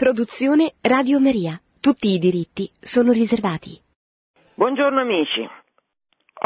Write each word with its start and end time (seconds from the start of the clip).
Produzione 0.00 0.72
Radio 0.80 1.20
Maria. 1.20 1.60
Tutti 1.78 2.08
i 2.08 2.18
diritti 2.18 2.70
sono 2.80 3.12
riservati. 3.12 3.76
Buongiorno 4.54 4.98
amici. 4.98 5.46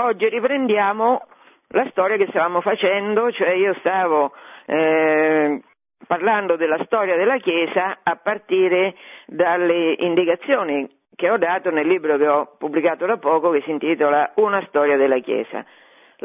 Oggi 0.02 0.28
riprendiamo 0.28 1.22
la 1.68 1.86
storia 1.90 2.16
che 2.16 2.26
stavamo 2.30 2.60
facendo, 2.62 3.30
cioè 3.30 3.52
io 3.52 3.76
stavo 3.78 4.32
eh, 4.66 5.62
parlando 6.04 6.56
della 6.56 6.82
storia 6.86 7.14
della 7.14 7.38
Chiesa 7.38 8.00
a 8.02 8.16
partire 8.16 8.96
dalle 9.26 9.94
indicazioni 10.00 10.90
che 11.14 11.30
ho 11.30 11.38
dato 11.38 11.70
nel 11.70 11.86
libro 11.86 12.16
che 12.16 12.26
ho 12.26 12.56
pubblicato 12.58 13.06
da 13.06 13.18
poco 13.18 13.50
che 13.50 13.62
si 13.62 13.70
intitola 13.70 14.32
Una 14.34 14.66
storia 14.66 14.96
della 14.96 15.20
Chiesa. 15.20 15.64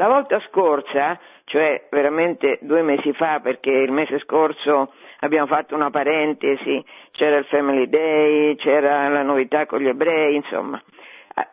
La 0.00 0.08
volta 0.08 0.40
scorsa, 0.48 1.20
cioè 1.44 1.86
veramente 1.90 2.58
due 2.62 2.80
mesi 2.80 3.12
fa, 3.12 3.40
perché 3.40 3.70
il 3.70 3.92
mese 3.92 4.18
scorso 4.20 4.94
abbiamo 5.18 5.46
fatto 5.46 5.74
una 5.74 5.90
parentesi, 5.90 6.82
c'era 7.10 7.36
il 7.36 7.44
Family 7.44 7.86
Day, 7.86 8.56
c'era 8.56 9.10
la 9.10 9.20
novità 9.20 9.66
con 9.66 9.80
gli 9.80 9.88
ebrei, 9.88 10.36
insomma. 10.36 10.82
Ah, 11.34 11.46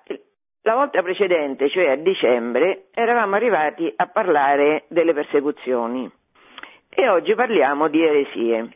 la 0.61 0.75
volta 0.75 1.02
precedente, 1.02 1.67
cioè 1.67 1.89
a 1.89 1.95
dicembre, 1.97 2.85
eravamo 2.93 3.35
arrivati 3.35 3.91
a 3.93 4.07
parlare 4.07 4.85
delle 4.88 5.13
persecuzioni 5.13 6.09
e 6.89 7.09
oggi 7.09 7.35
parliamo 7.35 7.89
di 7.89 8.02
eresie. 8.02 8.69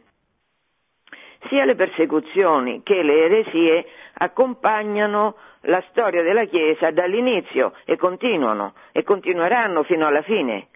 Sia 1.47 1.65
le 1.65 1.75
persecuzioni 1.75 2.81
che 2.83 3.01
le 3.01 3.25
eresie 3.25 3.85
accompagnano 4.13 5.35
la 5.61 5.83
storia 5.89 6.21
della 6.23 6.45
Chiesa 6.45 6.91
dall'inizio 6.91 7.73
e 7.85 7.97
continuano 7.97 8.73
e 8.91 9.03
continueranno 9.03 9.83
fino 9.83 10.07
alla 10.07 10.21
fine. 10.21 10.67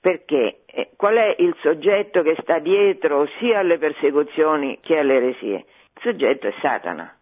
Perché? 0.00 0.62
Eh, 0.66 0.90
qual 0.96 1.14
è 1.14 1.36
il 1.38 1.54
soggetto 1.60 2.22
che 2.22 2.36
sta 2.40 2.58
dietro 2.58 3.26
sia 3.38 3.60
alle 3.60 3.78
persecuzioni 3.78 4.78
che 4.80 4.98
alle 4.98 5.14
eresie? 5.14 5.64
Il 5.94 6.02
soggetto 6.02 6.48
è 6.48 6.54
Satana. 6.60 7.14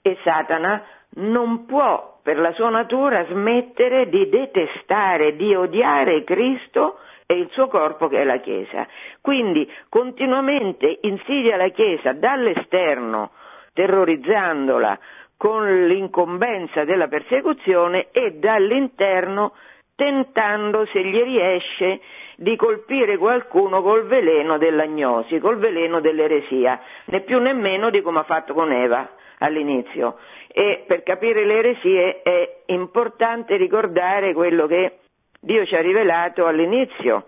E 0.00 0.16
Satana 0.22 0.82
non 1.16 1.66
può 1.66 2.20
per 2.22 2.38
la 2.38 2.52
sua 2.52 2.70
natura 2.70 3.26
smettere 3.26 4.08
di 4.08 4.28
detestare, 4.28 5.36
di 5.36 5.54
odiare 5.54 6.24
Cristo 6.24 6.98
e 7.30 7.34
il 7.34 7.50
suo 7.50 7.68
corpo 7.68 8.08
che 8.08 8.22
è 8.22 8.24
la 8.24 8.38
Chiesa. 8.38 8.86
Quindi 9.20 9.70
continuamente 9.90 11.00
insidia 11.02 11.56
la 11.56 11.68
Chiesa 11.68 12.14
dall'esterno, 12.14 13.32
terrorizzandola 13.74 14.98
con 15.36 15.86
l'incombenza 15.86 16.84
della 16.84 17.06
persecuzione 17.06 18.08
e 18.12 18.38
dall'interno 18.38 19.52
tentando, 19.94 20.86
se 20.86 21.04
gli 21.04 21.22
riesce, 21.22 22.00
di 22.36 22.56
colpire 22.56 23.18
qualcuno 23.18 23.82
col 23.82 24.06
veleno 24.06 24.56
dell'agnosi, 24.56 25.38
col 25.38 25.58
veleno 25.58 26.00
dell'eresia, 26.00 26.80
né 27.06 27.20
più 27.20 27.38
né 27.40 27.52
meno 27.52 27.90
di 27.90 28.00
come 28.00 28.20
ha 28.20 28.24
fatto 28.24 28.54
con 28.54 28.72
Eva 28.72 29.06
all'inizio. 29.40 30.16
E 30.50 30.84
per 30.86 31.02
capire 31.02 31.44
le 31.44 31.58
eresie 31.58 32.22
è 32.22 32.62
importante 32.66 33.56
ricordare 33.56 34.32
quello 34.32 34.66
che 34.66 34.98
Dio 35.40 35.64
ci 35.66 35.74
ha 35.74 35.80
rivelato 35.80 36.46
all'inizio 36.46 37.26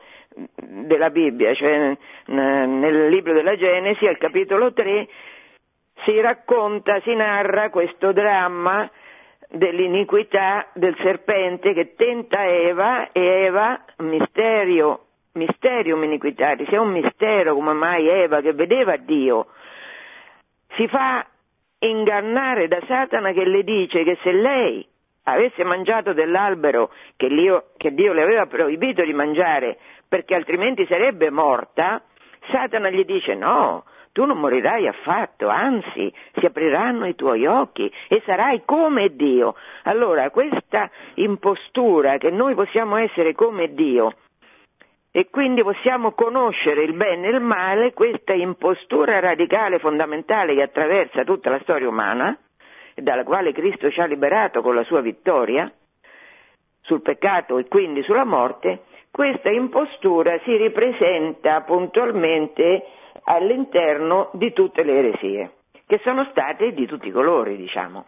della 0.57 1.11
Bibbia, 1.11 1.55
cioè 1.55 1.97
nel 2.27 3.09
libro 3.09 3.33
della 3.33 3.57
Genesi, 3.57 4.07
al 4.07 4.19
capitolo 4.19 4.73
3, 4.73 5.09
si 6.05 6.21
racconta, 6.21 7.01
si 7.01 7.15
narra 7.15 7.71
questo 7.71 8.13
dramma 8.13 8.91
dell'iniquità 9.49 10.69
del 10.75 10.97
serpente 11.03 11.73
che 11.73 11.95
tenta 11.95 12.45
Eva 12.47 13.11
e 13.13 13.21
Eva, 13.21 13.85
misterio, 13.99 15.07
mysterium 15.33 16.03
iniquitatis, 16.05 16.69
è 16.69 16.77
un 16.77 16.91
mistero 16.91 17.55
come 17.55 17.73
mai 17.73 18.09
Eva 18.09 18.41
che 18.41 18.53
vedeva 18.53 18.97
Dio, 18.97 19.47
si 20.77 20.87
fa 20.89 21.27
ingannare 21.79 22.69
da 22.69 22.81
Satana 22.87 23.33
che 23.33 23.45
le 23.45 23.65
dice 23.65 24.05
che 24.05 24.19
se 24.23 24.33
lei 24.33 24.87
avesse 25.33 25.65
mangiato 25.65 26.13
dell'albero 26.13 26.91
che, 27.17 27.29
Dio, 27.29 27.71
che 27.77 27.93
Dio 27.93 28.13
le 28.13 28.23
aveva 28.23 28.47
proibito 28.47 29.03
di 29.05 29.13
mangiare 29.13 29.79
perché 30.09 30.35
altrimenti 30.35 30.87
sarebbe 30.87 31.31
morta, 31.31 32.03
Satana 32.51 32.91
gli 32.91 33.05
dice 33.05 33.35
no, 33.35 33.85
tu 34.13 34.25
non 34.25 34.39
morirai 34.39 34.89
affatto, 34.89 35.49
anzi 35.49 36.13
si 36.35 36.45
apriranno 36.45 37.07
i 37.07 37.15
tuoi 37.15 37.47
occhi 37.47 37.93
e 38.09 38.21
sarai 38.27 38.63
come 38.65 39.15
Dio. 39.15 39.55
Allora 39.85 40.31
questa 40.31 40.91
impostura 41.15 42.19
che 42.19 42.31
noi 42.31 42.55
possiamo 42.55 42.97
essere 42.97 43.35
come 43.35 43.73
Dio 43.73 44.15
e 45.13 45.29
quindi 45.29 45.63
possiamo 45.63 46.13
conoscere 46.13 46.83
il 46.83 46.95
bene 46.95 47.29
e 47.29 47.31
il 47.31 47.41
male, 47.41 47.93
questa 47.93 48.33
impostura 48.33 49.19
radicale 49.21 49.79
fondamentale 49.79 50.55
che 50.55 50.63
attraversa 50.63 51.25
tutta 51.25 51.51
la 51.51 51.59
storia 51.61 51.89
umana, 51.89 52.37
dalla 53.03 53.25
quale 53.25 53.53
Cristo 53.53 53.91
ci 53.91 54.01
ha 54.01 54.07
liberato 54.07 54.63
con 54.63 54.75
la 54.75 54.85
sua 54.85 55.01
vittoria 55.01 55.71
sul 56.83 57.03
peccato 57.03 57.59
e 57.59 57.69
quindi 57.69 58.03
sulla 58.03 58.25
morte, 58.25 58.83
questa 59.11 59.51
impostura 59.51 60.39
si 60.45 60.57
ripresenta 60.57 61.61
puntualmente 61.63 62.85
all'interno 63.25 64.31
di 64.35 64.53
tutte 64.53 64.83
le 64.83 64.99
eresie, 64.99 65.51
che 65.87 65.99
sono 66.03 66.27
state 66.31 66.73
di 66.73 66.87
tutti 66.87 67.09
i 67.09 67.13
colori, 67.13 67.57
diciamo. 67.57 68.07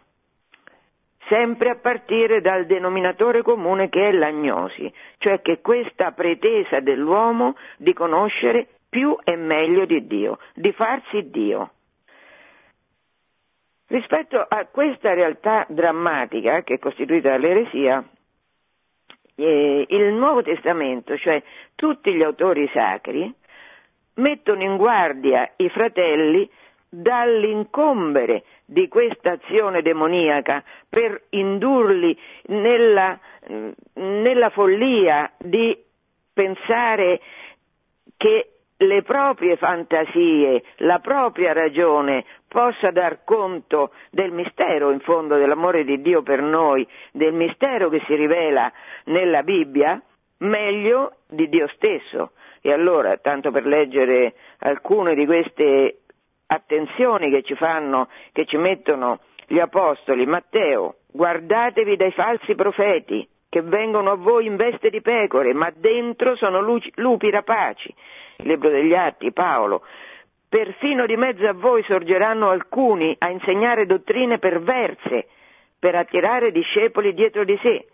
Sempre 1.28 1.70
a 1.70 1.76
partire 1.76 2.40
dal 2.40 2.66
denominatore 2.66 3.42
comune 3.42 3.88
che 3.88 4.08
è 4.08 4.12
l'agnosi, 4.12 4.92
cioè 5.18 5.40
che 5.40 5.60
questa 5.60 6.12
pretesa 6.12 6.80
dell'uomo 6.80 7.56
di 7.76 7.92
conoscere 7.92 8.66
più 8.88 9.16
e 9.24 9.36
meglio 9.36 9.86
di 9.86 10.06
Dio, 10.06 10.38
di 10.54 10.72
farsi 10.72 11.30
Dio. 11.30 11.70
Rispetto 13.92 14.42
a 14.48 14.64
questa 14.70 15.12
realtà 15.12 15.66
drammatica 15.68 16.62
che 16.62 16.76
è 16.76 16.78
costituita 16.78 17.28
dall'eresia, 17.28 18.02
eh, 19.34 19.84
il 19.86 20.14
Nuovo 20.14 20.40
Testamento, 20.40 21.14
cioè 21.18 21.42
tutti 21.74 22.10
gli 22.14 22.22
autori 22.22 22.66
sacri, 22.72 23.30
mettono 24.14 24.62
in 24.62 24.78
guardia 24.78 25.52
i 25.56 25.68
fratelli 25.68 26.48
dall'incombere 26.88 28.44
di 28.64 28.88
questa 28.88 29.32
azione 29.32 29.82
demoniaca 29.82 30.64
per 30.88 31.24
indurli 31.28 32.18
nella, 32.46 33.20
nella 33.92 34.48
follia 34.48 35.30
di 35.36 35.76
pensare 36.32 37.20
che 38.16 38.51
le 38.82 39.02
proprie 39.02 39.56
fantasie, 39.56 40.62
la 40.78 40.98
propria 40.98 41.52
ragione 41.52 42.24
possa 42.48 42.90
dar 42.90 43.24
conto 43.24 43.92
del 44.10 44.32
mistero 44.32 44.90
in 44.90 45.00
fondo 45.00 45.36
dell'amore 45.36 45.84
di 45.84 46.00
Dio 46.00 46.22
per 46.22 46.42
noi, 46.42 46.86
del 47.12 47.32
mistero 47.32 47.88
che 47.88 48.02
si 48.06 48.14
rivela 48.14 48.70
nella 49.04 49.42
Bibbia, 49.42 50.00
meglio 50.38 51.16
di 51.28 51.48
Dio 51.48 51.68
stesso. 51.68 52.32
E 52.60 52.72
allora, 52.72 53.16
tanto 53.16 53.50
per 53.50 53.66
leggere 53.66 54.34
alcune 54.58 55.14
di 55.14 55.26
queste 55.26 55.98
attenzioni 56.46 57.30
che 57.30 57.42
ci 57.42 57.54
fanno, 57.54 58.08
che 58.32 58.44
ci 58.46 58.56
mettono 58.56 59.20
gli 59.46 59.58
apostoli, 59.58 60.26
Matteo, 60.26 60.96
guardatevi 61.10 61.96
dai 61.96 62.12
falsi 62.12 62.54
profeti 62.54 63.26
che 63.48 63.60
vengono 63.60 64.12
a 64.12 64.16
voi 64.16 64.46
in 64.46 64.56
veste 64.56 64.88
di 64.88 65.02
pecore, 65.02 65.52
ma 65.52 65.70
dentro 65.74 66.36
sono 66.36 66.62
lupi 66.94 67.28
rapaci. 67.28 67.94
Libro 68.42 68.70
degli 68.70 68.94
Atti, 68.94 69.32
Paolo. 69.32 69.82
Perfino 70.48 71.06
di 71.06 71.16
mezzo 71.16 71.46
a 71.46 71.54
voi 71.54 71.82
sorgeranno 71.84 72.50
alcuni 72.50 73.14
a 73.18 73.30
insegnare 73.30 73.86
dottrine 73.86 74.38
perverse 74.38 75.26
per 75.78 75.94
attirare 75.94 76.52
discepoli 76.52 77.14
dietro 77.14 77.44
di 77.44 77.58
sé. 77.62 77.86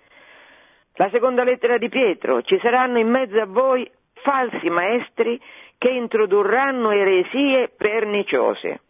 La 0.95 1.09
seconda 1.11 1.45
lettera 1.45 1.79
di 1.79 1.89
Pietro, 1.89 2.43
ci 2.43 2.59
saranno 2.61 2.99
in 2.99 3.09
mezzo 3.09 3.41
a 3.41 3.47
voi 3.47 3.89
falsi 4.15 4.69
maestri 4.69 5.41
che 5.79 5.91
introdurranno 5.91 6.91
eresie 6.91 7.71
perniciose. 7.77 8.81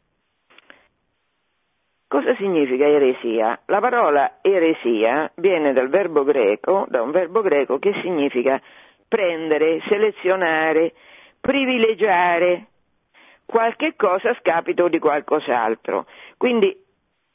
Cosa 2.08 2.34
significa 2.36 2.86
eresia? 2.86 3.60
La 3.66 3.80
parola 3.80 4.38
eresia 4.40 5.30
viene 5.36 5.74
dal 5.74 5.90
verbo 5.90 6.24
greco, 6.24 6.86
da 6.88 7.02
un 7.02 7.10
verbo 7.10 7.42
greco 7.42 7.78
che 7.78 7.92
significa 8.00 8.58
prendere, 9.06 9.82
selezionare, 9.86 10.94
privilegiare. 11.40 12.66
Qualche 13.46 13.94
cosa 13.96 14.30
a 14.30 14.36
scapito 14.40 14.88
di 14.88 14.98
qualcos'altro. 14.98 16.06
Quindi, 16.36 16.76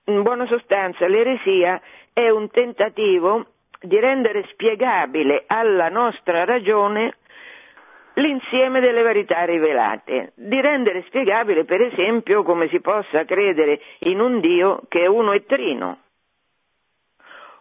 in 0.05 0.21
buona 0.21 0.45
sostanza, 0.45 1.07
l'eresia 1.07 1.81
è 2.13 2.29
un 2.29 2.49
tentativo 2.51 3.47
di 3.81 3.99
rendere 3.99 4.45
spiegabile 4.51 5.43
alla 5.47 5.89
nostra 5.89 6.45
ragione 6.45 7.15
l'insieme 8.15 8.79
delle 8.79 9.01
verità 9.01 9.43
rivelate, 9.43 10.33
di 10.35 10.61
rendere 10.61 11.03
spiegabile 11.07 11.65
per 11.65 11.81
esempio 11.81 12.43
come 12.43 12.67
si 12.69 12.79
possa 12.79 13.25
credere 13.25 13.81
in 13.99 14.19
un 14.19 14.39
Dio 14.39 14.81
che 14.87 15.01
è 15.01 15.07
uno 15.07 15.33
e 15.33 15.45
trino, 15.45 15.97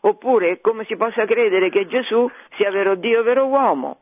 oppure 0.00 0.60
come 0.60 0.84
si 0.84 0.96
possa 0.96 1.24
credere 1.24 1.70
che 1.70 1.86
Gesù 1.86 2.30
sia 2.56 2.70
vero 2.70 2.94
Dio 2.96 3.20
e 3.20 3.22
vero 3.22 3.46
uomo, 3.46 3.98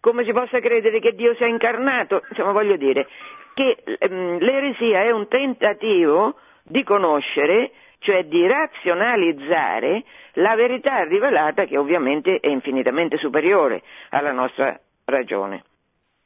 come 0.00 0.24
si 0.24 0.32
possa 0.32 0.60
credere 0.60 0.98
che 0.98 1.14
Dio 1.14 1.34
sia 1.34 1.46
incarnato, 1.46 2.22
insomma 2.30 2.52
voglio 2.52 2.76
dire, 2.76 3.06
che 3.54 3.76
ehm, 3.98 4.38
l'eresia 4.38 5.02
è 5.02 5.10
un 5.10 5.28
tentativo 5.28 6.36
di 6.62 6.82
conoscere, 6.84 7.72
cioè 7.98 8.24
di 8.24 8.46
razionalizzare 8.46 10.04
la 10.34 10.54
verità 10.54 11.02
rivelata 11.04 11.64
che 11.64 11.76
ovviamente 11.76 12.38
è 12.40 12.48
infinitamente 12.48 13.18
superiore 13.18 13.82
alla 14.10 14.32
nostra 14.32 14.78
ragione. 15.04 15.64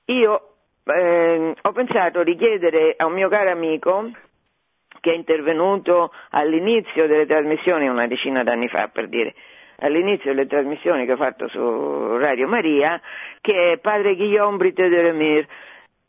Io 0.06 0.49
eh, 0.85 1.55
ho 1.61 1.73
pensato 1.73 2.23
di 2.23 2.37
chiedere 2.37 2.94
a 2.97 3.06
un 3.06 3.15
mio 3.15 3.29
caro 3.29 3.50
amico 3.50 4.11
che 5.00 5.11
è 5.11 5.15
intervenuto 5.15 6.12
all'inizio 6.31 7.06
delle 7.06 7.27
trasmissioni 7.27 7.88
una 7.88 8.06
decina 8.06 8.43
d'anni 8.43 8.69
fa 8.69 8.88
per 8.88 9.09
dire 9.09 9.35
all'inizio 9.81 10.32
delle 10.32 10.47
trasmissioni 10.47 11.06
che 11.06 11.12
ho 11.12 11.17
fatto 11.17 11.49
su 11.49 12.17
Radio 12.17 12.49
Maria 12.49 13.00
che 13.41 13.73
è 13.73 13.79
padre 13.79 14.17
Guillaume 14.17 14.56
Brite 14.56 14.88
de 14.88 15.03
Remir 15.03 15.47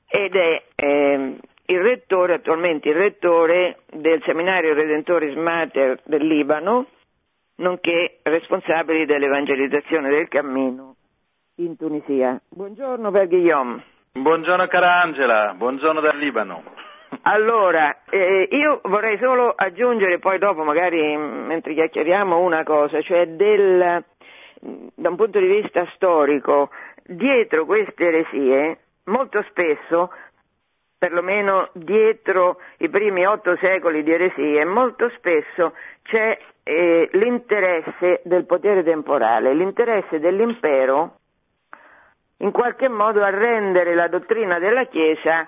ed 0.08 0.36
è 0.36 0.64
eh, 0.76 1.38
il 1.68 1.82
rettore, 1.82 2.36
attualmente 2.36 2.90
il 2.90 2.96
rettore 2.96 3.80
del 3.92 4.22
seminario 4.24 4.74
Redentoris 4.74 5.36
Mater 5.36 6.00
del 6.06 6.26
Libano, 6.26 6.88
nonché 7.58 8.20
responsabile 8.24 9.06
dell'evangelizzazione 9.06 10.10
del 10.10 10.28
cammino 10.28 10.96
in 11.56 11.76
Tunisia. 11.76 12.40
Buongiorno 12.50 13.12
per 13.12 13.28
Guillaume. 13.28 13.84
Buongiorno 14.12 14.68
cara 14.68 15.02
Angela, 15.02 15.54
buongiorno 15.58 16.00
dal 16.00 16.18
Libano. 16.18 16.64
Allora, 17.24 18.04
eh, 18.10 18.48
io 18.52 18.82
vorrei 18.84 19.18
solo 19.18 19.54
aggiungere 19.56 20.20
poi 20.20 20.38
dopo, 20.38 20.64
magari 20.64 21.16
mentre 21.18 21.74
chiacchieriamo, 21.74 22.40
una 22.40 22.64
cosa, 22.64 23.02
cioè 23.02 23.28
del, 23.28 24.04
da 24.60 25.10
un 25.10 25.16
punto 25.16 25.40
di 25.40 25.48
vista 25.48 25.86
storico, 25.96 26.70
dietro 27.04 27.66
queste 27.66 28.06
eresie 28.06 28.78
molto 29.06 29.44
spesso, 29.50 30.12
perlomeno 30.98 31.70
dietro 31.74 32.58
i 32.78 32.90
primi 32.90 33.26
otto 33.26 33.56
secoli 33.58 34.04
di 34.04 34.12
eresie, 34.12 34.66
molto 34.66 35.10
spesso 35.18 35.74
c'è 36.04 36.38
eh, 36.64 37.10
l'interesse 37.14 38.22
del 38.24 38.46
potere 38.46 38.84
temporale, 38.84 39.54
l'interesse 39.54 40.20
dell'impero 40.20 41.18
in 42.40 42.52
qualche 42.52 42.90
modo 42.90 43.24
a 43.24 43.30
rendere 43.30 43.94
la 43.94 44.08
dottrina 44.08 44.60
della 44.60 44.86
Chiesa 44.86 45.48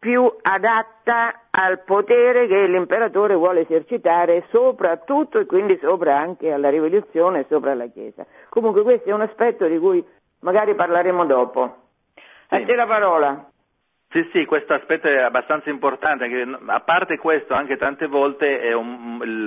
più 0.00 0.32
adatta 0.40 1.42
al 1.50 1.82
potere 1.84 2.46
che 2.46 2.66
l'imperatore 2.66 3.34
vuole 3.34 3.60
esercitare 3.60 4.46
sopra 4.48 4.96
tutto 4.96 5.38
e 5.38 5.44
quindi 5.44 5.78
sopra 5.80 6.18
anche 6.18 6.50
alla 6.50 6.70
rivoluzione 6.70 7.40
e 7.40 7.46
sopra 7.48 7.74
la 7.74 7.86
Chiesa. 7.86 8.24
Comunque 8.48 8.82
questo 8.82 9.10
è 9.10 9.12
un 9.12 9.20
aspetto 9.20 9.66
di 9.66 9.78
cui 9.78 10.02
magari 10.40 10.74
parleremo 10.74 11.26
dopo. 11.26 11.76
Sì. 12.48 12.54
A 12.54 12.64
te 12.64 12.74
la 12.74 12.86
parola. 12.86 13.44
Sì, 14.12 14.28
sì, 14.32 14.44
questo 14.44 14.72
aspetto 14.72 15.06
è 15.06 15.18
abbastanza 15.18 15.70
importante, 15.70 16.24
a 16.66 16.80
parte 16.80 17.16
questo 17.16 17.54
anche 17.54 17.76
tante 17.76 18.08
volte 18.08 18.72
un, 18.72 19.44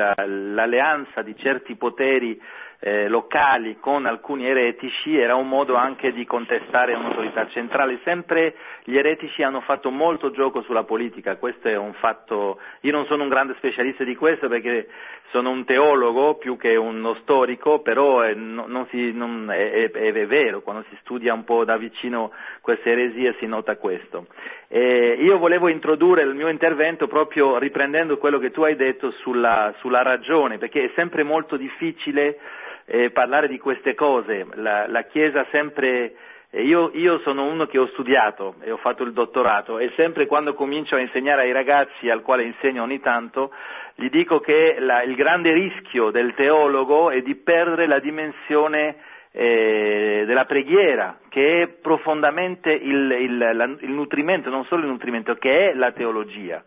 l'alleanza 0.55 1.21
di 1.21 1.35
certi 1.35 1.75
poteri 1.75 2.39
eh, 2.85 3.07
locali 3.07 3.77
con 3.79 4.05
alcuni 4.05 4.45
eretici 4.45 5.17
era 5.17 5.35
un 5.35 5.47
modo 5.47 5.75
anche 5.75 6.11
di 6.11 6.25
contestare 6.25 6.93
un'autorità 6.93 7.47
centrale. 7.47 7.99
Sempre 8.03 8.55
gli 8.83 8.97
eretici 8.97 9.41
hanno 9.41 9.61
fatto 9.61 9.89
molto 9.89 10.31
gioco 10.31 10.61
sulla 10.63 10.83
politica, 10.83 11.37
questo 11.37 11.69
è 11.69 11.77
un 11.77 11.93
fatto, 11.93 12.59
io 12.81 12.91
non 12.91 13.05
sono 13.05 13.23
un 13.23 13.29
grande 13.29 13.55
specialista 13.55 14.03
di 14.03 14.17
questo 14.17 14.49
perché 14.49 14.89
sono 15.29 15.49
un 15.49 15.63
teologo 15.63 16.35
più 16.35 16.57
che 16.57 16.75
uno 16.75 17.15
storico, 17.21 17.79
però 17.79 18.19
è, 18.19 18.33
non 18.33 18.85
si, 18.89 19.13
non, 19.13 19.49
è, 19.49 19.89
è, 19.89 19.91
è, 19.91 20.27
vero, 20.27 20.61
quando 20.61 20.83
si 20.89 20.97
studia 20.99 21.33
un 21.33 21.45
po' 21.45 21.63
da 21.63 21.77
vicino 21.77 22.31
queste 22.59 22.91
eresie 22.91 23.35
si 23.39 23.45
nota 23.45 23.77
questo. 23.77 24.27
E 24.67 25.17
io 25.21 25.37
volevo 25.37 25.69
introdurre 25.69 26.23
il 26.23 26.35
mio 26.35 26.49
intervento 26.49 27.07
proprio 27.07 27.57
riprendendo 27.57 28.17
quello 28.17 28.39
che 28.39 28.51
tu 28.51 28.61
hai 28.63 28.75
detto 28.75 29.09
sulla, 29.21 29.73
sulla 29.77 30.01
ragione, 30.01 30.57
perché 30.57 30.83
è 30.83 30.91
sempre 30.95 31.23
molto 31.23 31.55
difficile 31.55 32.37
eh, 32.85 33.11
parlare 33.11 33.47
di 33.47 33.57
queste 33.57 33.95
cose. 33.95 34.45
La, 34.53 34.87
la 34.87 35.03
Chiesa 35.03 35.45
sempre, 35.51 36.13
eh, 36.49 36.63
io, 36.63 36.91
io, 36.93 37.19
sono 37.19 37.45
uno 37.45 37.65
che 37.65 37.77
ho 37.77 37.87
studiato 37.87 38.55
e 38.61 38.71
ho 38.71 38.77
fatto 38.77 39.03
il 39.03 39.13
dottorato 39.13 39.79
e 39.79 39.91
sempre 39.95 40.25
quando 40.25 40.53
comincio 40.53 40.95
a 40.95 40.99
insegnare 40.99 41.43
ai 41.43 41.51
ragazzi, 41.51 42.09
al 42.09 42.21
quale 42.21 42.43
insegno 42.43 42.83
ogni 42.83 42.99
tanto, 42.99 43.51
gli 43.95 44.09
dico 44.09 44.39
che 44.39 44.77
la, 44.79 45.03
il 45.03 45.15
grande 45.15 45.51
rischio 45.53 46.09
del 46.11 46.33
teologo 46.33 47.11
è 47.11 47.21
di 47.21 47.35
perdere 47.35 47.87
la 47.87 47.99
dimensione 47.99 48.95
eh, 49.31 50.23
della 50.27 50.45
preghiera, 50.45 51.17
che 51.29 51.63
è 51.63 51.67
profondamente 51.67 52.71
il, 52.71 53.11
il, 53.11 53.37
la, 53.37 53.63
il 53.63 53.91
nutrimento, 53.91 54.49
non 54.49 54.65
solo 54.65 54.83
il 54.83 54.89
nutrimento, 54.89 55.35
che 55.35 55.71
è 55.71 55.73
la 55.73 55.91
teologia 55.91 56.63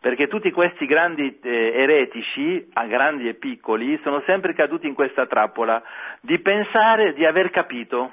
perché 0.00 0.28
tutti 0.28 0.50
questi 0.50 0.86
grandi 0.86 1.38
eh, 1.42 1.72
eretici, 1.74 2.66
grandi 2.88 3.28
e 3.28 3.34
piccoli, 3.34 4.00
sono 4.02 4.22
sempre 4.24 4.54
caduti 4.54 4.86
in 4.86 4.94
questa 4.94 5.26
trappola 5.26 5.82
di 6.20 6.38
pensare 6.38 7.12
di 7.12 7.26
aver 7.26 7.50
capito. 7.50 8.12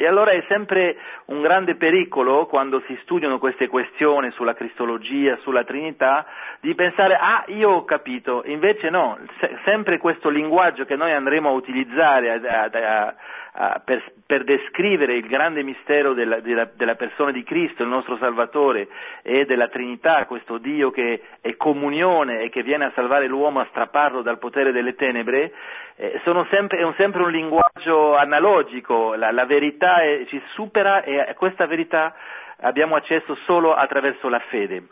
E 0.00 0.06
allora 0.06 0.30
è 0.30 0.44
sempre 0.46 0.96
un 1.24 1.40
grande 1.40 1.74
pericolo 1.74 2.46
quando 2.46 2.80
si 2.86 2.96
studiano 3.02 3.40
queste 3.40 3.66
questioni 3.66 4.30
sulla 4.30 4.54
Cristologia, 4.54 5.36
sulla 5.38 5.64
Trinità, 5.64 6.24
di 6.60 6.72
pensare 6.76 7.16
ah 7.16 7.42
io 7.48 7.70
ho 7.70 7.84
capito, 7.84 8.42
invece 8.44 8.90
no, 8.90 9.18
se, 9.40 9.58
sempre 9.64 9.98
questo 9.98 10.28
linguaggio 10.28 10.84
che 10.84 10.94
noi 10.94 11.12
andremo 11.12 11.48
a 11.48 11.52
utilizzare 11.52 12.30
a, 12.30 12.70
a, 12.70 13.14
a, 13.60 13.82
per, 13.84 14.12
per, 14.24 14.44
descrivere 14.44 15.14
il 15.14 15.26
grande 15.26 15.64
mistero 15.64 16.14
della, 16.14 16.38
della, 16.38 16.70
della, 16.72 16.94
persona 16.94 17.32
di 17.32 17.42
Cristo, 17.42 17.82
il 17.82 17.88
nostro 17.88 18.16
Salvatore, 18.18 18.86
e 19.22 19.46
della 19.46 19.66
Trinità, 19.66 20.26
questo 20.26 20.58
Dio 20.58 20.92
che 20.92 21.22
è 21.40 21.56
comunione 21.56 22.42
e 22.42 22.50
che 22.50 22.62
viene 22.62 22.84
a 22.84 22.92
salvare 22.94 23.26
l'uomo, 23.26 23.58
a 23.58 23.66
strapparlo 23.70 24.22
dal 24.22 24.38
potere 24.38 24.70
delle 24.70 24.94
tenebre, 24.94 25.52
eh, 25.96 26.20
sempre, 26.50 26.78
è 26.78 26.84
un, 26.84 26.94
sempre 26.94 27.22
un 27.24 27.32
linguaggio 27.32 28.14
analogico, 28.14 29.14
la, 29.14 29.32
la 29.32 29.44
verità 29.44 30.02
è, 30.02 30.24
ci 30.28 30.40
supera 30.52 31.02
e 31.02 31.18
a 31.18 31.34
questa 31.34 31.66
verità 31.66 32.14
abbiamo 32.60 32.94
accesso 32.94 33.34
solo 33.44 33.74
attraverso 33.74 34.28
la 34.28 34.40
fede. 34.50 34.86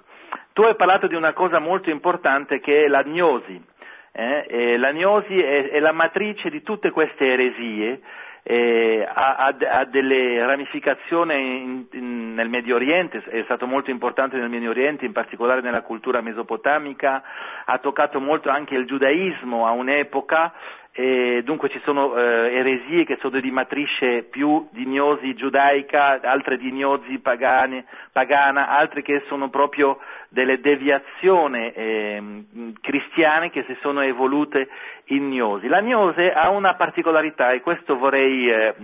Tu 0.52 0.62
hai 0.62 0.74
parlato 0.74 1.06
di 1.06 1.14
una 1.14 1.32
cosa 1.34 1.60
molto 1.60 1.90
importante 1.90 2.58
che 2.58 2.84
è 2.84 2.88
l'agnosi. 2.88 3.62
Eh? 4.10 4.76
L'agnosi 4.76 5.38
è, 5.38 5.70
è 5.70 5.78
la 5.78 5.92
matrice 5.92 6.50
di 6.50 6.62
tutte 6.62 6.90
queste 6.90 7.26
eresie 7.26 8.00
eh, 8.48 9.04
ha, 9.12 9.34
ha, 9.34 9.84
delle 9.86 10.46
ramificazioni 10.46 11.34
in, 11.34 11.86
in, 11.90 12.34
nel 12.34 12.48
Medio 12.48 12.76
Oriente, 12.76 13.20
è 13.24 13.42
stato 13.42 13.66
molto 13.66 13.90
importante 13.90 14.36
nel 14.36 14.48
Medio 14.48 14.70
Oriente, 14.70 15.04
in 15.04 15.10
particolare 15.10 15.62
nella 15.62 15.82
cultura 15.82 16.20
mesopotamica, 16.20 17.24
ha 17.64 17.78
toccato 17.78 18.20
molto 18.20 18.48
anche 18.48 18.76
il 18.76 18.86
giudaismo 18.86 19.66
a 19.66 19.72
un'epoca 19.72 20.52
e 20.98 21.42
dunque 21.44 21.68
ci 21.68 21.78
sono 21.84 22.16
eh, 22.16 22.54
eresie 22.54 23.04
che 23.04 23.18
sono 23.20 23.38
di 23.38 23.50
matrice 23.50 24.22
più 24.22 24.66
di 24.70 24.86
gnosi 24.86 25.34
giudaica, 25.34 26.20
altre 26.22 26.56
di 26.56 26.72
gnosi 26.72 27.18
pagane, 27.18 27.84
pagana, 28.12 28.68
altre 28.68 29.02
che 29.02 29.22
sono 29.26 29.50
proprio 29.50 29.98
delle 30.30 30.58
deviazioni 30.58 31.70
eh, 31.70 32.22
cristiane 32.80 33.50
che 33.50 33.64
si 33.64 33.76
sono 33.82 34.00
evolute 34.00 34.70
in 35.08 35.28
gnosi. 35.28 35.68
La 35.68 35.82
gnose 35.82 36.32
ha 36.32 36.48
una 36.48 36.76
particolarità 36.76 37.50
e 37.50 37.60
questo 37.60 37.98
vorrei, 37.98 38.48
eh, 38.48 38.74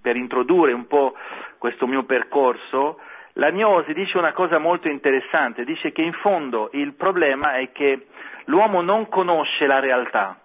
per 0.00 0.14
introdurre 0.14 0.72
un 0.72 0.86
po' 0.86 1.16
questo 1.58 1.88
mio 1.88 2.04
percorso, 2.04 3.00
la 3.32 3.50
gnosi 3.50 3.92
dice 3.92 4.18
una 4.18 4.32
cosa 4.32 4.58
molto 4.58 4.86
interessante, 4.86 5.64
dice 5.64 5.90
che 5.90 6.02
in 6.02 6.12
fondo 6.12 6.70
il 6.74 6.94
problema 6.94 7.56
è 7.56 7.72
che 7.72 8.06
l'uomo 8.44 8.82
non 8.82 9.08
conosce 9.08 9.66
la 9.66 9.80
realtà 9.80 10.38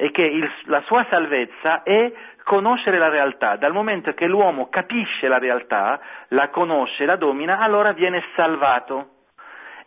e 0.00 0.10
che 0.12 0.22
il, 0.22 0.50
la 0.64 0.80
sua 0.86 1.04
salvezza 1.10 1.82
è 1.82 2.10
conoscere 2.42 2.96
la 2.96 3.10
realtà. 3.10 3.56
Dal 3.56 3.72
momento 3.72 4.14
che 4.14 4.26
l'uomo 4.26 4.70
capisce 4.70 5.28
la 5.28 5.38
realtà, 5.38 6.00
la 6.28 6.48
conosce, 6.48 7.04
la 7.04 7.16
domina, 7.16 7.58
allora 7.58 7.92
viene 7.92 8.24
salvato 8.34 9.18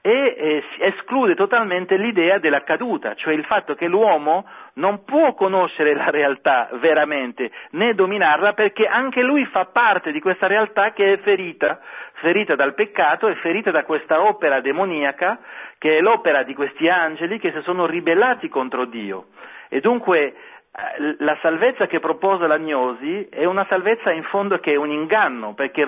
e 0.05 0.35
eh, 0.37 0.63
esclude 0.79 1.33
totalmente 1.33 1.97
l'idea 1.97 2.37
della 2.37 2.61
caduta, 2.63 3.15
cioè 3.15 3.33
il 3.33 3.45
fatto 3.45 3.73
che 3.73 3.87
l'uomo 3.87 4.45
non 4.73 5.03
può 5.03 5.33
conoscere 5.33 5.95
la 5.95 6.09
realtà 6.09 6.67
veramente 6.73 7.49
né 7.71 7.95
dominarla 7.95 8.53
perché 8.53 8.85
anche 8.85 9.21
lui 9.21 9.45
fa 9.45 9.65
parte 9.65 10.11
di 10.11 10.19
questa 10.19 10.45
realtà 10.45 10.91
che 10.91 11.13
è 11.13 11.17
ferita, 11.19 11.79
ferita 12.15 12.53
dal 12.53 12.75
peccato 12.75 13.29
e 13.29 13.35
ferita 13.35 13.71
da 13.71 13.83
questa 13.83 14.21
opera 14.21 14.59
demoniaca 14.59 15.39
che 15.79 15.97
è 15.97 16.01
l'opera 16.01 16.43
di 16.43 16.53
questi 16.53 16.87
angeli 16.87 17.39
che 17.39 17.51
si 17.51 17.61
sono 17.61 17.87
ribellati 17.87 18.47
contro 18.49 18.85
Dio. 18.85 19.27
E 19.73 19.79
dunque 19.79 20.19
eh, 20.19 21.15
la 21.17 21.35
salvezza 21.41 21.87
che 21.87 21.99
propose 21.99 22.45
l'agnosi 22.45 23.27
è 23.31 23.43
una 23.45 23.65
salvezza 23.67 24.11
in 24.11 24.21
fondo 24.25 24.59
che 24.59 24.73
è 24.73 24.75
un 24.75 24.91
inganno, 24.91 25.55
perché 25.55 25.83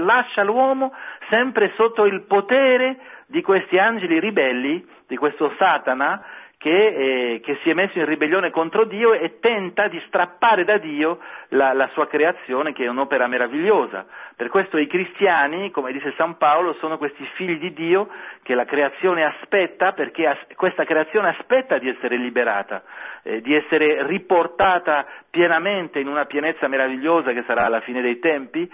lascia 0.00 0.42
l'uomo 0.42 0.92
sempre 1.30 1.72
sotto 1.76 2.04
il 2.04 2.22
potere 2.22 2.98
di 3.26 3.40
questi 3.40 3.78
angeli 3.78 4.18
ribelli, 4.18 4.84
di 5.06 5.16
questo 5.16 5.54
Satana, 5.56 6.20
che, 6.62 6.70
eh, 6.70 7.40
che, 7.40 7.58
si 7.64 7.70
è 7.70 7.74
messo 7.74 7.98
in 7.98 8.04
ribellione 8.04 8.50
contro 8.50 8.84
Dio 8.84 9.14
e 9.14 9.40
tenta 9.40 9.88
di 9.88 10.00
strappare 10.06 10.62
da 10.62 10.78
Dio 10.78 11.18
la, 11.48 11.72
la, 11.72 11.88
sua 11.88 12.06
creazione, 12.06 12.72
che 12.72 12.84
è 12.84 12.88
un'opera 12.88 13.26
meravigliosa. 13.26 14.06
Per 14.36 14.48
questo 14.48 14.78
i 14.78 14.86
cristiani, 14.86 15.72
come 15.72 15.90
dice 15.90 16.14
San 16.16 16.36
Paolo, 16.36 16.74
sono 16.74 16.98
questi 16.98 17.28
figli 17.34 17.58
di 17.58 17.72
Dio 17.72 18.08
che 18.44 18.54
la 18.54 18.64
creazione 18.64 19.24
aspetta, 19.24 19.90
perché 19.90 20.28
as- 20.28 20.54
questa 20.54 20.84
creazione 20.84 21.30
aspetta 21.30 21.78
di 21.78 21.88
essere 21.88 22.16
liberata, 22.16 22.84
eh, 23.24 23.40
di 23.40 23.56
essere 23.56 24.06
riportata 24.06 25.04
pienamente 25.30 25.98
in 25.98 26.06
una 26.06 26.26
pienezza 26.26 26.68
meravigliosa 26.68 27.32
che 27.32 27.42
sarà 27.44 27.64
alla 27.64 27.80
fine 27.80 28.00
dei 28.00 28.20
tempi, 28.20 28.70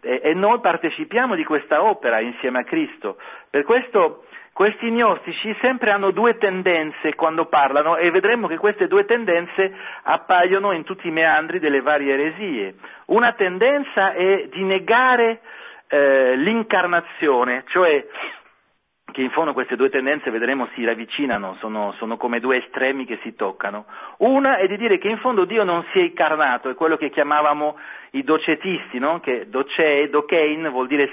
e, 0.00 0.20
e 0.24 0.34
noi 0.34 0.58
partecipiamo 0.58 1.36
di 1.36 1.44
questa 1.44 1.84
opera 1.84 2.18
insieme 2.18 2.58
a 2.58 2.64
Cristo. 2.64 3.16
Per 3.48 3.62
questo 3.62 4.24
questi 4.58 4.90
gnostici 4.90 5.56
sempre 5.60 5.92
hanno 5.92 6.10
due 6.10 6.36
tendenze 6.36 7.14
quando 7.14 7.46
parlano 7.46 7.96
e 7.96 8.10
vedremo 8.10 8.48
che 8.48 8.56
queste 8.56 8.88
due 8.88 9.04
tendenze 9.04 9.72
appaiono 10.02 10.72
in 10.72 10.82
tutti 10.82 11.06
i 11.06 11.12
meandri 11.12 11.60
delle 11.60 11.80
varie 11.80 12.14
eresie. 12.14 12.74
Una 13.06 13.34
tendenza 13.34 14.14
è 14.14 14.48
di 14.50 14.64
negare 14.64 15.42
eh, 15.86 16.34
l'incarnazione, 16.34 17.62
cioè 17.68 18.04
che 19.12 19.22
in 19.22 19.30
fondo 19.30 19.52
queste 19.52 19.76
due 19.76 19.90
tendenze 19.90 20.28
vedremo 20.32 20.68
si 20.74 20.84
ravvicinano, 20.84 21.54
sono, 21.60 21.94
sono, 21.96 22.16
come 22.16 22.40
due 22.40 22.56
estremi 22.56 23.04
che 23.04 23.20
si 23.22 23.36
toccano. 23.36 23.84
Una 24.16 24.56
è 24.56 24.66
di 24.66 24.76
dire 24.76 24.98
che 24.98 25.06
in 25.06 25.18
fondo 25.18 25.44
Dio 25.44 25.62
non 25.62 25.84
si 25.92 26.00
è 26.00 26.02
incarnato, 26.02 26.68
è 26.68 26.74
quello 26.74 26.96
che 26.96 27.10
chiamavamo 27.10 27.78
i 28.10 28.24
docetisti, 28.24 28.98
no? 28.98 29.20
che 29.20 29.48
docee, 29.48 30.10
dokein 30.10 30.68
vuol 30.70 30.88
dire 30.88 31.08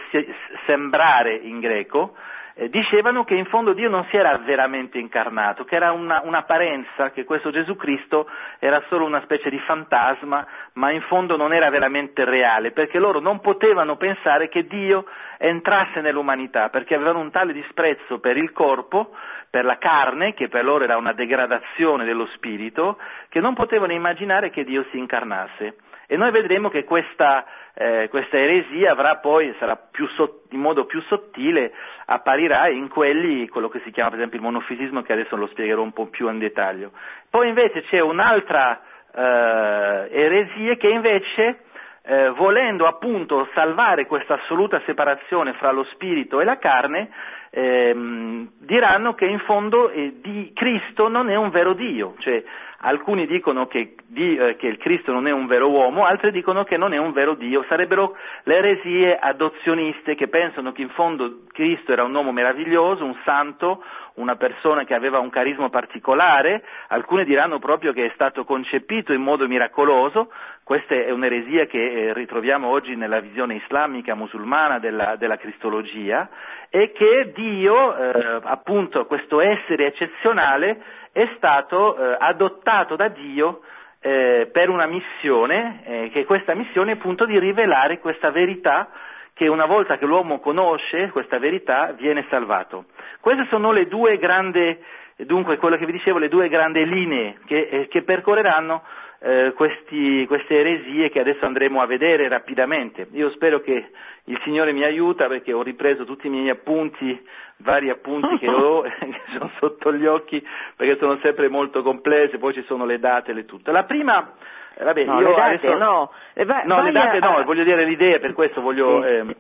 sembrare 0.66 1.36
in 1.36 1.60
greco, 1.60 2.16
eh, 2.58 2.70
dicevano 2.70 3.26
che 3.26 3.36
in 3.36 3.46
fondo 3.46 3.74
Dio 3.74 3.90
non 3.90 4.06
si 4.10 4.16
era 4.16 4.38
veramente 4.38 4.98
incarnato, 4.98 5.66
che 5.66 5.76
era 5.76 5.92
una, 5.92 6.22
un'apparenza, 6.24 7.12
che 7.12 7.26
questo 7.26 7.52
Gesù 7.52 7.76
Cristo 7.76 8.28
era 8.60 8.82
solo 8.88 9.06
una 9.06 9.22
specie 9.24 9.50
di 9.50 9.60
fantasma, 9.60 10.46
ma 10.74 10.92
in 10.92 11.02
fondo 11.02 11.36
non 11.36 11.54
era 11.54 11.70
veramente 11.70 12.24
reale, 12.24 12.72
perché 12.72 12.98
loro 12.98 13.20
non 13.20 13.42
potevano 13.42 13.98
pensare 13.98 14.48
che 14.48 14.66
Dio 14.68 15.06
entrasse 15.38 16.00
nell'umanità, 16.00 16.70
perché 16.70 16.96
avevano 16.96 17.20
un 17.20 17.32
tale 17.32 17.52
disprezzo 17.52 18.20
per 18.20 18.38
il 18.38 18.54
corpo, 18.54 19.12
per 19.50 19.66
la 19.66 19.78
carne, 19.78 20.34
che 20.34 20.48
per 20.48 20.64
loro 20.64 20.86
era 20.86 20.96
una 20.96 21.14
degradazione 21.14 22.06
dello 22.06 22.26
spirito, 22.36 22.98
che 23.28 23.42
non 23.42 23.54
potevano 23.54 23.92
immaginare 23.92 24.50
che 24.50 24.64
Dio 24.64 24.86
si 24.92 24.98
incarnasse. 24.98 25.76
E 26.08 26.18
noi 26.18 26.32
vedremo 26.32 26.70
che 26.70 26.84
questa, 26.84 27.46
eh, 27.74 28.08
questa 28.10 28.38
eresia 28.38 28.92
avrà 28.92 29.18
poi, 29.18 29.54
sarà 29.60 29.76
più 29.76 30.08
so, 30.10 30.44
in 30.52 30.60
modo 30.60 30.86
più 30.86 31.02
sottile, 31.04 31.72
apparirà 32.06 32.68
in 32.68 32.88
quelli, 32.90 33.48
quello 33.48 33.70
che 33.70 33.82
si 33.84 33.92
chiama 33.92 34.10
per 34.10 34.20
esempio 34.20 34.40
il 34.40 34.46
monofisismo, 34.46 35.02
che 35.02 35.14
adesso 35.14 35.36
lo 35.36 35.48
spiegherò 35.48 35.82
un 35.82 35.94
po' 35.94 36.08
più 36.08 36.30
in 36.30 36.40
dettaglio. 36.40 36.92
Poi 37.30 37.48
invece 37.48 37.82
c'è 37.84 38.00
un'altra 38.00 38.82
eh, 39.14 40.08
eresia 40.12 40.76
che 40.76 40.88
invece, 40.88 41.65
eh, 42.08 42.30
volendo 42.32 42.86
appunto 42.86 43.48
salvare 43.54 44.06
questa 44.06 44.36
assoluta 44.36 44.82
separazione 44.86 45.54
fra 45.54 45.72
lo 45.72 45.84
spirito 45.86 46.40
e 46.40 46.44
la 46.44 46.58
carne, 46.58 47.10
ehm, 47.50 48.52
diranno 48.60 49.16
che 49.16 49.26
in 49.26 49.40
fondo 49.40 49.90
eh, 49.90 50.16
di 50.22 50.52
Cristo 50.54 51.08
non 51.08 51.30
è 51.30 51.36
un 51.36 51.50
vero 51.50 51.74
Dio, 51.74 52.14
cioè 52.20 52.44
alcuni 52.80 53.26
dicono 53.26 53.66
che, 53.66 53.96
di, 54.06 54.38
eh, 54.38 54.56
che, 54.58 54.68
il 54.68 54.78
Cristo 54.78 55.12
non 55.12 55.26
è 55.28 55.32
un 55.32 55.48
vero 55.48 55.70
uomo, 55.70 56.06
altri 56.06 56.32
dicono 56.32 56.64
che 56.64 56.78
non 56.78 56.94
è 56.94 56.98
un 56.98 57.12
vero 57.12 57.34
Dio, 57.34 57.66
sarebbero 57.68 58.16
le 58.44 58.56
eresie 58.56 59.18
adozioniste 59.18 60.14
che 60.14 60.28
pensano 60.28 60.72
che 60.72 60.84
in 60.84 60.90
fondo 60.90 61.40
Cristo 61.52 61.92
era 61.92 62.04
un 62.04 62.14
uomo 62.14 62.32
meraviglioso, 62.32 63.04
un 63.04 63.18
santo, 63.24 63.84
una 64.16 64.36
persona 64.36 64.84
che 64.84 64.94
aveva 64.94 65.20
un 65.20 65.30
carisma 65.30 65.70
particolare, 65.70 66.64
alcuni 66.90 67.26
diranno 67.26 67.60
proprio 67.60 67.92
che 67.92 68.06
è 68.06 68.12
stato 68.14 68.44
concepito 68.46 69.14
in 69.14 69.22
modo 69.22 69.48
miracoloso, 69.48 70.32
questa 70.66 70.96
è 70.96 71.12
un'eresia 71.12 71.68
che 71.68 71.78
eh, 71.78 72.14
ritroviamo 72.14 72.68
oggi 72.68 72.96
nella 72.96 73.20
visione 73.20 73.58
islamica 73.58 74.16
musulmana 74.16 74.80
della, 74.80 75.16
della 75.16 75.38
cristologia 75.38 76.28
e 76.72 76.92
che 76.92 77.32
Dio, 77.36 77.96
eh, 77.96 78.40
appunto 78.42 79.06
questo 79.06 79.42
essere 79.42 79.86
eccezionale, 79.86 80.82
è 81.12 81.30
stato 81.36 81.96
eh, 81.96 82.18
adottato 82.18 82.96
da 82.96 83.10
Dio 83.10 83.62
eh, 84.00 84.50
per 84.52 84.70
una 84.70 84.88
missione, 84.88 85.82
eh, 85.86 86.10
che 86.10 86.22
è 86.22 86.26
questa 86.26 86.56
missione 86.56 86.94
è 86.94 86.96
appunto 86.96 87.26
di 87.26 87.38
rivelare 87.38 88.00
questa 88.00 88.32
verità 88.32 88.90
che 89.36 89.48
una 89.48 89.68
volta 89.68 90.00
che 90.00 90.08
l'uomo 90.08 90.40
conosce 90.40 91.12
questa 91.12 91.38
verità 91.38 91.92
viene 91.92 92.26
salvato. 92.32 92.86
Queste 93.20 93.46
sono 93.52 93.72
le 93.72 93.86
due 93.88 94.18
grandi, 94.18 94.76
dunque 95.18 95.58
quello 95.58 95.78
che 95.78 95.86
vi 95.86 95.92
dicevo, 95.92 96.18
le 96.18 96.28
due 96.28 96.50
grandi 96.50 96.84
linee 96.88 97.38
che, 97.46 97.68
eh, 97.70 97.88
che 97.88 98.02
percorreranno 98.02 98.82
eh, 99.20 99.54
questi, 99.56 100.26
queste 100.28 100.60
eresie 100.60 101.10
che 101.10 101.20
adesso 101.20 101.46
andremo 101.46 101.82
a 101.82 101.86
vedere 101.86 102.28
rapidamente. 102.28 103.08
Io 103.14 103.30
spero 103.32 103.62
che 103.62 103.90
il 104.26 104.40
Signore 104.44 104.72
mi 104.72 104.84
aiuta 104.84 105.28
perché 105.28 105.54
ho 105.54 105.62
ripreso 105.62 106.06
tutti 106.06 106.28
i 106.28 106.30
miei 106.30 106.50
appunti, 106.50 107.24
vari 107.58 107.90
appunti 107.90 108.38
che 108.38 108.48
ho, 108.48 108.82
che 109.00 109.22
sono 109.32 109.52
sotto 109.60 109.94
gli 109.94 110.06
occhi 110.06 110.46
perché 110.76 110.98
sono 110.98 111.18
sempre 111.22 111.50
molto 111.50 111.82
complesse, 111.82 112.38
poi 112.38 112.54
ci 112.54 112.64
sono 112.68 112.86
le 112.86 113.00
date 113.00 113.32
e 113.32 113.34
le 113.34 113.46
tutto. 113.46 113.72
La 113.72 113.84
prima 113.84 114.34
eh, 114.78 114.84
vabbè, 114.84 115.04
no, 115.06 115.20
io 115.20 115.30
le 115.30 115.36
date 115.36 115.68
adesso... 115.68 115.78
no. 115.78 116.12
Eh, 116.34 116.46
va, 116.46 116.64
no, 116.66 116.82
le 116.84 116.92
date 116.92 117.18
a... 117.18 117.20
no, 117.20 117.44
voglio 117.44 117.64
dire 117.64 117.86
l'idea, 117.86 118.20
per 118.20 118.34
questo 118.34 118.62
voglio... 118.62 119.02
Sì. 119.02 119.08
Ehm, 119.08 119.36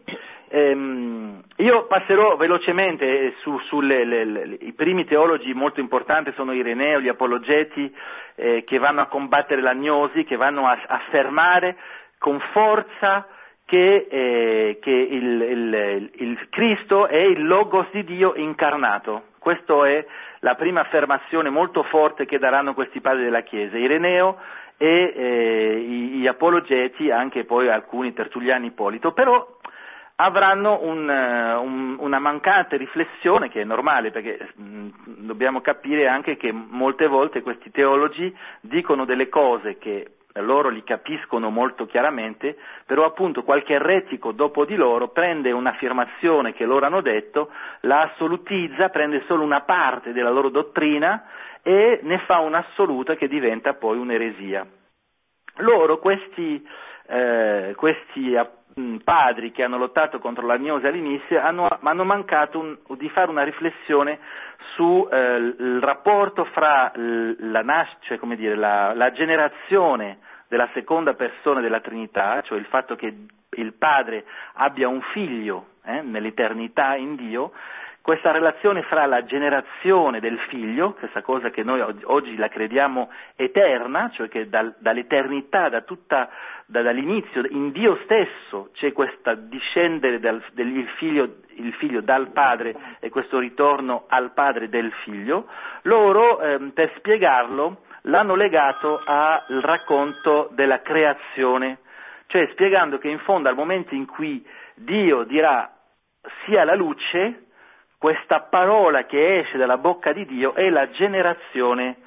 ehm, 0.50 1.44
io 1.58 1.86
passerò 1.88 2.36
velocemente 2.36 3.36
su, 3.39 3.58
sulle 3.60 4.04
le, 4.04 4.25
le, 4.25 4.58
i 4.62 4.74
primi 4.74 5.06
teologi 5.06 5.54
molto 5.54 5.80
importanti, 5.80 6.32
sono 6.36 6.54
Ireneo, 6.54 7.00
gli 7.00 7.08
apologeti, 7.08 7.94
eh, 8.36 8.63
che 8.65 8.77
vanno 8.77 9.01
a 9.01 9.08
combattere 9.08 9.62
l'agnosi, 9.62 10.24
che 10.24 10.36
vanno 10.36 10.68
a 10.68 10.77
affermare 10.88 11.75
con 12.18 12.39
forza 12.51 13.27
che, 13.65 14.08
eh, 14.10 14.80
che 14.82 14.92
il, 14.92 15.42
il, 15.42 16.10
il, 16.13 16.50
Cristo 16.50 17.08
è 17.08 17.18
il 17.18 17.46
Logos 17.46 17.88
di 17.92 18.04
Dio 18.04 18.36
incarnato. 18.36 19.24
Questa 19.39 19.88
è 19.88 20.06
la 20.39 20.56
prima 20.56 20.82
affermazione 20.82 21.50
molto 21.50 21.84
forte 21.84 22.25
che 22.25 22.38
daranno 22.38 22.74
questi 22.74 23.01
padri 23.01 23.24
della 23.24 23.42
Chiesa. 23.42 23.77
Ireneo 23.77 24.38
e 24.77 25.13
eh, 25.15 25.79
gli 25.79 26.27
apologeti, 26.27 27.10
anche 27.12 27.46
poi 27.46 27.70
alcuni 27.70 28.13
tertulliani 28.13 28.67
Ippolito, 28.67 29.13
però 29.13 29.55
avranno 30.17 30.79
un, 30.82 31.10
un, 31.10 31.98
una 32.00 32.20
mancante 32.20 32.77
riflessione 32.77 33.50
che 33.50 33.62
è 33.62 33.65
normale 33.65 34.12
perché 34.12 34.50
mh, 34.55 34.63
mm, 34.63 34.89
dobbiamo 35.25 35.62
capire 35.62 36.08
anche 36.08 36.38
che 36.38 36.51
molte 36.51 37.08
volte 37.08 37.41
questi 37.41 37.70
teologi 37.70 38.34
dicono 38.62 39.03
delle 39.03 39.27
cose 39.27 39.77
che 39.77 40.12
loro 40.42 40.70
li 40.70 40.84
capiscono 40.84 41.50
molto 41.50 41.86
chiaramente, 41.86 42.58
però 42.86 43.06
appunto 43.06 43.44
qualche 43.44 43.74
eretico 43.74 44.32
dopo 44.32 44.65
di 44.65 44.75
loro 44.75 45.10
prende 45.10 45.51
un'affermazione 45.51 46.54
che 46.54 46.65
loro 46.65 46.86
hanno 46.86 47.01
detto, 47.01 47.51
la 47.82 48.01
assolutizza, 48.01 48.89
prende 48.89 49.24
solo 49.27 49.44
una 49.44 49.62
parte 49.62 50.12
della 50.12 50.30
loro 50.30 50.50
dottrina 50.50 51.25
e 51.62 52.00
ne 52.04 52.20
fa 52.20 52.39
un'assoluta 52.39 53.15
che 53.15 53.27
diventa 53.27 53.74
poi 53.74 53.98
un'eresia. 53.98 54.65
Loro, 55.58 56.00
questi, 56.00 56.68
eh, 57.08 57.74
questi 57.77 58.38
padri 59.04 59.51
che 59.51 59.63
hanno 59.63 59.77
lottato 59.77 60.20
contro 60.20 60.46
l'agnosi 60.46 60.86
all'inizio 60.86 61.39
hanno, 61.39 61.65
hanno 61.82 62.04
mancato 62.04 62.60
un, 62.60 62.77
di 62.98 63.10
fare 63.10 63.30
una 63.30 63.44
riflessione 63.44 64.20
sul 64.75 65.08
eh, 65.10 65.80
rapporto 65.80 66.44
fra 66.46 66.92
la, 66.94 67.88
cioè, 68.01 68.20
dire, 68.36 68.56
la, 68.56 68.94
la 68.94 69.12
generazione 69.13 70.20
della 70.48 70.70
seconda 70.74 71.14
persona 71.14 71.62
della 71.62 71.80
Trinità, 71.80 72.42
cioè 72.42 72.58
il 72.58 72.66
fatto 72.66 72.96
che 72.96 73.14
il 73.50 73.74
padre 73.74 74.25
abbia 74.54 74.88
un 74.88 75.02
figlio 75.14 75.68
eh, 75.86 76.02
nell'eternità 76.02 76.96
in 76.96 77.16
Dio, 77.16 77.52
questa 78.06 78.30
relazione 78.30 78.84
fra 78.84 79.08
la 79.08 79.25
generazione 79.25 80.20
del 80.20 80.38
figlio, 80.50 80.94
questa 80.94 81.24
cosa 81.24 81.50
che 81.50 81.64
noi 81.64 81.82
oggi 82.04 82.36
la 82.36 82.50
crediamo 82.50 83.10
eterna, 83.36 84.12
cioè 84.14 84.28
che 84.28 84.48
dal, 84.48 84.75
dall'eternità, 84.78 85.70
da 85.70 85.82
tutta, 85.82 86.30
da, 86.68 86.84
dall'inizio, 86.84 87.44
in 87.50 87.72
Dio 87.72 87.98
stesso 88.04 88.70
c'è 88.74 88.92
questa 88.94 89.34
discendere 89.34 90.20
del, 90.20 90.40
del 90.54 90.88
figlio, 90.98 91.38
figlio 91.80 92.02
dal 92.02 92.30
padre 92.30 92.75
e 93.00 93.10
questo 93.10 93.40
ritorno 93.40 94.04
al 94.08 94.34
padre 94.34 94.70
del 94.70 94.92
figlio, 95.04 95.48
loro 95.82 96.40
ehm, 96.42 96.74
per 96.74 96.94
spiegarlo 96.98 97.82
l'hanno 98.06 98.36
legato 98.36 99.02
al 99.04 99.44
racconto 99.62 100.50
della 100.52 100.82
creazione, 100.82 101.80
cioè 102.28 102.48
spiegando 102.52 102.98
che 102.98 103.08
in 103.08 103.20
fondo 103.20 103.50
al 103.50 103.56
momento 103.56 103.94
in 103.94 104.06
cui 104.06 104.46
Dio 104.76 105.24
dirà 105.24 105.72
sia 106.44 106.64
la 106.64 106.76
luce, 106.76 107.46
questa 107.98 108.42
parola 108.42 109.06
che 109.06 109.40
esce 109.40 109.58
dalla 109.58 109.78
bocca 109.78 110.12
di 110.12 110.26
Dio 110.26 110.54
è 110.54 110.70
la 110.70 110.90
generazione 110.90 111.98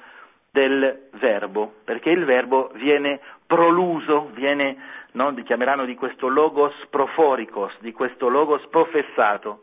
del 0.51 1.09
verbo, 1.13 1.73
perché 1.83 2.09
il 2.09 2.25
verbo 2.25 2.71
viene 2.73 3.19
proluso, 3.45 4.29
viene, 4.33 4.77
no, 5.13 5.33
chiameranno 5.33 5.85
di 5.85 5.95
questo 5.95 6.27
logos 6.27 6.73
proforicos, 6.89 7.73
di 7.79 7.91
questo 7.91 8.29
logos 8.29 8.65
professato. 8.67 9.61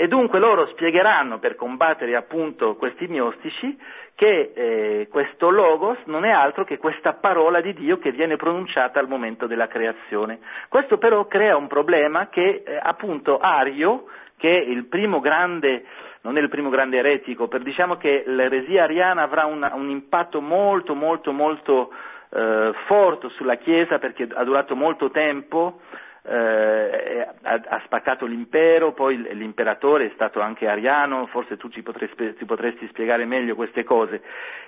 E 0.00 0.06
dunque 0.06 0.38
loro 0.38 0.68
spiegheranno 0.68 1.40
per 1.40 1.56
combattere 1.56 2.14
appunto 2.14 2.76
questi 2.76 3.08
gnostici 3.08 3.76
che 4.14 4.52
eh, 4.54 5.08
questo 5.10 5.50
logos 5.50 5.98
non 6.04 6.24
è 6.24 6.30
altro 6.30 6.62
che 6.62 6.78
questa 6.78 7.14
parola 7.14 7.60
di 7.60 7.74
Dio 7.74 7.98
che 7.98 8.12
viene 8.12 8.36
pronunciata 8.36 9.00
al 9.00 9.08
momento 9.08 9.48
della 9.48 9.66
creazione. 9.66 10.38
Questo 10.68 10.98
però 10.98 11.26
crea 11.26 11.56
un 11.56 11.66
problema 11.66 12.28
che 12.28 12.62
eh, 12.64 12.78
appunto 12.80 13.38
Ario, 13.38 14.04
che 14.36 14.48
è 14.48 14.60
il 14.60 14.84
primo 14.84 15.18
grande 15.18 15.84
non 16.20 16.36
è 16.36 16.40
il 16.40 16.48
primo 16.48 16.68
grande 16.68 16.98
eretico, 16.98 17.48
per, 17.48 17.62
diciamo 17.62 17.96
che 17.96 18.22
l'eresia 18.24 18.84
ariana 18.84 19.22
avrà 19.22 19.46
una, 19.46 19.74
un 19.74 19.88
impatto 19.88 20.40
molto 20.40 20.94
molto 20.94 21.32
molto 21.32 21.90
eh, 22.30 22.72
forte 22.86 23.30
sulla 23.30 23.56
Chiesa 23.56 23.98
perché 23.98 24.28
ha 24.32 24.44
durato 24.44 24.76
molto 24.76 25.10
tempo, 25.10 25.80
eh, 26.30 27.26
ha, 27.42 27.60
ha, 27.68 27.80
spaccato 27.86 28.26
l'impero, 28.26 28.92
poi 28.92 29.16
l'imperatore 29.34 30.06
è 30.06 30.10
stato 30.12 30.40
anche 30.40 30.68
ariano, 30.68 31.26
forse 31.26 31.56
tu 31.56 31.70
ci 31.70 31.82
potresti, 31.82 32.34
ci 32.36 32.44
potresti 32.44 32.86
spiegare 32.88 33.24
meglio 33.24 33.54
queste 33.54 33.82
cose. 33.82 34.22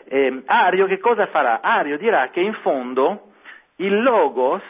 Eh, 0.04 0.42
Ario 0.46 0.86
che 0.86 0.98
cosa 0.98 1.26
farà? 1.26 1.60
Ario 1.60 1.98
dirà 1.98 2.30
che 2.30 2.40
in 2.40 2.54
fondo 2.62 3.32
il 3.76 4.02
Logos, 4.02 4.62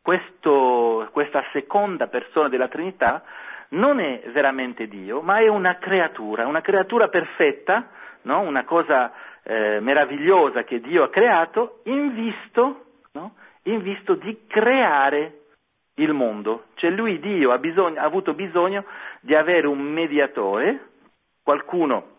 questo, 0.00 1.06
questa 1.12 1.44
seconda 1.52 2.06
persona 2.06 2.48
della 2.48 2.68
Trinità, 2.68 3.22
non 3.70 4.00
è 4.00 4.22
veramente 4.32 4.86
Dio, 4.86 5.20
ma 5.20 5.38
è 5.38 5.48
una 5.48 5.76
creatura, 5.76 6.46
una 6.46 6.62
creatura 6.62 7.08
perfetta, 7.08 7.88
no? 8.22 8.40
una 8.40 8.64
cosa 8.64 9.12
eh, 9.42 9.80
meravigliosa 9.80 10.64
che 10.64 10.80
Dio 10.80 11.02
ha 11.02 11.10
creato 11.10 11.80
in 11.84 12.14
visto, 12.14 12.84
no? 13.12 13.34
in 13.64 13.82
visto 13.82 14.14
di 14.14 14.44
creare 14.46 15.40
il 15.94 16.12
mondo. 16.12 16.64
Cioè 16.74 16.90
lui, 16.90 17.18
Dio, 17.20 17.52
ha, 17.52 17.58
bisogno, 17.58 18.00
ha 18.00 18.04
avuto 18.04 18.34
bisogno 18.34 18.84
di 19.20 19.34
avere 19.34 19.66
un 19.66 19.80
mediatore, 19.80 20.88
qualcuno 21.42 22.10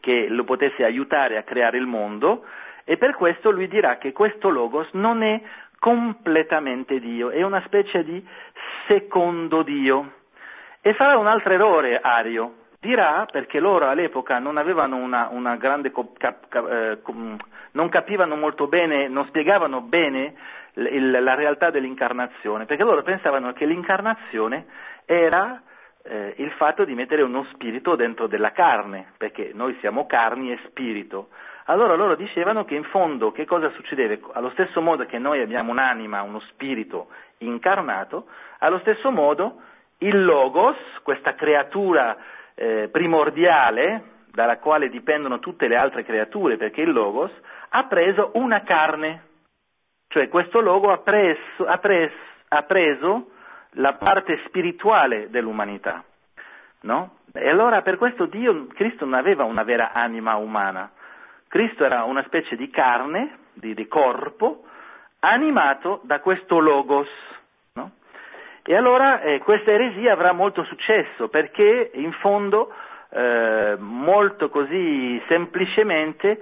che 0.00 0.28
lo 0.28 0.44
potesse 0.44 0.84
aiutare 0.84 1.36
a 1.36 1.42
creare 1.42 1.78
il 1.78 1.86
mondo 1.86 2.44
e 2.84 2.96
per 2.96 3.14
questo 3.14 3.50
lui 3.50 3.68
dirà 3.68 3.96
che 3.96 4.12
questo 4.12 4.50
logos 4.50 4.88
non 4.92 5.22
è 5.22 5.40
completamente 5.78 7.00
Dio, 7.00 7.30
è 7.30 7.42
una 7.42 7.62
specie 7.64 8.04
di 8.04 8.24
secondo 8.86 9.62
Dio. 9.62 10.12
E 10.80 10.92
farà 10.92 11.16
un 11.16 11.26
altro 11.26 11.54
errore 11.54 11.98
Ario, 11.98 12.56
dirà, 12.78 13.26
perché 13.30 13.58
loro 13.58 13.88
all'epoca 13.88 14.38
non 14.38 14.58
avevano 14.58 14.96
una, 14.96 15.28
una 15.30 15.56
grande, 15.56 15.90
cap, 15.92 16.18
cap, 16.18 16.68
eh, 16.70 16.98
non 17.72 17.88
capivano 17.88 18.36
molto 18.36 18.66
bene, 18.66 19.08
non 19.08 19.24
spiegavano 19.26 19.80
bene 19.80 20.34
la 20.74 21.34
realtà 21.34 21.70
dell'incarnazione, 21.70 22.66
perché 22.66 22.82
loro 22.82 23.02
pensavano 23.02 23.52
che 23.52 23.64
l'incarnazione 23.64 24.66
era 25.04 25.62
eh, 26.02 26.34
il 26.38 26.50
fatto 26.52 26.84
di 26.84 26.94
mettere 26.94 27.22
uno 27.22 27.44
spirito 27.52 27.96
dentro 27.96 28.26
della 28.26 28.52
carne, 28.52 29.12
perché 29.16 29.52
noi 29.54 29.76
siamo 29.80 30.06
carni 30.06 30.52
e 30.52 30.58
spirito. 30.66 31.28
Allora 31.66 31.94
loro 31.94 32.14
dicevano 32.14 32.64
che 32.64 32.74
in 32.74 32.84
fondo 32.84 33.32
che 33.32 33.46
cosa 33.46 33.70
succedeva? 33.70 34.28
Allo 34.32 34.50
stesso 34.50 34.80
modo 34.82 35.06
che 35.06 35.18
noi 35.18 35.40
abbiamo 35.40 35.70
un'anima, 35.70 36.22
uno 36.22 36.40
spirito 36.40 37.08
incarnato, 37.38 38.26
allo 38.58 38.78
stesso 38.80 39.10
modo 39.10 39.60
il 39.98 40.24
Logos, 40.24 40.76
questa 41.02 41.34
creatura 41.34 42.16
eh, 42.54 42.88
primordiale 42.90 44.12
dalla 44.30 44.58
quale 44.58 44.90
dipendono 44.90 45.38
tutte 45.38 45.68
le 45.68 45.76
altre 45.76 46.04
creature, 46.04 46.56
perché 46.56 46.82
il 46.82 46.92
Logos 46.92 47.30
ha 47.70 47.84
preso 47.84 48.32
una 48.34 48.62
carne, 48.62 49.22
cioè 50.14 50.28
questo 50.28 50.60
logo 50.60 50.92
ha 50.92 50.98
preso, 50.98 51.66
ha 51.66 51.78
preso, 51.78 52.14
ha 52.46 52.62
preso 52.62 53.30
la 53.70 53.94
parte 53.94 54.40
spirituale 54.46 55.28
dell'umanità. 55.28 56.04
No? 56.82 57.16
E 57.32 57.48
allora 57.48 57.82
per 57.82 57.98
questo 57.98 58.26
Dio, 58.26 58.68
Cristo 58.68 59.04
non 59.06 59.14
aveva 59.14 59.42
una 59.42 59.64
vera 59.64 59.90
anima 59.90 60.36
umana, 60.36 60.88
Cristo 61.48 61.84
era 61.84 62.04
una 62.04 62.22
specie 62.26 62.54
di 62.54 62.70
carne, 62.70 63.38
di, 63.54 63.74
di 63.74 63.88
corpo, 63.88 64.62
animato 65.18 65.98
da 66.04 66.20
questo 66.20 66.60
logos. 66.60 67.08
No? 67.72 67.90
E 68.62 68.76
allora 68.76 69.20
eh, 69.20 69.40
questa 69.40 69.72
eresia 69.72 70.12
avrà 70.12 70.30
molto 70.30 70.62
successo 70.62 71.26
perché 71.26 71.90
in 71.94 72.12
fondo, 72.12 72.72
eh, 73.10 73.74
molto 73.80 74.48
così 74.48 75.20
semplicemente, 75.26 76.40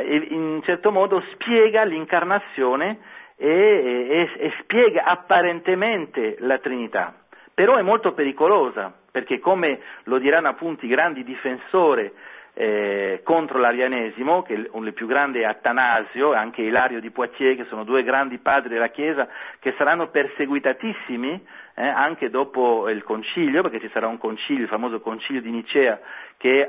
in 0.00 0.32
un 0.32 0.62
certo 0.62 0.90
modo 0.90 1.22
spiega 1.32 1.84
l'incarnazione 1.84 2.98
e, 3.36 3.48
e, 3.48 4.30
e 4.36 4.52
spiega 4.60 5.04
apparentemente 5.04 6.36
la 6.40 6.58
Trinità. 6.58 7.14
Però 7.54 7.76
è 7.76 7.82
molto 7.82 8.12
pericolosa, 8.12 8.92
perché 9.10 9.38
come 9.38 9.80
lo 10.04 10.18
diranno 10.18 10.48
appunto 10.48 10.84
i 10.86 10.88
grandi 10.88 11.22
difensori 11.22 12.10
eh, 12.54 13.20
contro 13.24 13.58
l'arianesimo, 13.58 14.42
che 14.42 14.52
il 14.52 14.92
più 14.92 15.06
grande 15.06 15.40
è 15.40 15.44
Attanasio 15.44 16.32
anche 16.32 16.62
Ilario 16.62 17.00
di 17.00 17.10
Poitiers, 17.10 17.56
che 17.56 17.64
sono 17.64 17.84
due 17.84 18.02
grandi 18.02 18.38
padri 18.38 18.68
della 18.68 18.90
Chiesa, 18.90 19.26
che 19.58 19.74
saranno 19.78 20.08
perseguitatissimi 20.08 21.46
eh, 21.74 21.86
anche 21.86 22.28
dopo 22.28 22.88
il 22.90 23.02
concilio, 23.04 23.62
perché 23.62 23.80
ci 23.80 23.90
sarà 23.92 24.06
un 24.06 24.18
concilio, 24.18 24.64
il 24.64 24.68
famoso 24.68 25.00
concilio 25.00 25.40
di 25.40 25.50
Nicea, 25.50 25.98
che 26.36 26.60
eh, 26.60 26.68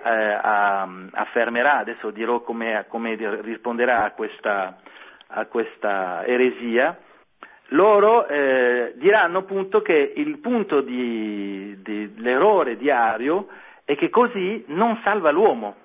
affermerà, 1.11 1.79
adesso 1.79 2.11
dirò 2.11 2.41
come, 2.41 2.85
come 2.87 3.15
risponderà 3.41 4.05
a 4.05 4.11
questa, 4.11 4.77
a 5.27 5.45
questa 5.47 6.25
eresia, 6.25 6.97
loro 7.69 8.27
eh, 8.27 8.93
diranno 8.95 9.39
appunto 9.39 9.81
che 9.81 10.13
il 10.15 10.37
punto 10.39 10.81
di, 10.81 11.77
di, 11.81 12.13
l'errore 12.17 12.77
di 12.77 12.89
Ario 12.91 13.47
è 13.85 13.95
che 13.95 14.09
così 14.09 14.63
non 14.67 14.99
salva 15.03 15.31
l'uomo, 15.31 15.75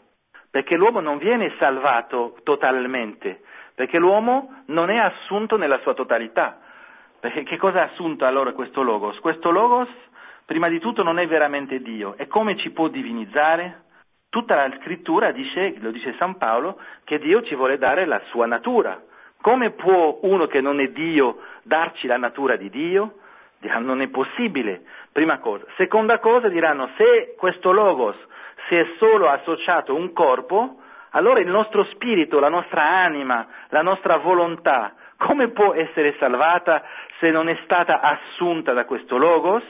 perché 0.50 0.76
l'uomo 0.76 1.00
non 1.00 1.18
viene 1.18 1.54
salvato 1.58 2.36
totalmente, 2.42 3.42
perché 3.74 3.98
l'uomo 3.98 4.62
non 4.66 4.90
è 4.90 4.96
assunto 4.96 5.56
nella 5.56 5.78
sua 5.80 5.94
totalità. 5.94 6.60
Perché 7.20 7.42
che 7.42 7.56
cosa 7.56 7.80
ha 7.80 7.90
assunto 7.90 8.24
allora 8.26 8.52
questo 8.52 8.82
Logos? 8.82 9.18
Questo 9.18 9.50
Logos, 9.50 9.88
prima 10.44 10.68
di 10.68 10.78
tutto, 10.78 11.02
non 11.02 11.18
è 11.18 11.26
veramente 11.26 11.80
Dio. 11.80 12.16
E 12.16 12.28
come 12.28 12.56
ci 12.56 12.70
può 12.70 12.88
divinizzare? 12.88 13.86
Tutta 14.28 14.54
la 14.54 14.76
scrittura 14.80 15.32
dice, 15.32 15.74
lo 15.78 15.90
dice 15.90 16.14
San 16.18 16.36
Paolo, 16.36 16.78
che 17.04 17.18
Dio 17.18 17.42
ci 17.42 17.56
vuole 17.56 17.78
dare 17.78 18.04
la 18.04 18.20
sua 18.30 18.46
natura. 18.46 19.02
Come 19.40 19.70
può 19.70 20.18
uno 20.22 20.46
che 20.46 20.60
non 20.60 20.80
è 20.80 20.88
Dio 20.88 21.38
darci 21.62 22.06
la 22.06 22.18
natura 22.18 22.56
di 22.56 22.70
Dio? 22.70 23.18
Diranno 23.60 23.86
non 23.86 24.02
è 24.02 24.08
possibile, 24.08 24.82
prima 25.12 25.38
cosa. 25.38 25.64
Seconda 25.76 26.18
cosa 26.18 26.48
diranno 26.48 26.90
se 26.96 27.34
questo 27.36 27.72
logos 27.72 28.16
si 28.68 28.76
è 28.76 28.86
solo 28.98 29.28
associato 29.28 29.92
a 29.92 29.96
un 29.96 30.12
corpo, 30.12 30.76
allora 31.10 31.40
il 31.40 31.48
nostro 31.48 31.84
spirito, 31.84 32.38
la 32.38 32.48
nostra 32.48 32.82
anima, 32.82 33.46
la 33.70 33.82
nostra 33.82 34.18
volontà, 34.18 34.94
come 35.16 35.48
può 35.48 35.74
essere 35.74 36.14
salvata 36.18 36.82
se 37.18 37.30
non 37.30 37.48
è 37.48 37.58
stata 37.64 38.00
assunta 38.00 38.72
da 38.72 38.84
questo 38.84 39.16
logos? 39.16 39.64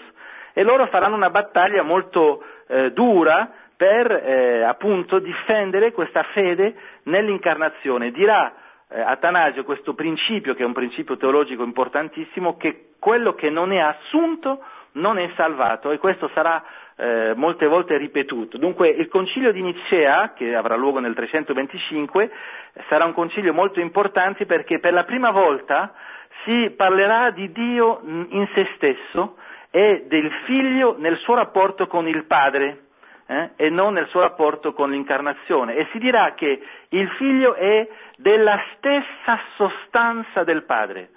E 0.53 0.63
loro 0.63 0.87
faranno 0.89 1.15
una 1.15 1.31
battaglia 1.31 1.83
molto 1.83 2.43
eh, 2.67 2.93
dura 2.93 3.51
per 3.77 4.11
eh, 4.11 4.65
appunto 4.65 5.21
difendere 5.21 5.93
questa 5.93 6.25
fede 6.35 6.75
nell'incarnazione. 7.05 8.11
Dirà 8.11 8.53
eh, 8.91 9.01
Atanasio 9.01 9.65
questo 9.65 9.95
principio, 9.95 10.55
che 10.55 10.63
è 10.63 10.67
un 10.67 10.73
principio 10.73 11.17
teologico 11.17 11.63
importantissimo, 11.63 12.57
che 12.57 12.91
quello 12.99 13.35
che 13.35 13.51
non 13.51 13.73
è 13.73 13.79
assunto 13.79 14.61
non 14.93 15.19
è 15.19 15.31
salvato 15.37 15.91
e 15.91 15.99
questo 15.99 16.31
sarà 16.35 16.63
eh, 16.97 17.33
molte 17.37 17.67
volte 17.67 17.97
ripetuto. 17.97 18.57
Dunque 18.59 18.89
il 18.89 19.09
concilio 19.09 19.53
di 19.53 19.63
Nicea, 19.63 20.33
che 20.33 20.55
avrà 20.55 20.75
luogo 20.77 20.99
nel 20.99 21.15
325, 21.15 22.31
sarà 22.89 23.05
un 23.05 23.13
concilio 23.13 23.53
molto 23.53 23.81
importante 23.81 24.47
perché 24.47 24.79
per 24.81 24.93
la 24.93 25.05
prima 25.05 25.31
volta 25.31 25.93
si 26.45 26.71
parlerà 26.77 27.31
di 27.31 27.53
Dio 27.53 28.01
in 28.05 28.49
se 28.55 28.69
stesso 28.77 29.37
e 29.71 30.07
del 30.09 30.31
figlio 30.47 30.97
nel 30.99 31.19
suo 31.19 31.35
rapporto 31.35 31.87
con 31.87 32.09
il 32.09 32.25
padre 32.25 32.88
eh, 33.29 33.51
e 33.57 33.69
non 33.69 33.93
nel 33.93 34.09
suo 34.09 34.21
rapporto 34.21 34.73
con 34.73 34.91
l'incarnazione 34.91 35.77
e 35.77 35.87
si 35.93 35.99
dirà 35.99 36.33
che 36.35 36.61
il 36.89 37.09
figlio 37.11 37.55
è 37.55 37.87
della 38.17 38.59
stessa 38.75 39.39
sostanza 39.57 40.45
del 40.45 40.65
padre, 40.65 41.11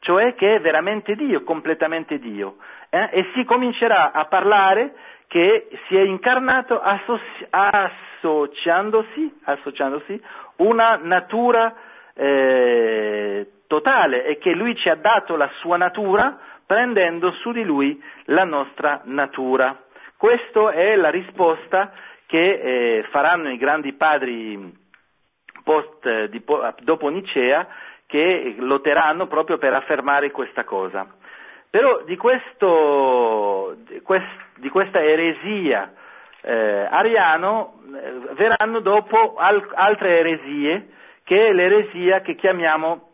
cioè 0.00 0.34
che 0.34 0.56
è 0.56 0.60
veramente 0.60 1.14
Dio, 1.14 1.44
completamente 1.44 2.18
Dio, 2.18 2.56
eh, 2.88 3.08
e 3.12 3.26
si 3.34 3.44
comincerà 3.44 4.12
a 4.12 4.24
parlare 4.24 4.94
che 5.28 5.68
si 5.86 5.96
è 5.96 6.00
incarnato 6.00 6.80
associ- 6.80 7.46
associandosi, 7.50 9.40
associandosi 9.44 10.22
una 10.56 10.98
natura 11.02 11.74
eh, 12.14 13.46
totale 13.66 14.24
e 14.24 14.38
che 14.38 14.52
lui 14.54 14.74
ci 14.74 14.88
ha 14.88 14.96
dato 14.96 15.36
la 15.36 15.50
sua 15.60 15.76
natura 15.76 16.38
prendendo 16.66 17.30
su 17.32 17.52
di 17.52 17.62
lui 17.62 18.02
la 18.24 18.44
nostra 18.44 19.02
natura. 19.04 19.84
Questa 20.18 20.72
è 20.72 20.96
la 20.96 21.10
risposta 21.10 21.92
che 22.26 22.38
eh, 22.98 23.02
faranno 23.10 23.50
i 23.50 23.56
grandi 23.56 23.92
padri 23.92 24.76
post, 25.62 26.24
di, 26.24 26.42
dopo 26.80 27.08
Nicea 27.08 27.68
che 28.04 28.56
lotteranno 28.58 29.28
proprio 29.28 29.58
per 29.58 29.74
affermare 29.74 30.32
questa 30.32 30.64
cosa. 30.64 31.06
Però 31.70 32.02
di, 32.02 32.16
questo, 32.16 33.76
di 34.56 34.68
questa 34.70 35.00
eresia 35.00 35.92
eh, 36.40 36.88
ariano 36.90 37.80
eh, 37.94 38.34
verranno 38.34 38.80
dopo 38.80 39.36
al- 39.36 39.70
altre 39.72 40.18
eresie, 40.18 40.88
che 41.22 41.46
è 41.46 41.52
l'eresia 41.52 42.22
che 42.22 42.34
chiamiamo 42.34 43.10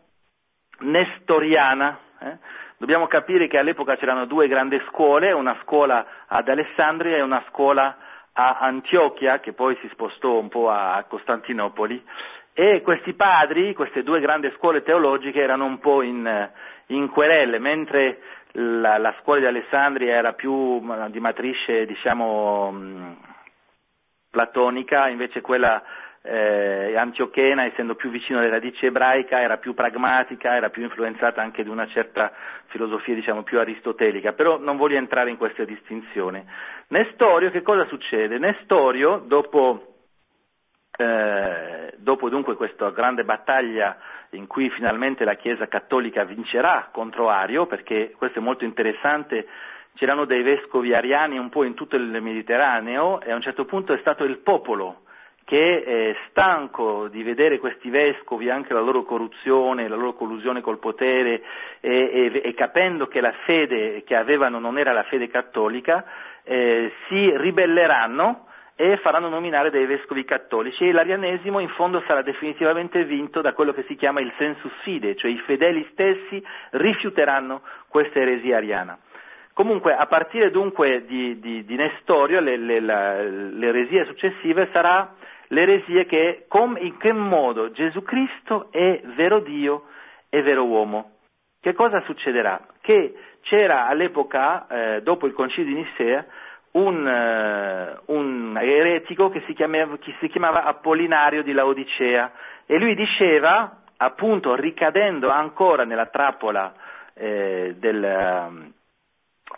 nestoriana. 0.78 1.98
Eh? 2.20 2.38
Dobbiamo 2.76 3.06
capire 3.06 3.46
che 3.46 3.58
all'epoca 3.58 3.96
c'erano 3.96 4.26
due 4.26 4.48
grandi 4.48 4.80
scuole, 4.88 5.32
una 5.32 5.56
scuola 5.62 6.04
ad 6.26 6.48
Alessandria 6.48 7.16
e 7.16 7.22
una 7.22 7.42
scuola 7.48 7.96
a 8.32 8.58
Antiochia, 8.58 9.38
che 9.38 9.52
poi 9.52 9.76
si 9.80 9.88
spostò 9.92 10.38
un 10.38 10.48
po' 10.48 10.70
a 10.70 11.04
Costantinopoli, 11.08 12.04
e 12.52 12.82
questi 12.82 13.14
padri, 13.14 13.74
queste 13.74 14.02
due 14.02 14.20
grandi 14.20 14.52
scuole 14.56 14.82
teologiche, 14.82 15.40
erano 15.40 15.64
un 15.64 15.78
po' 15.78 16.02
in, 16.02 16.50
in 16.86 17.08
querelle, 17.10 17.58
mentre 17.58 18.20
la, 18.52 18.98
la, 18.98 19.14
scuola 19.20 19.40
di 19.40 19.46
Alessandria 19.46 20.14
era 20.14 20.32
più 20.32 20.80
di 21.10 21.20
matrice, 21.20 21.86
diciamo, 21.86 23.16
platonica, 24.30 25.08
invece 25.08 25.40
quella 25.40 25.82
eh, 26.26 26.96
antiochena, 26.96 27.66
essendo 27.66 27.94
più 27.96 28.08
vicino 28.08 28.38
alle 28.38 28.48
radici 28.48 28.86
ebraica, 28.86 29.42
era 29.42 29.58
più 29.58 29.74
pragmatica, 29.74 30.56
era 30.56 30.70
più 30.70 30.82
influenzata 30.82 31.42
anche 31.42 31.62
di 31.62 31.68
una 31.68 31.86
certa 31.88 32.32
filosofia, 32.68 33.14
diciamo, 33.14 33.42
più 33.42 33.58
aristotelica, 33.58 34.32
però 34.32 34.58
non 34.58 34.78
voglio 34.78 34.96
entrare 34.96 35.28
in 35.28 35.36
questa 35.36 35.64
distinzione. 35.64 36.46
Nestorio, 36.88 37.50
che 37.50 37.60
cosa 37.60 37.84
succede? 37.86 38.38
Nestorio, 38.38 39.22
dopo, 39.26 39.96
eh, 40.96 41.92
dopo 41.98 42.30
dunque 42.30 42.56
questa 42.56 42.90
grande 42.90 43.24
battaglia 43.24 43.94
in 44.30 44.46
cui 44.46 44.70
finalmente 44.70 45.24
la 45.24 45.34
Chiesa 45.34 45.68
cattolica 45.68 46.24
vincerà 46.24 46.88
contro 46.90 47.28
Ario, 47.28 47.66
perché 47.66 48.14
questo 48.16 48.38
è 48.38 48.42
molto 48.42 48.64
interessante, 48.64 49.46
c'erano 49.94 50.24
dei 50.24 50.42
vescovi 50.42 50.94
ariani 50.94 51.36
un 51.36 51.50
po' 51.50 51.64
in 51.64 51.74
tutto 51.74 51.96
il 51.96 52.22
Mediterraneo 52.22 53.20
e 53.20 53.30
a 53.30 53.34
un 53.34 53.42
certo 53.42 53.66
punto 53.66 53.92
è 53.92 53.98
stato 53.98 54.24
il 54.24 54.38
popolo 54.38 55.02
che 55.44 55.76
eh, 55.76 56.16
stanco 56.28 57.08
di 57.08 57.22
vedere 57.22 57.58
questi 57.58 57.90
vescovi, 57.90 58.48
anche 58.48 58.72
la 58.72 58.80
loro 58.80 59.04
corruzione, 59.04 59.88
la 59.88 59.96
loro 59.96 60.14
collusione 60.14 60.62
col 60.62 60.78
potere 60.78 61.42
e, 61.80 61.92
e, 62.32 62.40
e 62.42 62.54
capendo 62.54 63.06
che 63.08 63.20
la 63.20 63.32
fede 63.44 64.02
che 64.04 64.16
avevano 64.16 64.58
non 64.58 64.78
era 64.78 64.92
la 64.92 65.02
fede 65.04 65.28
cattolica, 65.28 66.04
eh, 66.44 66.92
si 67.08 67.36
ribelleranno 67.36 68.46
e 68.76 68.96
faranno 68.96 69.28
nominare 69.28 69.70
dei 69.70 69.86
vescovi 69.86 70.24
cattolici 70.24 70.88
e 70.88 70.92
l'arianesimo 70.92 71.60
in 71.60 71.68
fondo 71.68 72.02
sarà 72.06 72.22
definitivamente 72.22 73.04
vinto 73.04 73.40
da 73.40 73.52
quello 73.52 73.72
che 73.72 73.84
si 73.86 73.94
chiama 73.94 74.20
il 74.20 74.32
sensus 74.36 74.72
fide, 74.82 75.14
cioè 75.14 75.30
i 75.30 75.38
fedeli 75.46 75.86
stessi 75.92 76.44
rifiuteranno 76.70 77.62
questa 77.88 78.18
eresia 78.18 78.56
ariana. 78.56 78.98
Comunque, 79.54 79.94
a 79.94 80.06
partire 80.06 80.50
dunque 80.50 81.04
di, 81.06 81.38
di, 81.38 81.64
di 81.64 81.76
Nestorio, 81.76 82.40
le, 82.40 82.56
le, 82.56 82.80
la, 82.80 83.22
l'eresia 83.22 84.04
successiva 84.04 84.66
sarà 84.72 85.14
l'eresia 85.48 86.04
che 86.04 86.46
com, 86.48 86.76
in 86.80 86.96
che 86.96 87.12
modo 87.12 87.70
Gesù 87.70 88.02
Cristo 88.02 88.72
è 88.72 89.00
vero 89.14 89.38
Dio 89.38 89.84
e 90.28 90.42
vero 90.42 90.64
uomo. 90.64 91.12
Che 91.60 91.72
cosa 91.72 92.00
succederà? 92.02 92.66
Che 92.80 93.14
c'era 93.42 93.86
all'epoca, 93.86 94.66
eh, 94.66 95.02
dopo 95.02 95.26
il 95.26 95.32
concilio 95.32 95.72
di 95.72 95.80
Nicea, 95.82 96.26
un, 96.72 97.06
uh, 97.06 98.12
un 98.12 98.58
eretico 98.60 99.30
che 99.30 99.42
si, 99.46 99.54
chiamava, 99.54 99.96
che 99.98 100.14
si, 100.18 100.28
chiamava, 100.28 100.64
Appolinario 100.64 101.44
di 101.44 101.52
Laodicea 101.52 102.32
e 102.66 102.78
lui 102.78 102.96
diceva, 102.96 103.82
appunto 103.98 104.56
ricadendo 104.56 105.28
ancora 105.28 105.84
nella 105.84 106.06
trappola 106.06 106.74
eh, 107.14 107.76
del, 107.78 108.72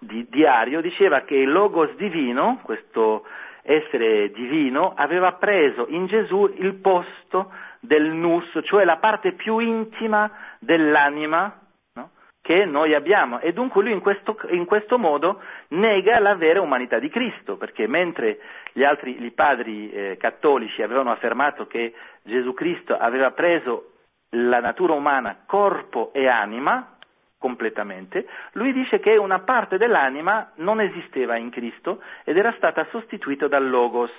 di, 0.00 0.26
di 0.28 0.44
Ario, 0.44 0.80
diceva 0.80 1.22
che 1.22 1.36
il 1.36 1.50
logos 1.50 1.94
divino, 1.96 2.60
questo 2.62 3.24
essere 3.62 4.30
divino, 4.30 4.92
aveva 4.94 5.32
preso 5.32 5.86
in 5.88 6.06
Gesù 6.06 6.52
il 6.56 6.74
posto 6.74 7.52
del 7.80 8.04
nus, 8.04 8.44
cioè 8.62 8.84
la 8.84 8.98
parte 8.98 9.32
più 9.32 9.58
intima 9.58 10.30
dell'anima 10.60 11.60
no? 11.94 12.10
che 12.40 12.64
noi 12.64 12.94
abbiamo. 12.94 13.40
E 13.40 13.52
dunque 13.52 13.82
lui 13.82 13.92
in 13.92 14.00
questo, 14.00 14.36
in 14.50 14.64
questo, 14.64 14.98
modo 14.98 15.40
nega 15.68 16.18
la 16.20 16.36
vera 16.36 16.60
umanità 16.60 16.98
di 16.98 17.08
Cristo, 17.08 17.56
perché 17.56 17.86
mentre 17.86 18.38
gli 18.72 18.84
altri 18.84 19.22
i 19.24 19.30
padri 19.32 19.90
eh, 19.90 20.16
cattolici 20.18 20.82
avevano 20.82 21.10
affermato 21.10 21.66
che 21.66 21.92
Gesù 22.22 22.54
Cristo 22.54 22.96
aveva 22.96 23.32
preso 23.32 23.92
la 24.30 24.60
natura 24.60 24.94
umana 24.94 25.44
corpo 25.46 26.12
e 26.12 26.28
anima, 26.28 26.95
completamente, 27.38 28.26
lui 28.52 28.72
dice 28.72 28.98
che 28.98 29.16
una 29.16 29.40
parte 29.40 29.76
dell'anima 29.76 30.52
non 30.56 30.80
esisteva 30.80 31.36
in 31.36 31.50
Cristo 31.50 32.02
ed 32.24 32.36
era 32.36 32.52
stata 32.56 32.86
sostituita 32.90 33.48
dal 33.48 33.68
Logos. 33.68 34.10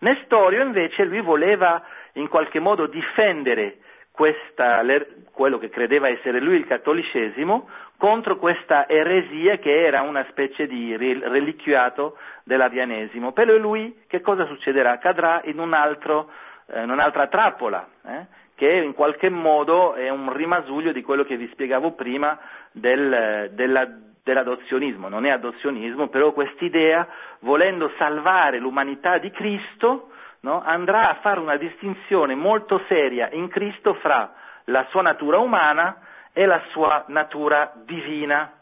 Nestorio 0.00 0.62
invece 0.62 1.04
lui 1.04 1.20
voleva 1.20 1.82
in 2.14 2.28
qualche 2.28 2.58
modo 2.58 2.86
difendere 2.86 3.78
questa, 4.10 4.82
quello 5.30 5.58
che 5.58 5.68
credeva 5.68 6.08
essere 6.08 6.40
lui 6.40 6.56
il 6.56 6.66
cattolicesimo 6.66 7.68
contro 7.96 8.36
questa 8.36 8.88
eresia 8.88 9.58
che 9.58 9.84
era 9.84 10.02
una 10.02 10.24
specie 10.30 10.66
di 10.66 10.96
reliquiato 10.96 12.16
dell'arianesimo. 12.42 13.32
Per 13.32 13.48
lui 13.48 14.02
che 14.08 14.20
cosa 14.20 14.44
succederà? 14.46 14.98
Cadrà 14.98 15.42
in, 15.44 15.58
un 15.60 15.72
altro, 15.72 16.30
eh, 16.66 16.82
in 16.82 16.90
un'altra 16.90 17.28
trappola. 17.28 17.88
Eh? 18.04 18.26
Che 18.58 18.68
in 18.68 18.92
qualche 18.92 19.28
modo 19.30 19.94
è 19.94 20.08
un 20.08 20.32
rimasuglio 20.32 20.90
di 20.90 21.00
quello 21.02 21.22
che 21.22 21.36
vi 21.36 21.48
spiegavo 21.52 21.92
prima 21.92 22.36
del, 22.72 23.50
della, 23.52 23.88
dell'adozionismo. 24.24 25.08
Non 25.08 25.26
è 25.26 25.30
adozionismo, 25.30 26.08
però 26.08 26.32
quest'idea, 26.32 27.06
volendo 27.42 27.92
salvare 27.98 28.58
l'umanità 28.58 29.18
di 29.18 29.30
Cristo, 29.30 30.08
no, 30.40 30.60
andrà 30.60 31.08
a 31.08 31.18
fare 31.20 31.38
una 31.38 31.54
distinzione 31.54 32.34
molto 32.34 32.82
seria 32.88 33.28
in 33.30 33.46
Cristo 33.46 33.94
fra 33.94 34.34
la 34.64 34.84
sua 34.90 35.02
natura 35.02 35.38
umana 35.38 36.00
e 36.32 36.44
la 36.44 36.60
sua 36.72 37.04
natura 37.06 37.72
divina. 37.84 38.54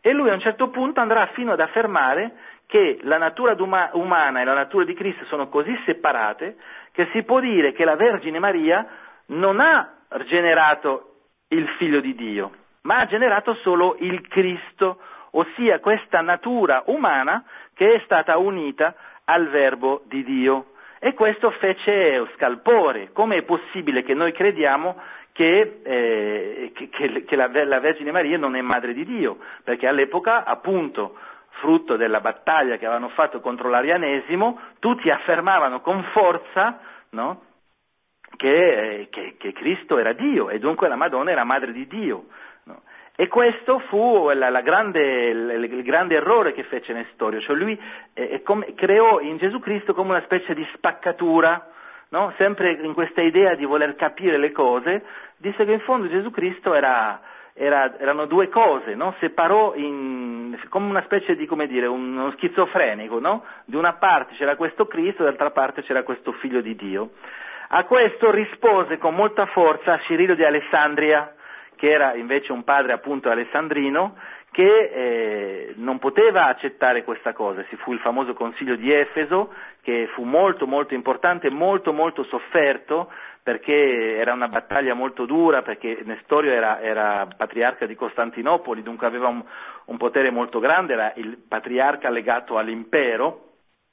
E 0.00 0.12
lui 0.12 0.30
a 0.30 0.34
un 0.34 0.40
certo 0.40 0.68
punto 0.68 1.00
andrà 1.00 1.26
fino 1.32 1.50
ad 1.50 1.60
affermare 1.60 2.32
che 2.66 3.00
la 3.02 3.18
natura 3.18 3.56
umana 3.58 4.40
e 4.40 4.44
la 4.44 4.54
natura 4.54 4.84
di 4.84 4.94
Cristo 4.94 5.24
sono 5.24 5.48
così 5.48 5.76
separate 5.84 6.58
che 6.92 7.08
si 7.10 7.24
può 7.24 7.40
dire 7.40 7.72
che 7.72 7.84
la 7.84 7.96
Vergine 7.96 8.38
Maria 8.38 9.10
non 9.32 9.60
ha 9.60 9.92
generato 10.26 11.14
il 11.48 11.68
figlio 11.78 12.00
di 12.00 12.14
Dio, 12.14 12.52
ma 12.82 12.98
ha 12.98 13.06
generato 13.06 13.54
solo 13.62 13.96
il 14.00 14.26
Cristo, 14.28 14.98
ossia 15.32 15.80
questa 15.80 16.20
natura 16.20 16.82
umana 16.86 17.44
che 17.74 17.94
è 17.94 18.02
stata 18.04 18.36
unita 18.36 18.94
al 19.24 19.48
verbo 19.48 20.02
di 20.06 20.24
Dio. 20.24 20.66
E 20.98 21.14
questo 21.14 21.50
fece 21.52 22.24
scalpore. 22.36 23.10
Come 23.12 23.38
è 23.38 23.42
possibile 23.42 24.02
che 24.02 24.14
noi 24.14 24.32
crediamo 24.32 25.00
che, 25.32 25.80
eh, 25.82 26.72
che, 26.74 27.24
che 27.24 27.36
la, 27.36 27.48
la, 27.64 27.80
Vergine 27.80 28.12
Maria 28.12 28.38
non 28.38 28.54
è 28.54 28.60
madre 28.60 28.92
di 28.92 29.04
Dio? 29.04 29.38
Perché 29.64 29.88
all'epoca, 29.88 30.44
appunto, 30.44 31.16
frutto 31.60 31.96
della 31.96 32.20
battaglia 32.20 32.76
che 32.76 32.86
avevano 32.86 33.08
fatto 33.08 33.40
contro 33.40 33.68
l'arianesimo, 33.68 34.60
tutti 34.78 35.10
affermavano 35.10 35.80
con 35.80 36.04
forza 36.12 36.78
no, 37.10 37.42
che, 38.36 39.08
che, 39.10 39.34
che, 39.38 39.52
Cristo 39.52 39.98
era 39.98 40.12
Dio 40.12 40.50
e 40.50 40.58
dunque 40.58 40.88
la 40.88 40.96
Madonna 40.96 41.30
era 41.30 41.44
madre 41.44 41.72
di 41.72 41.86
Dio. 41.86 42.26
No? 42.64 42.82
E 43.14 43.28
questo 43.28 43.78
fu 43.88 44.30
la, 44.30 44.48
la 44.48 44.60
grande, 44.62 45.28
il, 45.28 45.70
il, 45.70 45.82
grande 45.82 46.16
errore 46.16 46.52
che 46.52 46.64
fece 46.64 46.92
Nestorio, 46.92 47.40
cioè 47.40 47.56
lui 47.56 47.78
eh, 48.14 48.42
come, 48.42 48.74
creò 48.74 49.20
in 49.20 49.36
Gesù 49.36 49.58
Cristo 49.58 49.94
come 49.94 50.10
una 50.10 50.22
specie 50.22 50.54
di 50.54 50.66
spaccatura, 50.74 51.70
no? 52.08 52.32
sempre 52.36 52.72
in 52.72 52.94
questa 52.94 53.20
idea 53.20 53.54
di 53.54 53.64
voler 53.64 53.96
capire 53.96 54.38
le 54.38 54.52
cose, 54.52 55.04
disse 55.36 55.64
che 55.64 55.72
in 55.72 55.80
fondo 55.80 56.08
Gesù 56.08 56.30
Cristo 56.30 56.74
era, 56.74 57.20
era, 57.54 57.98
erano 57.98 58.26
due 58.26 58.48
cose, 58.48 58.94
no? 58.94 59.14
separò 59.18 59.74
in, 59.74 60.58
come 60.68 60.88
una 60.88 61.02
specie 61.02 61.36
di, 61.36 61.46
come 61.46 61.66
dire, 61.66 61.86
uno 61.86 62.30
schizofrenico, 62.32 63.18
no? 63.18 63.44
di 63.64 63.76
una 63.76 63.94
parte 63.94 64.34
c'era 64.34 64.56
questo 64.56 64.86
Cristo, 64.86 65.22
dall'altra 65.22 65.50
parte 65.50 65.82
c'era 65.82 66.02
questo 66.02 66.32
figlio 66.32 66.60
di 66.60 66.74
Dio. 66.74 67.10
A 67.74 67.84
questo 67.84 68.30
rispose 68.30 68.98
con 68.98 69.14
molta 69.14 69.46
forza 69.46 69.98
Cirillo 70.00 70.34
di 70.34 70.44
Alessandria, 70.44 71.34
che 71.74 71.90
era 71.90 72.14
invece 72.14 72.52
un 72.52 72.64
padre 72.64 72.92
appunto 72.92 73.30
alessandrino, 73.30 74.14
che 74.50 74.90
eh, 74.92 75.72
non 75.76 75.98
poteva 75.98 76.48
accettare 76.48 77.02
questa 77.02 77.32
cosa. 77.32 77.64
Si 77.70 77.76
fu 77.76 77.94
il 77.94 77.98
famoso 78.00 78.34
consiglio 78.34 78.76
di 78.76 78.92
Efeso, 78.92 79.54
che 79.80 80.06
fu 80.12 80.24
molto 80.24 80.66
molto 80.66 80.92
importante, 80.92 81.48
molto 81.48 81.94
molto 81.94 82.24
sofferto, 82.24 83.10
perché 83.42 84.18
era 84.18 84.34
una 84.34 84.48
battaglia 84.48 84.92
molto 84.92 85.24
dura, 85.24 85.62
perché 85.62 86.02
Nestorio 86.04 86.52
era, 86.52 86.78
era 86.82 87.26
patriarca 87.34 87.86
di 87.86 87.94
Costantinopoli, 87.94 88.82
dunque 88.82 89.06
aveva 89.06 89.28
un, 89.28 89.42
un 89.86 89.96
potere 89.96 90.30
molto 90.30 90.58
grande, 90.58 90.92
era 90.92 91.12
il 91.16 91.38
patriarca 91.48 92.10
legato 92.10 92.58
all'impero, 92.58 93.51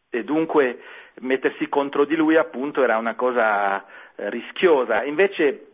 e 0.09 0.23
dunque 0.23 0.79
mettersi 1.21 1.67
contro 1.69 2.05
di 2.05 2.15
lui 2.15 2.35
appunto 2.35 2.83
era 2.83 2.97
una 2.97 3.15
cosa 3.15 3.83
eh, 4.15 4.29
rischiosa. 4.29 5.03
Invece 5.03 5.67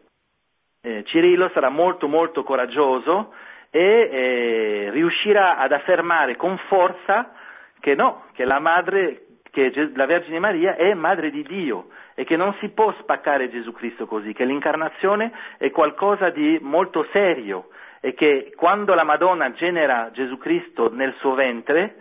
eh, 0.81 1.03
Cirillo 1.05 1.49
sarà 1.53 1.69
molto 1.69 2.07
molto 2.07 2.43
coraggioso 2.43 3.33
e 3.69 4.09
eh, 4.11 4.89
riuscirà 4.91 5.57
ad 5.57 5.71
affermare 5.71 6.35
con 6.35 6.57
forza 6.67 7.33
che 7.79 7.95
no, 7.95 8.25
che 8.33 8.45
la 8.45 8.59
madre 8.59 9.21
che 9.55 9.71
la 9.93 10.05
Vergine 10.05 10.39
Maria 10.39 10.75
è 10.75 10.93
madre 10.93 11.31
di 11.31 11.41
Dio 11.43 11.87
e 12.13 12.25
che 12.25 12.35
non 12.35 12.53
si 12.59 12.67
può 12.69 12.93
spaccare 12.99 13.49
Gesù 13.49 13.71
Cristo 13.71 14.05
così, 14.05 14.33
che 14.33 14.43
l'incarnazione 14.43 15.31
è 15.57 15.71
qualcosa 15.71 16.29
di 16.29 16.59
molto 16.61 17.07
serio 17.13 17.69
e 18.01 18.13
che 18.13 18.51
quando 18.55 18.93
la 18.93 19.05
Madonna 19.05 19.53
genera 19.53 20.09
Gesù 20.11 20.37
Cristo 20.37 20.93
nel 20.93 21.13
suo 21.19 21.35
ventre, 21.35 21.95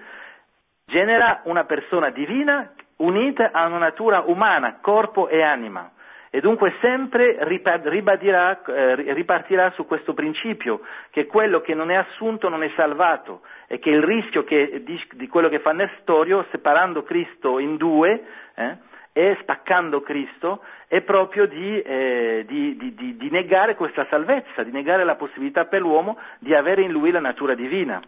genera 0.87 1.41
una 1.45 1.65
persona 1.65 2.11
divina 2.11 2.73
unita 2.97 3.51
a 3.53 3.67
una 3.67 3.79
natura 3.79 4.23
umana, 4.27 4.79
corpo 4.81 5.29
e 5.29 5.43
anima. 5.43 5.91
E 6.31 6.41
dunque 6.41 6.75
sempre 6.81 7.37
ribadirà, 7.43 8.61
eh, 8.65 9.13
ripartirà 9.13 9.71
su 9.71 9.87
questo 9.87 10.15
principio, 10.15 10.81
che 11.11 11.27
quello 11.27 11.61
che 11.61 11.75
non 11.75 11.93
è 11.93 11.95
assunto 11.95 12.49
non 12.49 12.65
è 12.65 12.73
salvato 12.75 13.43
e 13.69 13.79
che 13.79 13.91
il 13.91 14.03
rischio 14.03 14.43
che, 14.43 14.83
di, 14.85 15.01
di, 15.13 15.29
quello 15.29 15.49
che 15.49 15.61
fa 15.61 15.71
Nestorio, 15.71 16.45
separando 16.51 17.05
Cristo 17.05 17.61
in 17.61 17.77
due 17.77 18.25
eh, 18.57 18.77
e 19.13 19.39
spaccando 19.43 20.01
Cristo, 20.01 20.65
è 20.89 21.03
proprio 21.03 21.47
di, 21.47 21.81
eh, 21.81 22.45
di, 22.49 22.77
di 23.17 23.31
negare 23.31 23.77
questa 23.77 24.05
salvezza, 24.11 24.65
di 24.65 24.73
negare 24.73 25.05
la 25.05 25.15
possibilità 25.15 25.67
per 25.67 25.83
l'uomo 25.83 26.19
di 26.41 26.53
avere 26.53 26.83
in 26.83 26.91
lui 26.91 27.13
la 27.13 27.21
natura 27.21 27.55
divina. 27.55 28.03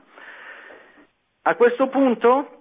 A 1.43 1.55
questo 1.55 1.87
punto 1.87 2.56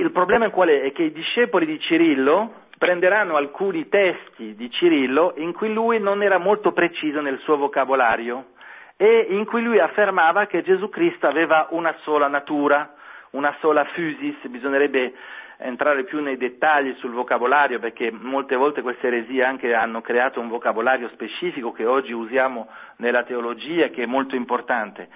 il 0.00 0.12
problema 0.12 0.48
qual 0.50 0.68
è? 0.68 0.82
È 0.82 0.92
che 0.92 1.04
i 1.04 1.12
discepoli 1.12 1.66
di 1.66 1.78
Cirillo 1.78 2.68
prenderanno 2.78 3.36
alcuni 3.36 3.88
testi 3.88 4.54
di 4.54 4.70
Cirillo 4.70 5.34
in 5.36 5.52
cui 5.52 5.72
lui 5.72 6.00
non 6.00 6.22
era 6.22 6.38
molto 6.38 6.72
preciso 6.72 7.20
nel 7.20 7.38
suo 7.40 7.58
vocabolario 7.58 8.52
e 8.96 9.26
in 9.28 9.44
cui 9.44 9.62
lui 9.62 9.78
affermava 9.78 10.46
che 10.46 10.62
Gesù 10.62 10.88
Cristo 10.88 11.26
aveva 11.26 11.68
una 11.70 11.94
sola 12.00 12.28
natura, 12.28 12.94
una 13.32 13.54
sola 13.60 13.84
physis, 13.84 14.46
bisognerebbe 14.48 15.12
entrare 15.58 16.04
più 16.04 16.22
nei 16.22 16.38
dettagli 16.38 16.94
sul 16.94 17.10
vocabolario 17.10 17.78
perché 17.78 18.10
molte 18.10 18.56
volte 18.56 18.80
queste 18.80 19.08
eresie 19.08 19.44
anche 19.44 19.74
hanno 19.74 20.00
creato 20.00 20.40
un 20.40 20.48
vocabolario 20.48 21.10
specifico 21.10 21.72
che 21.72 21.84
oggi 21.84 22.12
usiamo 22.12 22.68
nella 22.96 23.24
teologia 23.24 23.88
che 23.88 24.04
è 24.04 24.06
molto 24.06 24.36
importante 24.36 25.08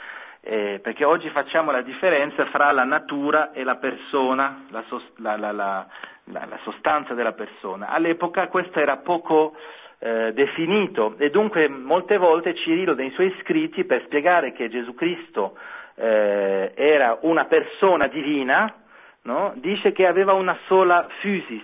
eh, 0.46 0.78
perché 0.82 1.04
oggi 1.04 1.30
facciamo 1.30 1.70
la 1.70 1.80
differenza 1.80 2.44
fra 2.46 2.70
la 2.70 2.84
natura 2.84 3.52
e 3.52 3.64
la 3.64 3.76
persona, 3.76 4.66
la, 4.70 4.84
sost- 4.88 5.18
la, 5.18 5.36
la, 5.36 5.52
la 5.52 6.58
sostanza 6.62 7.14
della 7.14 7.32
persona. 7.32 7.88
All'epoca 7.88 8.48
questo 8.48 8.78
era 8.78 8.98
poco 8.98 9.56
eh, 10.00 10.32
definito 10.34 11.14
e 11.16 11.30
dunque 11.30 11.68
molte 11.68 12.18
volte 12.18 12.54
Cirillo 12.54 12.94
nei 12.94 13.10
suoi 13.12 13.34
scritti 13.40 13.84
per 13.84 14.02
spiegare 14.04 14.52
che 14.52 14.68
Gesù 14.68 14.94
Cristo 14.94 15.56
eh, 15.94 16.72
era 16.74 17.18
una 17.22 17.46
persona 17.46 18.06
divina, 18.06 18.70
no? 19.22 19.52
dice 19.56 19.92
che 19.92 20.06
aveva 20.06 20.34
una 20.34 20.58
sola 20.66 21.06
physis, 21.20 21.62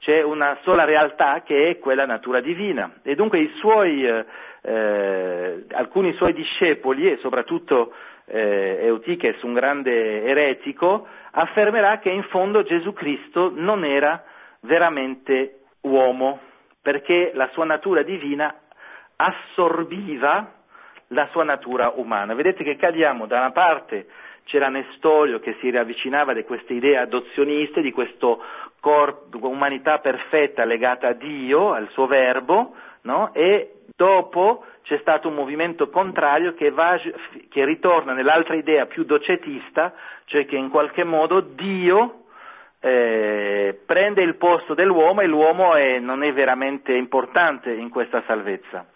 c'è 0.00 0.22
una 0.22 0.58
sola 0.62 0.84
realtà 0.84 1.42
che 1.42 1.68
è 1.68 1.78
quella 1.78 2.06
natura 2.06 2.40
divina 2.40 3.00
e 3.02 3.14
dunque 3.14 3.50
suoi 3.56 4.04
eh, 4.04 4.24
eh, 4.62 5.64
alcuni 5.70 6.12
suoi 6.14 6.32
discepoli 6.32 7.10
e 7.10 7.18
soprattutto 7.18 7.92
eh, 8.26 8.78
Eutiches, 8.82 9.42
un 9.42 9.54
grande 9.54 10.22
eretico, 10.24 11.06
affermerà 11.32 11.98
che 11.98 12.10
in 12.10 12.22
fondo 12.24 12.62
Gesù 12.62 12.92
Cristo 12.92 13.52
non 13.54 13.84
era 13.84 14.22
veramente 14.60 15.60
uomo, 15.82 16.40
perché 16.82 17.32
la 17.34 17.48
sua 17.52 17.64
natura 17.64 18.02
divina 18.02 18.54
assorbiva 19.16 20.52
la 21.08 21.28
sua 21.32 21.44
natura 21.44 21.92
umana. 21.96 22.34
Vedete 22.34 22.62
che 22.62 22.76
cadiamo 22.76 23.26
da 23.26 23.38
una 23.38 23.50
parte 23.50 24.06
c'era 24.50 24.68
Nestorio 24.68 25.38
che 25.38 25.56
si 25.60 25.70
riavvicinava 25.70 26.34
di 26.34 26.44
queste 26.44 26.74
idee 26.74 26.98
adozioniste, 26.98 27.80
di 27.80 27.92
questa 27.92 28.36
umanità 29.42 29.98
perfetta 29.98 30.64
legata 30.64 31.08
a 31.08 31.12
Dio, 31.12 31.72
al 31.72 31.88
suo 31.90 32.06
verbo, 32.06 32.74
no? 33.02 33.32
e 33.32 33.80
Dopo 34.00 34.64
c'è 34.82 34.96
stato 35.02 35.28
un 35.28 35.34
movimento 35.34 35.90
contrario 35.90 36.54
che, 36.54 36.70
va, 36.70 36.98
che 37.50 37.64
ritorna 37.66 38.14
nell'altra 38.14 38.54
idea 38.54 38.86
più 38.86 39.04
docetista, 39.04 39.92
cioè 40.24 40.46
che 40.46 40.56
in 40.56 40.70
qualche 40.70 41.04
modo 41.04 41.40
Dio 41.40 42.22
eh, 42.80 43.78
prende 43.84 44.22
il 44.22 44.36
posto 44.36 44.72
dell'uomo 44.72 45.20
e 45.20 45.26
l'uomo 45.26 45.74
è, 45.74 45.98
non 45.98 46.22
è 46.22 46.32
veramente 46.32 46.94
importante 46.94 47.72
in 47.72 47.90
questa 47.90 48.22
salvezza. 48.26 48.86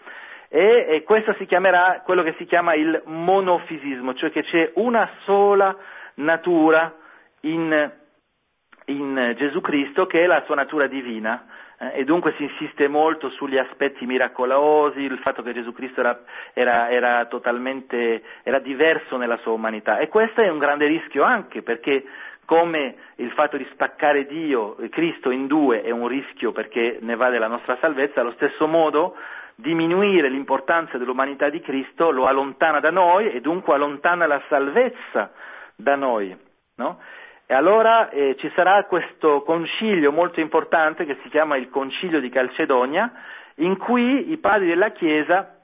E, 0.48 0.86
e, 0.88 1.02
questo 1.02 1.34
si 1.34 1.46
chiamerà 1.46 2.02
quello 2.04 2.22
che 2.22 2.34
si 2.38 2.44
chiama 2.44 2.74
il 2.74 3.02
monofisismo, 3.06 4.14
cioè 4.14 4.30
che 4.30 4.42
c'è 4.42 4.72
una 4.74 5.08
sola 5.24 5.76
natura 6.14 6.94
in, 7.40 7.92
in 8.86 9.34
Gesù 9.36 9.60
Cristo 9.60 10.06
che 10.06 10.22
è 10.22 10.26
la 10.26 10.42
sua 10.46 10.54
natura 10.54 10.86
divina. 10.86 11.46
Eh, 11.78 12.00
e 12.00 12.04
dunque 12.04 12.34
si 12.36 12.44
insiste 12.44 12.86
molto 12.86 13.30
sugli 13.30 13.58
aspetti 13.58 14.06
miracolosi, 14.06 15.00
il 15.00 15.18
fatto 15.18 15.42
che 15.42 15.52
Gesù 15.52 15.72
Cristo 15.72 16.00
era, 16.00 16.20
era, 16.52 16.90
era, 16.90 17.26
totalmente, 17.26 18.22
era 18.42 18.60
diverso 18.60 19.16
nella 19.16 19.38
sua 19.38 19.52
umanità. 19.52 19.98
E 19.98 20.08
questo 20.08 20.40
è 20.40 20.48
un 20.48 20.58
grande 20.58 20.86
rischio 20.86 21.24
anche 21.24 21.62
perché 21.62 22.04
come 22.44 22.94
il 23.16 23.30
fatto 23.32 23.56
di 23.56 23.66
spaccare 23.72 24.26
Dio, 24.26 24.76
Cristo 24.90 25.30
in 25.30 25.46
due 25.46 25.82
è 25.82 25.90
un 25.90 26.06
rischio 26.06 26.52
perché 26.52 26.98
ne 27.00 27.16
va 27.16 27.30
della 27.30 27.46
nostra 27.46 27.76
salvezza, 27.80 28.20
allo 28.20 28.32
stesso 28.32 28.66
modo 28.66 29.16
diminuire 29.56 30.28
l'importanza 30.28 30.98
dell'umanità 30.98 31.48
di 31.48 31.60
Cristo 31.60 32.10
lo 32.10 32.26
allontana 32.26 32.80
da 32.80 32.90
noi 32.90 33.30
e 33.30 33.40
dunque 33.40 33.74
allontana 33.74 34.26
la 34.26 34.42
salvezza 34.48 35.32
da 35.76 35.96
noi. 35.96 36.36
No? 36.76 36.98
E 37.46 37.54
allora 37.54 38.08
eh, 38.08 38.36
ci 38.38 38.50
sarà 38.54 38.84
questo 38.84 39.42
concilio 39.42 40.10
molto 40.10 40.40
importante 40.40 41.04
che 41.04 41.18
si 41.22 41.28
chiama 41.28 41.56
il 41.56 41.68
Concilio 41.68 42.20
di 42.20 42.30
Calcedonia, 42.30 43.12
in 43.56 43.76
cui 43.76 44.30
i 44.30 44.38
padri 44.38 44.68
della 44.68 44.90
Chiesa 44.90 45.58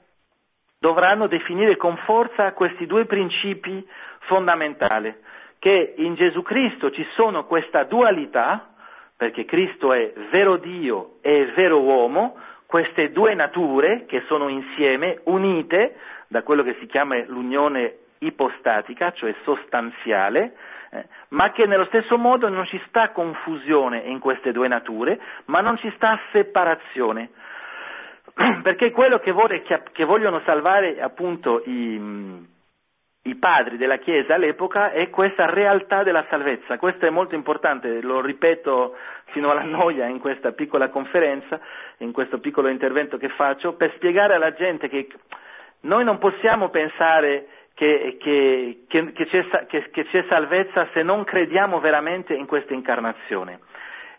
dovranno 0.79 1.27
definire 1.27 1.77
con 1.77 1.97
forza 2.05 2.53
questi 2.53 2.85
due 2.85 3.05
principi 3.05 3.85
fondamentali, 4.21 5.13
che 5.59 5.93
in 5.97 6.15
Gesù 6.15 6.41
Cristo 6.43 6.91
ci 6.91 7.05
sono 7.15 7.45
questa 7.45 7.83
dualità, 7.83 8.73
perché 9.17 9.45
Cristo 9.45 9.91
è 9.93 10.13
vero 10.31 10.57
Dio 10.57 11.17
e 11.21 11.51
vero 11.55 11.81
uomo, 11.81 12.35
queste 12.71 13.11
due 13.11 13.33
nature 13.33 14.05
che 14.05 14.23
sono 14.27 14.47
insieme, 14.47 15.19
unite 15.25 15.97
da 16.29 16.41
quello 16.41 16.63
che 16.63 16.77
si 16.79 16.85
chiama 16.85 17.21
l'unione 17.27 17.95
ipostatica, 18.19 19.11
cioè 19.11 19.35
sostanziale, 19.43 20.53
eh, 20.91 21.03
ma 21.31 21.51
che 21.51 21.65
nello 21.65 21.83
stesso 21.87 22.17
modo 22.17 22.47
non 22.47 22.65
ci 22.67 22.81
sta 22.87 23.09
confusione 23.09 23.97
in 24.05 24.19
queste 24.19 24.53
due 24.53 24.69
nature, 24.69 25.19
ma 25.47 25.59
non 25.59 25.77
ci 25.79 25.91
sta 25.97 26.17
separazione. 26.31 27.31
Perché 28.63 28.91
quello 28.91 29.19
che, 29.19 29.31
vuole, 29.31 29.63
che 29.63 30.05
vogliono 30.05 30.39
salvare 30.45 31.01
appunto 31.01 31.63
i, 31.65 32.47
i 33.23 33.35
padri 33.35 33.77
della 33.77 33.97
Chiesa 33.97 34.33
all'epoca 34.33 34.91
è 34.91 35.09
questa 35.09 35.45
realtà 35.45 36.01
della 36.03 36.25
salvezza. 36.29 36.77
Questo 36.77 37.05
è 37.05 37.09
molto 37.09 37.35
importante, 37.35 38.01
lo 38.01 38.19
ripeto 38.19 38.95
fino 39.25 39.51
alla 39.51 39.63
noia 39.63 40.07
in 40.07 40.19
questa 40.19 40.53
piccola 40.53 40.89
conferenza, 40.89 41.59
in 41.97 42.11
questo 42.11 42.39
piccolo 42.39 42.67
intervento 42.67 43.17
che 43.17 43.29
faccio, 43.29 43.73
per 43.73 43.93
spiegare 43.95 44.33
alla 44.33 44.53
gente 44.53 44.89
che 44.89 45.07
noi 45.81 46.03
non 46.03 46.17
possiamo 46.17 46.69
pensare 46.69 47.47
che, 47.75 48.17
che, 48.19 48.85
che, 48.87 49.11
che, 49.11 49.25
c'è, 49.25 49.65
c'è 49.91 50.25
salvezza 50.27 50.87
se 50.93 51.03
non 51.03 51.23
crediamo 51.23 51.79
veramente 51.79 52.33
in 52.33 52.47
questa 52.47 52.73
incarnazione. 52.73 53.59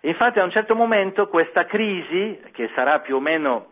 Infatti 0.03 0.39
a 0.39 0.45
un 0.45 0.51
certo 0.51 0.75
momento 0.75 1.29
questa 1.29 1.65
crisi, 1.65 2.41
che 2.53 2.71
sarà 2.75 3.01
più 3.01 3.17
o 3.17 3.21
meno 3.21 3.67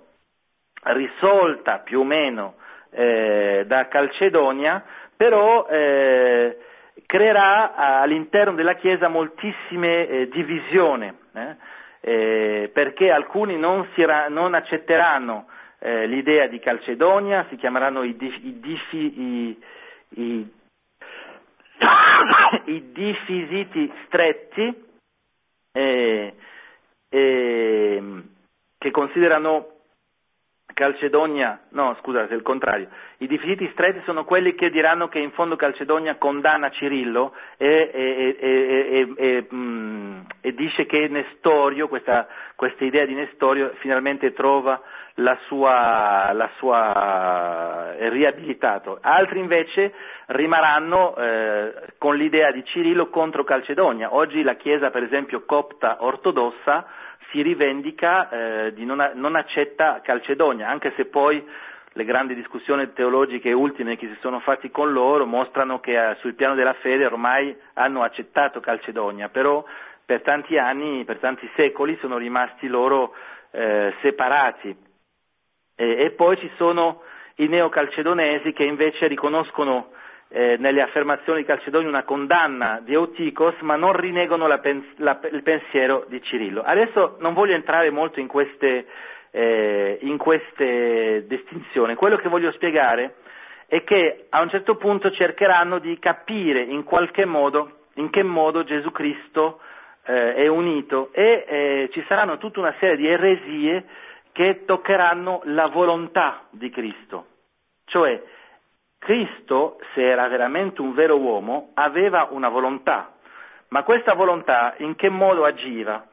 risolta 0.83 1.79
più 1.79 2.01
o 2.01 2.05
meno 2.05 2.55
eh, 2.91 3.65
da 3.67 3.89
Calcedonia, 3.89 4.83
però 5.21 5.67
eh, 5.69 6.57
creerà 7.05 7.75
all'interno 7.75 8.55
della 8.55 8.77
Chiesa 8.77 9.09
moltissime 9.09 10.09
eh, 10.09 10.29
divisioni, 10.31 11.13
eh, 11.35 11.57
eh, 12.01 12.71
perché 12.73 13.11
alcuni 13.11 13.59
non, 13.59 13.87
ra- 13.97 14.29
non 14.31 14.55
accetteranno 14.55 15.47
eh, 15.79 16.07
l'idea 16.07 16.47
di 16.47 16.59
Calcedonia, 16.59 17.45
si 17.51 17.57
chiameranno 17.57 18.03
i, 18.03 18.17
dif- 18.17 18.43
i, 18.43 18.61
difi- 18.61 19.21
i, 19.21 19.63
i, 20.23 20.53
i 22.73 22.91
diffisiti 22.91 23.93
stretti 24.07 24.85
eh, 25.73 26.35
eh, 27.11 28.23
che 28.79 28.91
considerano 28.91 29.80
Calcedonia, 30.81 31.61
no 31.73 31.95
scusate, 32.01 32.33
il 32.33 32.41
contrario, 32.41 32.89
i 33.19 33.27
definiti 33.27 33.69
stretti 33.75 34.01
sono 34.07 34.25
quelli 34.25 34.55
che 34.55 34.71
diranno 34.71 35.09
che 35.09 35.19
in 35.19 35.31
fondo 35.33 35.55
Calcedonia 35.55 36.17
condanna 36.17 36.71
Cirillo 36.71 37.35
e, 37.59 37.91
e, 37.93 39.15
e, 39.15 39.47
mh, 39.47 39.55
mm, 39.55 40.21
e 40.41 40.55
dice 40.55 40.87
che 40.87 41.07
Nestorio, 41.09 41.87
questa, 41.87 42.27
questa, 42.57 42.83
idea 42.87 43.05
di 43.05 43.13
Nestorio 43.13 43.75
finalmente 43.81 44.33
trova 44.33 44.81
la 45.17 45.37
sua, 45.49 46.33
la 46.33 46.49
sua 46.57 47.95
riabilitato. 48.09 48.97
Altri 49.03 49.39
invece 49.39 49.93
rimarranno 50.29 51.15
eh, 51.15 51.73
con 51.99 52.17
l'idea 52.17 52.53
di 52.53 52.65
Cirillo 52.65 53.11
contro 53.11 53.45
Calcedonia. 53.45 54.15
Oggi 54.15 54.43
la 54.43 54.55
Chiesa, 54.55 54.89
per 54.89 55.03
esempio, 55.03 55.43
copta 55.45 55.99
ortodossa, 56.01 56.87
si 57.31 57.43
rivendica 57.43 58.29
eh, 58.29 58.73
di 58.73 58.85
non, 58.85 59.11
non 59.15 59.37
accetta 59.37 60.01
Calcedonia, 60.03 60.69
anche 60.69 60.93
se 60.97 61.07
poi 61.07 61.45
le 61.93 62.05
grandi 62.05 62.35
discussioni 62.35 62.93
teologiche 62.93 63.53
ultime 63.53 63.97
che 63.97 64.07
si 64.07 64.17
sono 64.21 64.39
fatti 64.41 64.71
con 64.71 64.93
loro 64.93 65.27
mostrano 65.27 65.81
che 65.81 66.11
eh, 66.11 66.15
sul 66.21 66.35
piano 66.35 66.55
della 66.55 66.75
fede 66.75 67.05
ormai 67.05 67.57
hanno 67.75 68.03
accettato 68.03 68.61
Calcedonia, 68.61 69.29
però 69.29 69.65
per 70.05 70.23
tanti 70.23 70.59
anni, 70.59 71.05
per 71.05 71.19
tanti 71.19 71.49
secoli 71.57 71.97
sono 72.01 72.17
rimasti 72.17 72.69
loro 72.69 73.15
eh, 73.51 73.95
separati. 74.03 74.77
E, 75.77 76.05
e, 76.05 76.11
poi 76.11 76.37
ci 76.39 76.51
sono 76.57 77.03
i 77.37 77.47
neocalcedonesi 77.47 78.53
che 78.53 78.65
invece 78.65 79.07
riconoscono 79.07 79.93
eh, 80.33 80.57
nelle 80.59 80.81
affermazioni 80.81 81.41
di 81.41 81.47
Calcedonia 81.47 81.89
una 81.89 82.05
condanna 82.05 82.81
di 82.85 82.93
Euticos, 82.93 83.55
ma 83.61 83.75
non 83.75 83.93
rinnegano 83.93 84.47
la 84.47 84.59
pens- 84.59 84.97
la, 84.99 85.19
il 85.33 85.43
pensiero 85.43 86.07
di 86.09 86.23
Cirillo. 86.23 86.63
Adesso 86.63 87.17
non 87.19 87.35
voglio 87.35 87.55
entrare 87.55 87.91
molto 87.91 88.21
in 88.21 88.29
queste, 88.29 88.87
eh, 89.33 89.99
in 90.03 90.17
queste 90.19 91.27
distinzioni, 91.27 91.97
quello 91.97 92.17
che 92.17 92.29
voglio 92.29 92.53
spiegare 92.53 93.17
è 93.67 93.83
che 93.85 94.27
a 94.31 94.41
un 94.41 94.51
certo 94.51 94.77
punto 94.77 95.11
cercheranno 95.11 95.79
di 95.79 95.99
capire 95.99 96.63
in 96.63 96.85
qualche 96.85 97.25
modo 97.25 97.79
in 97.95 98.11
che 98.11 98.23
modo 98.23 98.65
Gesù 98.65 98.91
Cristo 98.93 99.61
eh, 100.05 100.35
è 100.35 100.47
unito 100.47 101.11
e 101.13 101.45
eh, 101.47 101.89
ci 101.93 102.05
saranno 102.09 102.39
tutta 102.39 102.61
una 102.61 102.75
serie 102.79 102.97
di 102.97 103.07
eresie 103.07 103.85
che 104.33 104.65
toccheranno 104.65 105.43
la 105.45 105.67
volontà 105.67 106.47
di 106.51 106.71
Cristo, 106.71 107.27
cioè 107.85 108.21
Cristo, 109.01 109.79
se 109.95 110.07
era 110.07 110.29
veramente 110.29 110.83
un 110.83 110.93
vero 110.93 111.19
uomo, 111.19 111.71
aveva 111.75 112.29
una 112.31 112.51
volontà, 112.51 113.15
ma 113.69 113.83
questa 113.83 114.13
volontà 114.13 114.75
in 114.79 114.95
che 114.95 115.09
modo 115.09 115.45
agiva? 115.45 116.07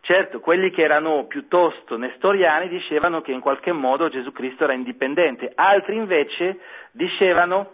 Certo, 0.00 0.38
quelli 0.38 0.70
che 0.70 0.82
erano 0.82 1.24
piuttosto 1.26 1.98
nestoriani 1.98 2.68
dicevano 2.68 3.20
che 3.20 3.32
in 3.32 3.40
qualche 3.40 3.72
modo 3.72 4.08
Gesù 4.08 4.30
Cristo 4.30 4.64
era 4.64 4.72
indipendente, 4.72 5.50
altri 5.54 5.96
invece 5.96 6.60
dicevano 6.92 7.72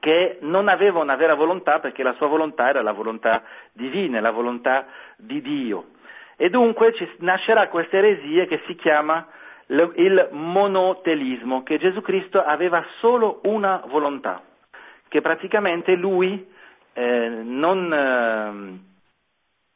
che 0.00 0.38
non 0.40 0.68
aveva 0.68 1.00
una 1.00 1.16
vera 1.16 1.34
volontà 1.34 1.78
perché 1.78 2.02
la 2.02 2.14
sua 2.14 2.26
volontà 2.26 2.70
era 2.70 2.82
la 2.82 2.92
volontà 2.92 3.42
divina, 3.72 4.20
la 4.20 4.30
volontà 4.30 4.86
di 5.16 5.42
Dio. 5.42 5.90
E 6.36 6.48
dunque 6.48 6.94
nascerà 7.18 7.68
questa 7.68 7.98
eresia 7.98 8.46
che 8.46 8.62
si 8.66 8.74
chiama 8.76 9.26
il 9.68 10.28
monotelismo, 10.32 11.62
che 11.62 11.78
Gesù 11.78 12.00
Cristo 12.00 12.42
aveva 12.42 12.84
solo 13.00 13.40
una 13.44 13.82
volontà, 13.86 14.42
che 15.08 15.20
praticamente 15.20 15.94
lui 15.94 16.46
eh, 16.94 17.28
non, 17.28 17.92
eh, 17.92 18.78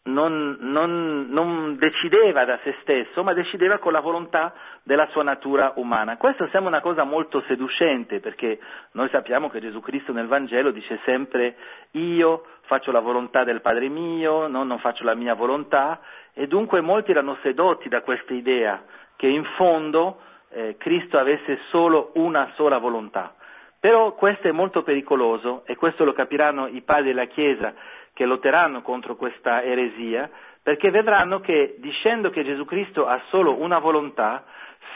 non, 0.04 0.56
non, 0.60 1.26
non, 1.28 1.76
decideva 1.76 2.44
da 2.44 2.58
se 2.64 2.74
stesso, 2.80 3.22
ma 3.22 3.34
decideva 3.34 3.78
con 3.78 3.92
la 3.92 4.00
volontà 4.00 4.54
della 4.82 5.06
sua 5.08 5.22
natura 5.22 5.74
umana. 5.76 6.16
Questo 6.16 6.48
sembra 6.50 6.70
una 6.70 6.80
cosa 6.80 7.04
molto 7.04 7.42
seducente, 7.46 8.20
perché 8.20 8.58
noi 8.92 9.10
sappiamo 9.10 9.50
che 9.50 9.60
Gesù 9.60 9.80
Cristo 9.80 10.12
nel 10.12 10.26
Vangelo 10.26 10.70
dice 10.70 10.98
sempre 11.04 11.54
io 11.92 12.46
faccio 12.62 12.90
la 12.92 13.00
volontà 13.00 13.44
del 13.44 13.60
Padre 13.60 13.88
mio, 13.88 14.46
no, 14.46 14.64
non 14.64 14.78
faccio 14.78 15.04
la 15.04 15.14
mia 15.14 15.34
volontà, 15.34 16.00
e 16.32 16.46
dunque 16.46 16.80
molti 16.80 17.10
erano 17.10 17.36
sedotti 17.42 17.90
da 17.90 18.00
questa 18.00 18.32
idea 18.32 18.82
che 19.16 19.26
in 19.26 19.44
fondo 19.56 20.20
eh, 20.50 20.76
Cristo 20.78 21.18
avesse 21.18 21.58
solo 21.70 22.10
una 22.14 22.50
sola 22.54 22.78
volontà. 22.78 23.34
Però 23.80 24.12
questo 24.14 24.48
è 24.48 24.52
molto 24.52 24.82
pericoloso 24.82 25.62
e 25.66 25.74
questo 25.76 26.04
lo 26.04 26.12
capiranno 26.12 26.68
i 26.68 26.82
padri 26.82 27.06
della 27.08 27.26
Chiesa 27.26 27.74
che 28.12 28.24
lotteranno 28.26 28.82
contro 28.82 29.16
questa 29.16 29.62
eresia, 29.62 30.30
perché 30.62 30.90
vedranno 30.90 31.40
che 31.40 31.76
dicendo 31.78 32.30
che 32.30 32.44
Gesù 32.44 32.64
Cristo 32.64 33.06
ha 33.06 33.20
solo 33.30 33.60
una 33.60 33.78
volontà, 33.78 34.44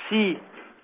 si 0.09 0.39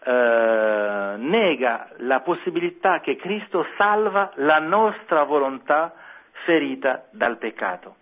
eh, 0.05 1.15
nega 1.19 1.91
la 1.99 2.21
possibilità 2.21 3.01
che 3.01 3.17
Cristo 3.17 3.67
salva 3.77 4.33
la 4.37 4.59
nostra 4.59 5.23
volontà 5.23 5.95
ferita 6.45 7.05
dal 7.13 7.39
peccato. 7.39 7.97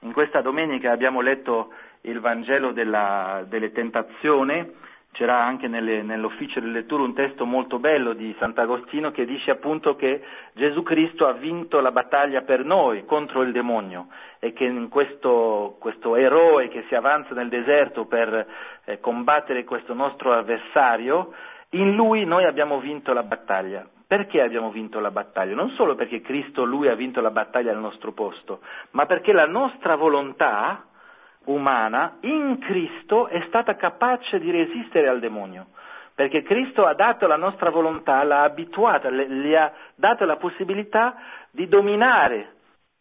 In 0.00 0.12
questa 0.12 0.40
domenica 0.40 0.90
abbiamo 0.90 1.20
letto 1.20 1.72
il 2.04 2.20
Vangelo 2.20 2.72
della, 2.72 3.44
delle 3.48 3.72
tentazioni, 3.72 4.82
c'era 5.14 5.42
anche 5.42 5.68
nelle, 5.68 6.02
nell'ufficio 6.02 6.58
di 6.58 6.70
lettura 6.70 7.04
un 7.04 7.14
testo 7.14 7.46
molto 7.46 7.78
bello 7.78 8.14
di 8.14 8.34
Sant'Agostino 8.38 9.12
che 9.12 9.24
dice 9.24 9.52
appunto 9.52 9.94
che 9.94 10.20
Gesù 10.54 10.82
Cristo 10.82 11.26
ha 11.26 11.32
vinto 11.32 11.80
la 11.80 11.92
battaglia 11.92 12.42
per 12.42 12.64
noi 12.64 13.04
contro 13.04 13.42
il 13.42 13.52
demonio 13.52 14.08
e 14.40 14.52
che 14.52 14.64
in 14.64 14.88
questo, 14.88 15.76
questo 15.78 16.16
eroe 16.16 16.68
che 16.68 16.84
si 16.88 16.96
avanza 16.96 17.32
nel 17.32 17.48
deserto 17.48 18.06
per 18.06 18.46
eh, 18.84 18.98
combattere 18.98 19.64
questo 19.64 19.94
nostro 19.94 20.32
avversario, 20.32 21.32
in 21.70 21.94
lui 21.94 22.24
noi 22.24 22.44
abbiamo 22.44 22.80
vinto 22.80 23.12
la 23.12 23.22
battaglia. 23.22 23.88
Perché 24.06 24.42
abbiamo 24.42 24.70
vinto 24.70 25.00
la 25.00 25.10
battaglia? 25.10 25.54
Non 25.54 25.70
solo 25.70 25.94
perché 25.94 26.20
Cristo, 26.20 26.64
lui 26.64 26.88
ha 26.88 26.94
vinto 26.94 27.20
la 27.20 27.30
battaglia 27.30 27.72
al 27.72 27.80
nostro 27.80 28.12
posto, 28.12 28.60
ma 28.90 29.06
perché 29.06 29.32
la 29.32 29.46
nostra 29.46 29.96
volontà, 29.96 30.84
umana 31.44 32.16
in 32.20 32.58
Cristo 32.58 33.28
è 33.28 33.42
stata 33.46 33.76
capace 33.76 34.38
di 34.38 34.50
resistere 34.50 35.08
al 35.08 35.20
demonio, 35.20 35.66
perché 36.14 36.42
Cristo 36.42 36.86
ha 36.86 36.94
dato 36.94 37.26
la 37.26 37.36
nostra 37.36 37.70
volontà, 37.70 38.22
l'ha 38.22 38.42
abituata, 38.42 39.10
le 39.10 39.58
ha 39.58 39.72
dato 39.94 40.24
la 40.24 40.36
possibilità 40.36 41.16
di 41.50 41.68
dominare, 41.68 42.52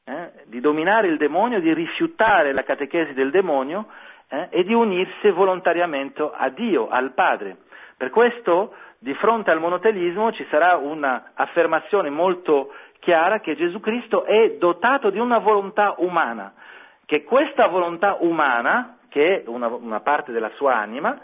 eh, 0.06 0.32
di 0.45 0.60
dominare 0.60 1.08
il 1.08 1.17
demonio, 1.17 1.60
di 1.60 1.73
rifiutare 1.73 2.53
la 2.53 2.63
catechesi 2.63 3.13
del 3.13 3.32
demonio 3.32 3.88
eh, 4.29 4.47
e 4.49 4.63
di 4.63 4.73
unirsi 4.73 5.29
volontariamente 5.29 6.29
a 6.34 6.49
Dio, 6.49 6.89
al 6.89 7.13
Padre. 7.13 7.58
Per 7.95 8.10
questo, 8.10 8.73
di 8.99 9.13
fronte 9.15 9.51
al 9.51 9.60
monotelismo, 9.60 10.32
ci 10.32 10.45
sarà 10.49 10.75
un'affermazione 10.75 12.10
molto 12.10 12.73
chiara 12.99 13.39
che 13.41 13.56
Gesù 13.56 13.79
Cristo 13.79 14.23
è 14.23 14.56
dotato 14.58 15.10
di 15.10 15.19
una 15.19 15.38
volontà 15.38 15.95
umana 15.97 16.53
che 17.13 17.23
questa 17.26 17.67
volontà 17.67 18.17
umana, 18.21 18.97
che 19.10 19.43
è 19.43 19.47
una, 19.47 19.67
una 19.67 19.99
parte 19.99 20.32
della 20.32 20.49
sua 20.56 20.78
anima, 20.78 21.15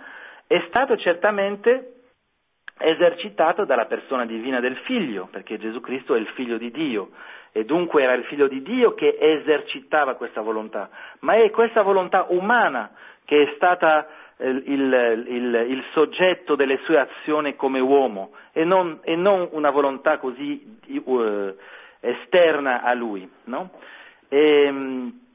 è 0.45 0.63
stato 0.67 0.95
certamente 0.97 1.93
esercitato 2.77 3.65
dalla 3.65 3.85
persona 3.85 4.27
divina 4.27 4.59
del 4.59 4.77
figlio, 4.85 5.29
perché 5.31 5.57
Gesù 5.57 5.79
Cristo 5.79 6.13
è 6.13 6.19
il 6.19 6.27
figlio 6.35 6.59
di 6.59 6.69
Dio 6.69 7.09
e 7.51 7.65
dunque 7.65 8.03
era 8.03 8.13
il 8.13 8.23
figlio 8.25 8.47
di 8.47 8.61
Dio 8.61 8.93
che 8.93 9.17
esercitava 9.19 10.13
questa 10.13 10.41
volontà, 10.41 10.91
ma 11.21 11.33
è 11.33 11.49
questa 11.49 11.81
volontà 11.81 12.27
umana 12.29 12.91
che 13.25 13.41
è 13.41 13.53
stata 13.55 14.07
eh, 14.37 14.47
il, 14.47 15.25
il, 15.27 15.65
il 15.69 15.83
soggetto 15.93 16.53
delle 16.53 16.77
sue 16.83 16.99
azioni 16.99 17.55
come 17.55 17.79
uomo 17.79 18.33
e 18.51 18.63
non, 18.63 18.99
e 19.01 19.15
non 19.15 19.49
una 19.53 19.71
volontà 19.71 20.19
così 20.19 20.77
uh, 21.03 21.55
esterna 21.99 22.83
a 22.83 22.93
lui. 22.93 23.27
No? 23.45 23.71
E, 24.27 24.65
ehm, 24.65 25.27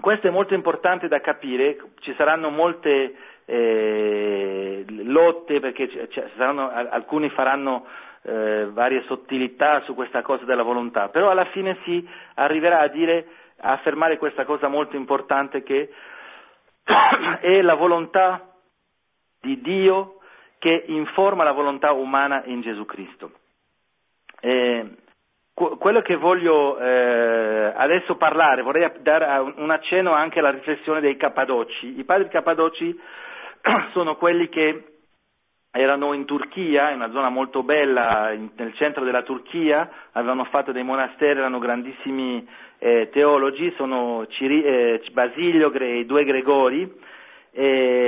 questo 0.00 0.26
è 0.26 0.30
molto 0.30 0.54
importante 0.54 1.08
da 1.08 1.20
capire, 1.20 1.76
ci 2.00 2.14
saranno 2.16 2.50
molte 2.50 3.14
eh, 3.46 4.84
lotte 4.88 5.60
perché 5.60 5.88
c- 5.88 6.22
saranno, 6.36 6.70
alcuni 6.70 7.30
faranno 7.30 7.86
eh, 8.22 8.68
varie 8.72 9.02
sottilità 9.06 9.80
su 9.82 9.94
questa 9.94 10.22
cosa 10.22 10.44
della 10.44 10.62
volontà, 10.62 11.08
però 11.08 11.30
alla 11.30 11.46
fine 11.46 11.78
si 11.84 12.06
arriverà 12.34 12.80
a 12.80 12.88
dire, 12.88 13.26
a 13.60 13.72
affermare 13.72 14.18
questa 14.18 14.44
cosa 14.44 14.68
molto 14.68 14.96
importante 14.96 15.62
che 15.62 15.90
è 17.40 17.62
la 17.62 17.74
volontà 17.74 18.52
di 19.40 19.60
Dio 19.60 20.18
che 20.58 20.84
informa 20.88 21.44
la 21.44 21.52
volontà 21.52 21.92
umana 21.92 22.42
in 22.46 22.60
Gesù 22.60 22.84
Cristo. 22.84 23.30
Eh, 24.40 24.84
quello 25.56 26.02
che 26.02 26.16
voglio 26.16 26.78
eh, 26.78 27.72
adesso 27.74 28.16
parlare, 28.16 28.60
vorrei 28.60 28.90
dare 29.00 29.54
un 29.56 29.70
accenno 29.70 30.12
anche 30.12 30.40
alla 30.40 30.50
riflessione 30.50 31.00
dei 31.00 31.16
Cappadoci. 31.16 31.98
I 31.98 32.04
padri 32.04 32.28
Cappadoci 32.28 33.00
sono 33.92 34.16
quelli 34.16 34.50
che 34.50 34.84
erano 35.70 36.12
in 36.12 36.26
Turchia, 36.26 36.90
in 36.90 36.96
una 36.96 37.10
zona 37.10 37.30
molto 37.30 37.62
bella, 37.62 38.32
in, 38.32 38.50
nel 38.54 38.74
centro 38.74 39.02
della 39.02 39.22
Turchia, 39.22 39.90
avevano 40.12 40.44
fatto 40.44 40.72
dei 40.72 40.82
monasteri, 40.82 41.38
erano 41.38 41.58
grandissimi 41.58 42.46
eh, 42.78 43.08
teologi, 43.10 43.72
sono 43.78 44.26
Ciri, 44.28 44.62
eh, 44.62 45.02
Basilio 45.12 45.72
e 45.72 46.00
i 46.00 46.04
due 46.06 46.24
Gregori, 46.24 46.92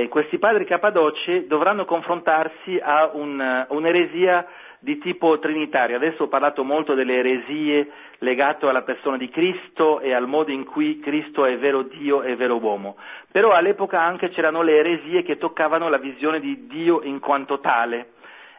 questi 0.09 0.37
padri 0.37 0.65
cappadoci 0.65 1.47
dovranno 1.47 1.85
confrontarsi 1.85 2.79
a 2.79 3.09
un, 3.13 3.65
un'eresia 3.69 4.45
di 4.79 4.97
tipo 4.97 5.37
trinitario. 5.39 5.97
Adesso 5.97 6.23
ho 6.23 6.27
parlato 6.27 6.63
molto 6.63 6.93
delle 6.93 7.17
eresie 7.17 7.89
legate 8.19 8.65
alla 8.65 8.81
persona 8.81 9.17
di 9.17 9.29
Cristo 9.29 9.99
e 9.99 10.13
al 10.13 10.27
modo 10.27 10.51
in 10.51 10.65
cui 10.65 10.99
Cristo 10.99 11.45
è 11.45 11.57
vero 11.57 11.83
Dio 11.83 12.21
e 12.23 12.35
vero 12.35 12.57
uomo. 12.59 12.97
Però 13.31 13.51
all'epoca 13.51 14.01
anche 14.01 14.29
c'erano 14.29 14.61
le 14.61 14.77
eresie 14.77 15.23
che 15.23 15.37
toccavano 15.37 15.89
la 15.89 15.97
visione 15.97 16.39
di 16.39 16.67
Dio 16.67 17.01
in 17.03 17.19
quanto 17.19 17.59
tale. 17.59 18.11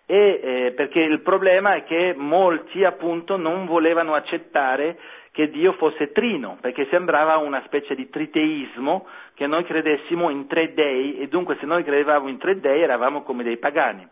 E, 0.06 0.40
eh, 0.42 0.72
perché 0.72 1.00
il 1.00 1.20
problema 1.20 1.74
è 1.74 1.84
che 1.84 2.14
molti 2.16 2.84
appunto 2.84 3.36
non 3.36 3.64
volevano 3.66 4.14
accettare 4.14 4.98
che 5.32 5.48
Dio 5.50 5.72
fosse 5.74 6.10
trino, 6.10 6.58
perché 6.60 6.86
sembrava 6.90 7.36
una 7.36 7.62
specie 7.66 7.94
di 7.94 8.10
triteismo 8.10 9.06
che 9.34 9.46
noi 9.46 9.64
credessimo 9.64 10.28
in 10.28 10.48
tre 10.48 10.74
dei 10.74 11.18
e 11.18 11.28
dunque 11.28 11.56
se 11.60 11.66
noi 11.66 11.84
credevamo 11.84 12.28
in 12.28 12.38
tre 12.38 12.58
dei 12.58 12.82
eravamo 12.82 13.22
come 13.22 13.44
dei 13.44 13.56
pagani. 13.58 14.06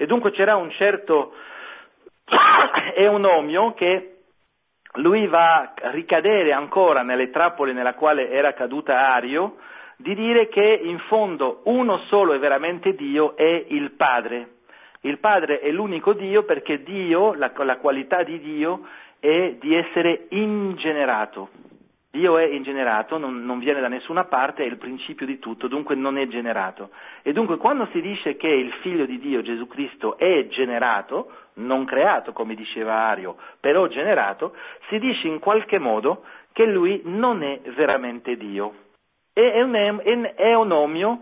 E 0.00 0.06
dunque 0.06 0.30
c'era 0.30 0.56
un 0.56 0.70
certo 0.70 1.34
eunomio 2.96 3.74
che 3.74 4.20
lui 4.94 5.26
va 5.26 5.74
a 5.78 5.90
ricadere 5.90 6.54
ancora 6.54 7.02
nelle 7.02 7.28
trappole 7.28 7.74
nella 7.74 7.92
quale 7.92 8.30
era 8.30 8.54
caduta 8.54 9.12
Ario, 9.12 9.58
di 9.98 10.14
dire 10.14 10.48
che 10.48 10.80
in 10.82 11.00
fondo 11.00 11.60
uno 11.64 11.98
solo 12.06 12.32
è 12.32 12.38
veramente 12.38 12.94
Dio, 12.94 13.36
è 13.36 13.66
il 13.68 13.90
Padre. 13.90 14.60
Il 15.02 15.18
Padre 15.18 15.60
è 15.60 15.70
l'unico 15.70 16.14
Dio 16.14 16.44
perché 16.44 16.82
Dio, 16.82 17.34
la, 17.34 17.52
la 17.54 17.76
qualità 17.76 18.22
di 18.22 18.40
Dio 18.40 18.86
è 19.18 19.56
di 19.60 19.74
essere 19.74 20.28
ingenerato. 20.30 21.50
Dio 22.12 22.38
è 22.38 22.44
ingenerato, 22.44 23.18
non, 23.18 23.44
non, 23.44 23.60
viene 23.60 23.80
da 23.80 23.86
nessuna 23.86 24.24
parte, 24.24 24.64
è 24.64 24.66
il 24.66 24.78
principio 24.78 25.26
di 25.26 25.38
tutto, 25.38 25.68
dunque 25.68 25.94
non 25.94 26.18
è 26.18 26.26
generato. 26.26 26.90
E 27.22 27.32
dunque 27.32 27.56
quando 27.56 27.86
si 27.92 28.00
dice 28.00 28.36
che 28.36 28.48
il 28.48 28.72
figlio 28.80 29.06
di 29.06 29.18
Dio, 29.20 29.42
Gesù 29.42 29.68
Cristo, 29.68 30.18
è 30.18 30.48
generato, 30.48 31.30
non 31.54 31.84
creato 31.84 32.32
come 32.32 32.56
diceva 32.56 32.94
Ario, 32.94 33.36
però 33.60 33.86
generato, 33.86 34.56
si 34.88 34.98
dice 34.98 35.28
in 35.28 35.38
qualche 35.38 35.78
modo 35.78 36.24
che 36.52 36.66
lui 36.66 37.00
non 37.04 37.44
è 37.44 37.60
veramente 37.76 38.36
Dio. 38.36 38.74
E 39.32 39.52
Eunomio 40.36 41.20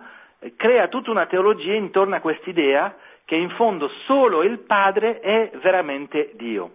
crea 0.57 0.89
tutta 0.89 1.11
una 1.11 1.27
teologia 1.27 1.75
intorno 1.75 2.15
a 2.15 2.21
quest'idea 2.21 2.97
che 3.27 3.35
in 3.35 3.51
fondo 3.51 3.89
solo 4.07 4.43
il 4.43 4.61
Padre 4.61 5.21
è 5.21 5.51
veramente 5.61 6.31
Dio. 6.37 6.71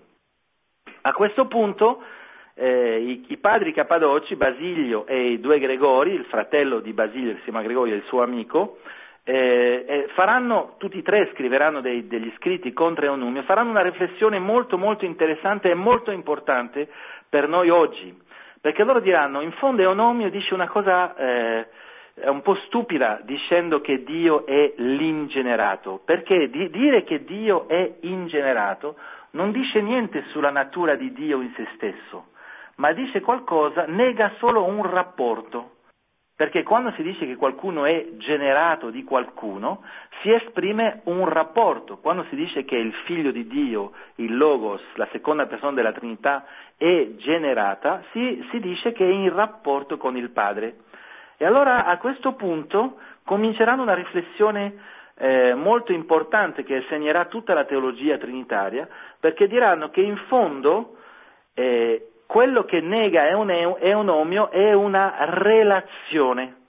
A 1.01 1.13
questo 1.13 1.47
punto 1.47 2.03
eh, 2.55 3.21
i, 3.27 3.37
padri 3.37 3.73
cappadoci, 3.73 4.35
Basilio 4.35 5.05
e 5.07 5.31
i 5.31 5.39
due 5.39 5.59
Gregori, 5.59 6.13
il 6.13 6.25
fratello 6.25 6.79
di 6.79 6.93
Basilio 6.93 7.33
che 7.33 7.41
si 7.43 7.51
Gregorio 7.51 7.93
e 7.93 7.97
il 7.97 8.03
suo 8.03 8.21
amico, 8.21 8.77
eh, 9.23 9.85
eh, 9.87 10.07
faranno, 10.13 10.75
tutti 10.77 10.99
e 10.99 11.01
tre 11.01 11.29
scriveranno 11.33 11.81
dei, 11.81 12.07
degli 12.07 12.31
scritti 12.37 12.73
contro 12.73 13.05
Eunumio, 13.05 13.43
faranno 13.43 13.69
una 13.69 13.81
riflessione 13.81 14.37
molto 14.37 14.77
molto 14.77 15.05
interessante 15.05 15.69
e 15.69 15.75
molto 15.75 16.11
importante 16.11 16.89
per 17.29 17.47
noi 17.47 17.69
oggi, 17.69 18.15
perché 18.59 18.83
loro 18.83 18.99
diranno, 18.99 19.41
in 19.41 19.51
fondo 19.53 19.81
Eunomio 19.81 20.29
dice 20.29 20.53
una 20.53 20.67
cosa 20.67 21.15
eh, 21.15 21.67
un 22.25 22.41
po' 22.41 22.55
stupida 22.67 23.19
dicendo 23.23 23.81
che 23.81 24.03
Dio 24.03 24.45
è 24.45 24.73
l'ingenerato, 24.77 26.01
perché 26.03 26.49
di, 26.49 26.69
dire 26.69 27.03
che 27.03 27.23
Dio 27.23 27.67
è 27.67 27.95
ingenerato 28.01 28.95
non 29.31 29.51
dice 29.51 29.81
niente 29.81 30.23
sulla 30.31 30.51
natura 30.51 30.95
di 30.95 31.11
Dio 31.11 31.41
in 31.41 31.51
se 31.55 31.67
stesso, 31.75 32.27
ma 32.83 32.91
dice 32.91 33.21
qualcosa, 33.21 33.85
nega 33.87 34.33
solo 34.39 34.65
un 34.65 34.85
rapporto. 34.85 35.75
Perché 36.35 36.63
quando 36.63 36.91
si 36.97 37.01
dice 37.01 37.25
che 37.25 37.37
qualcuno 37.37 37.85
è 37.85 38.17
generato 38.17 38.89
di 38.89 39.05
qualcuno, 39.05 39.83
si 40.21 40.33
esprime 40.33 40.99
un 41.05 41.29
rapporto. 41.29 41.99
Quando 41.99 42.25
si 42.25 42.35
dice 42.35 42.65
che 42.65 42.75
il 42.75 42.91
figlio 43.05 43.31
di 43.31 43.47
Dio, 43.47 43.93
il 44.15 44.35
Logos, 44.35 44.81
la 44.95 45.07
seconda 45.13 45.45
persona 45.45 45.71
della 45.71 45.93
Trinità, 45.93 46.45
è 46.75 47.11
generata, 47.15 48.03
si, 48.11 48.45
si 48.51 48.59
dice 48.59 48.91
che 48.91 49.05
è 49.05 49.11
in 49.13 49.33
rapporto 49.33 49.95
con 49.95 50.17
il 50.17 50.31
Padre. 50.31 50.79
E 51.37 51.45
allora 51.45 51.85
a 51.85 51.97
questo 51.97 52.33
punto 52.33 52.97
cominceranno 53.23 53.81
una 53.81 53.95
riflessione 53.95 54.75
eh, 55.15 55.53
molto 55.53 55.93
importante 55.93 56.65
che 56.65 56.83
segnerà 56.89 57.25
tutta 57.25 57.53
la 57.53 57.63
teologia 57.63 58.17
trinitaria, 58.17 58.89
perché 59.21 59.47
diranno 59.47 59.89
che 59.89 60.01
in 60.01 60.17
fondo 60.27 60.97
eh, 61.53 62.09
quello 62.33 62.65
che 62.65 62.81
nega 62.81 63.27
è 63.27 63.33
un, 63.33 63.49
è 63.77 63.93
un 63.93 64.09
omio 64.09 64.49
è 64.49 64.73
una 64.73 65.13
relazione. 65.19 66.61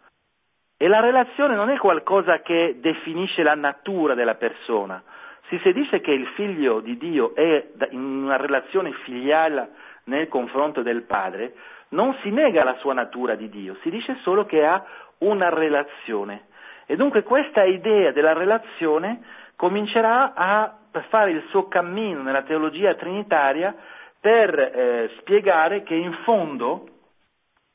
E 0.77 0.89
la 0.89 1.01
relazione 1.01 1.55
non 1.55 1.71
è 1.71 1.79
qualcosa 1.79 2.43
che 2.43 2.81
definisce 2.81 3.43
la 3.43 3.55
natura 3.55 4.13
della 4.13 4.35
persona. 4.35 5.03
Se 5.49 5.59
si 5.61 5.73
dice 5.73 6.03
che 6.03 6.11
il 6.11 6.27
figlio 6.35 6.81
di 6.81 6.99
Dio 6.99 7.35
è 7.35 7.69
in 7.93 8.25
una 8.25 8.37
relazione 8.37 8.93
filiale 9.05 9.71
nel 10.05 10.29
confronto 10.29 10.83
del 10.83 11.05
padre, 11.05 11.55
non 11.91 12.15
si 12.21 12.29
nega 12.29 12.63
la 12.63 12.77
sua 12.81 12.93
natura 12.93 13.35
di 13.35 13.49
Dio, 13.49 13.77
si 13.81 13.89
dice 13.89 14.19
solo 14.21 14.45
che 14.45 14.67
ha 14.67 14.85
una 15.21 15.49
relazione. 15.49 16.49
E 16.85 16.95
dunque 16.95 17.23
questa 17.23 17.65
idea 17.65 18.13
della 18.13 18.35
relazione 18.35 19.23
comincerà 19.57 20.35
a 20.35 20.77
fare 21.09 21.31
il 21.31 21.43
suo 21.49 21.69
cammino 21.69 22.21
nella 22.21 22.43
teologia 22.43 22.95
trinitaria 22.97 23.75
per 24.25 24.59
eh, 24.59 25.11
spiegare 25.19 25.83
che 25.83 25.95
in 25.95 26.15
fondo 26.25 26.89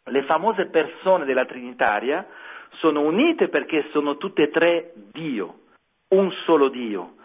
le 0.06 0.24
famose 0.24 0.66
persone 0.66 1.24
della 1.26 1.45
Trinitaria 1.45 2.26
sono 2.78 3.02
unite 3.02 3.50
perché 3.50 3.88
sono 3.91 4.18
tutte 4.18 4.41
e 4.41 4.50
tre 4.50 4.93
Dio, 5.12 5.60
un 6.08 6.32
solo 6.45 6.70
Dio, 6.70 7.18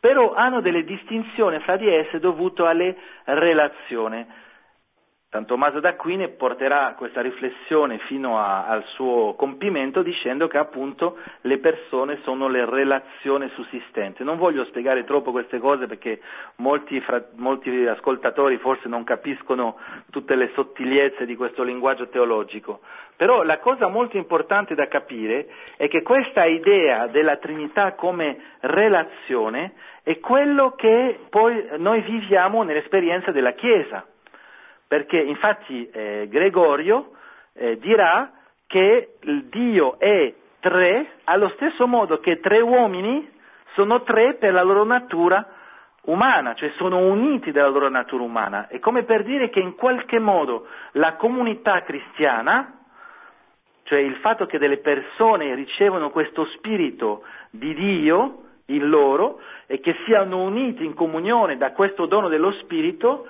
però 0.00 0.34
hanno 0.34 0.60
delle 0.60 0.82
distinzioni 0.82 1.60
fra 1.60 1.76
di 1.76 1.86
esse 1.86 2.18
dovute 2.18 2.62
alle 2.62 2.96
relazioni. 3.26 4.26
San 5.32 5.46
Tommaso 5.46 5.80
d'Aquino 5.80 6.28
porterà 6.36 6.92
questa 6.94 7.22
riflessione 7.22 7.96
fino 8.00 8.38
a, 8.38 8.66
al 8.66 8.84
suo 8.88 9.32
compimento 9.32 10.02
dicendo 10.02 10.46
che 10.46 10.58
appunto 10.58 11.16
le 11.40 11.56
persone 11.56 12.18
sono 12.22 12.48
le 12.48 12.66
relazioni 12.66 13.48
sussistenti. 13.54 14.24
Non 14.24 14.36
voglio 14.36 14.66
spiegare 14.66 15.04
troppo 15.04 15.30
queste 15.30 15.58
cose 15.58 15.86
perché 15.86 16.20
molti, 16.56 17.00
fra, 17.00 17.24
molti 17.36 17.70
ascoltatori 17.86 18.58
forse 18.58 18.88
non 18.88 19.04
capiscono 19.04 19.78
tutte 20.10 20.34
le 20.34 20.50
sottigliezze 20.52 21.24
di 21.24 21.34
questo 21.34 21.62
linguaggio 21.62 22.10
teologico, 22.10 22.80
però 23.16 23.42
la 23.42 23.58
cosa 23.58 23.88
molto 23.88 24.18
importante 24.18 24.74
da 24.74 24.86
capire 24.86 25.48
è 25.78 25.88
che 25.88 26.02
questa 26.02 26.44
idea 26.44 27.06
della 27.06 27.38
Trinità 27.38 27.94
come 27.94 28.36
relazione 28.60 29.72
è 30.02 30.20
quello 30.20 30.72
che 30.72 31.20
poi 31.30 31.68
noi 31.78 32.02
viviamo 32.02 32.64
nell'esperienza 32.64 33.30
della 33.32 33.52
Chiesa 33.52 34.04
perché 34.92 35.16
infatti 35.16 35.88
eh, 35.90 36.26
Gregorio 36.28 37.12
eh, 37.54 37.78
dirà 37.78 38.30
che 38.66 39.14
Dio 39.48 39.98
è 39.98 40.34
tre, 40.60 41.12
allo 41.24 41.48
stesso 41.54 41.86
modo 41.86 42.20
che 42.20 42.40
tre 42.40 42.60
uomini 42.60 43.26
sono 43.72 44.02
tre 44.02 44.34
per 44.34 44.52
la 44.52 44.62
loro 44.62 44.84
natura 44.84 45.48
umana, 46.02 46.52
cioè 46.52 46.72
sono 46.76 46.98
uniti 46.98 47.52
dalla 47.52 47.70
loro 47.70 47.88
natura 47.88 48.22
umana. 48.22 48.68
È 48.68 48.78
come 48.80 49.04
per 49.04 49.22
dire 49.22 49.48
che 49.48 49.60
in 49.60 49.76
qualche 49.76 50.18
modo 50.18 50.66
la 50.90 51.14
comunità 51.14 51.80
cristiana, 51.84 52.80
cioè 53.84 53.98
il 53.98 54.16
fatto 54.16 54.44
che 54.44 54.58
delle 54.58 54.76
persone 54.76 55.54
ricevono 55.54 56.10
questo 56.10 56.44
spirito 56.56 57.24
di 57.48 57.72
Dio 57.72 58.42
in 58.66 58.90
loro 58.90 59.40
e 59.66 59.80
che 59.80 59.96
siano 60.04 60.42
uniti 60.42 60.84
in 60.84 60.92
comunione 60.92 61.56
da 61.56 61.72
questo 61.72 62.04
dono 62.04 62.28
dello 62.28 62.52
spirito, 62.60 63.26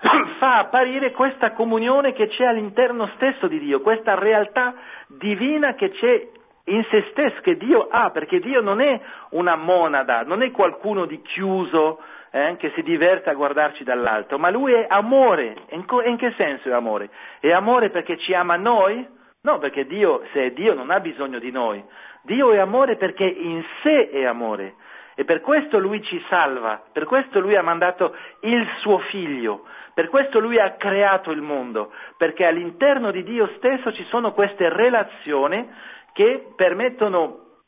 fa 0.38 0.58
apparire 0.58 1.12
questa 1.12 1.52
comunione 1.52 2.12
che 2.12 2.28
c'è 2.28 2.44
all'interno 2.44 3.10
stesso 3.16 3.46
di 3.46 3.58
Dio, 3.58 3.80
questa 3.80 4.14
realtà 4.18 4.74
divina 5.06 5.74
che 5.74 5.90
c'è 5.90 6.28
in 6.64 6.84
se 6.90 7.08
stesso, 7.10 7.40
che 7.40 7.56
Dio 7.56 7.88
ha, 7.90 8.10
perché 8.10 8.38
Dio 8.38 8.60
non 8.60 8.80
è 8.80 9.00
una 9.30 9.56
monada, 9.56 10.22
non 10.22 10.42
è 10.42 10.50
qualcuno 10.50 11.04
di 11.04 11.20
chiuso 11.22 12.00
eh, 12.30 12.56
che 12.58 12.70
si 12.74 12.82
diverte 12.82 13.30
a 13.30 13.34
guardarci 13.34 13.82
dall'alto, 13.82 14.38
ma 14.38 14.50
Lui 14.50 14.72
è 14.72 14.86
amore. 14.88 15.56
In, 15.70 15.84
co- 15.84 16.02
in 16.02 16.16
che 16.16 16.32
senso 16.36 16.68
è 16.68 16.72
amore? 16.72 17.10
È 17.40 17.50
amore 17.50 17.90
perché 17.90 18.16
ci 18.18 18.32
ama 18.34 18.56
noi? 18.56 19.06
No, 19.42 19.58
perché 19.58 19.86
Dio, 19.86 20.22
se 20.32 20.46
è 20.46 20.50
Dio, 20.52 20.74
non 20.74 20.90
ha 20.90 21.00
bisogno 21.00 21.38
di 21.38 21.50
noi. 21.50 21.82
Dio 22.22 22.52
è 22.52 22.58
amore 22.58 22.96
perché 22.96 23.24
in 23.24 23.64
sé 23.82 24.10
è 24.10 24.24
amore. 24.24 24.74
E 25.14 25.24
per 25.24 25.40
questo 25.40 25.78
Lui 25.78 26.02
ci 26.02 26.22
salva, 26.28 26.82
per 26.92 27.04
questo 27.04 27.40
Lui 27.40 27.56
ha 27.56 27.62
mandato 27.62 28.14
il 28.40 28.66
suo 28.80 28.98
figlio, 29.10 29.64
per 29.94 30.08
questo 30.08 30.38
lui 30.38 30.58
ha 30.58 30.76
creato 30.76 31.30
il 31.30 31.42
mondo, 31.42 31.92
perché 32.16 32.46
all'interno 32.46 33.10
di 33.10 33.22
Dio 33.22 33.50
stesso 33.56 33.92
ci 33.92 34.04
sono 34.04 34.32
queste 34.32 34.68
relazioni 34.68 35.68
che 36.12 36.52
permettono, 36.56 37.58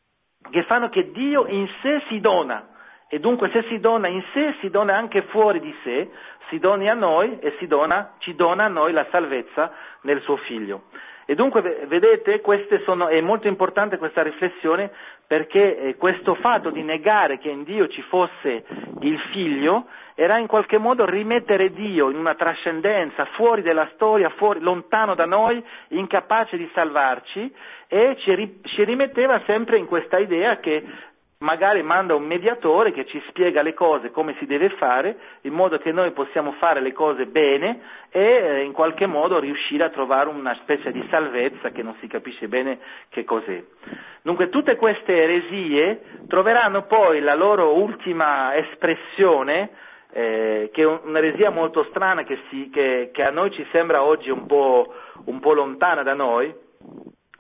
che 0.50 0.62
fanno 0.62 0.88
che 0.88 1.10
Dio 1.10 1.46
in 1.46 1.68
sé 1.82 2.02
si 2.08 2.20
dona 2.20 2.71
e 3.14 3.20
dunque 3.20 3.50
se 3.50 3.64
si 3.68 3.78
dona 3.78 4.08
in 4.08 4.24
sé 4.32 4.54
si 4.60 4.70
dona 4.70 4.96
anche 4.96 5.20
fuori 5.24 5.60
di 5.60 5.74
sé, 5.82 6.08
si 6.48 6.58
doni 6.58 6.88
a 6.88 6.94
noi 6.94 7.40
e 7.40 7.54
dona, 7.66 8.14
ci 8.20 8.34
dona 8.34 8.64
a 8.64 8.68
noi 8.68 8.92
la 8.92 9.06
salvezza 9.10 9.70
nel 10.00 10.22
suo 10.22 10.38
figlio. 10.38 10.84
E 11.26 11.34
dunque 11.34 11.60
vedete, 11.60 12.40
sono, 12.86 13.08
è 13.08 13.20
molto 13.20 13.48
importante 13.48 13.98
questa 13.98 14.22
riflessione 14.22 14.90
perché 15.26 15.78
eh, 15.78 15.96
questo 15.96 16.36
fatto 16.36 16.70
di 16.70 16.82
negare 16.82 17.36
che 17.36 17.50
in 17.50 17.64
Dio 17.64 17.86
ci 17.88 18.00
fosse 18.00 18.64
il 19.00 19.18
figlio 19.30 19.88
era 20.14 20.38
in 20.38 20.46
qualche 20.46 20.78
modo 20.78 21.04
rimettere 21.04 21.70
Dio 21.70 22.08
in 22.08 22.16
una 22.16 22.34
trascendenza, 22.34 23.26
fuori 23.36 23.60
della 23.60 23.90
storia, 23.92 24.30
fuori, 24.30 24.60
lontano 24.60 25.14
da 25.14 25.26
noi, 25.26 25.62
incapace 25.88 26.56
di 26.56 26.68
salvarci 26.72 27.54
e 27.88 28.16
ci, 28.20 28.60
ci 28.64 28.84
rimetteva 28.84 29.42
sempre 29.44 29.76
in 29.76 29.86
questa 29.86 30.18
idea 30.18 30.58
che 30.60 30.82
magari 31.42 31.82
manda 31.82 32.14
un 32.14 32.24
mediatore 32.24 32.92
che 32.92 33.04
ci 33.06 33.22
spiega 33.28 33.62
le 33.62 33.74
cose 33.74 34.10
come 34.10 34.34
si 34.38 34.46
deve 34.46 34.70
fare, 34.70 35.16
in 35.42 35.52
modo 35.52 35.78
che 35.78 35.92
noi 35.92 36.12
possiamo 36.12 36.52
fare 36.52 36.80
le 36.80 36.92
cose 36.92 37.26
bene 37.26 37.80
e 38.10 38.22
eh, 38.22 38.62
in 38.62 38.72
qualche 38.72 39.06
modo 39.06 39.38
riuscire 39.38 39.84
a 39.84 39.90
trovare 39.90 40.28
una 40.28 40.54
specie 40.62 40.92
di 40.92 41.04
salvezza 41.10 41.70
che 41.70 41.82
non 41.82 41.96
si 42.00 42.06
capisce 42.06 42.48
bene 42.48 42.78
che 43.10 43.24
cos'è. 43.24 43.62
Dunque 44.22 44.48
tutte 44.48 44.76
queste 44.76 45.14
eresie 45.14 46.00
troveranno 46.28 46.82
poi 46.86 47.20
la 47.20 47.34
loro 47.34 47.76
ultima 47.76 48.54
espressione, 48.56 49.70
eh, 50.12 50.70
che 50.72 50.82
è 50.82 50.86
un'eresia 50.86 51.50
molto 51.50 51.84
strana 51.90 52.22
che, 52.22 52.38
si, 52.48 52.70
che, 52.70 53.10
che, 53.12 53.22
a 53.24 53.30
noi 53.30 53.50
ci 53.50 53.66
sembra 53.72 54.04
oggi 54.04 54.30
un 54.30 54.46
po', 54.46 54.94
un 55.24 55.40
po' 55.40 55.54
lontana 55.54 56.04
da 56.04 56.14
noi, 56.14 56.54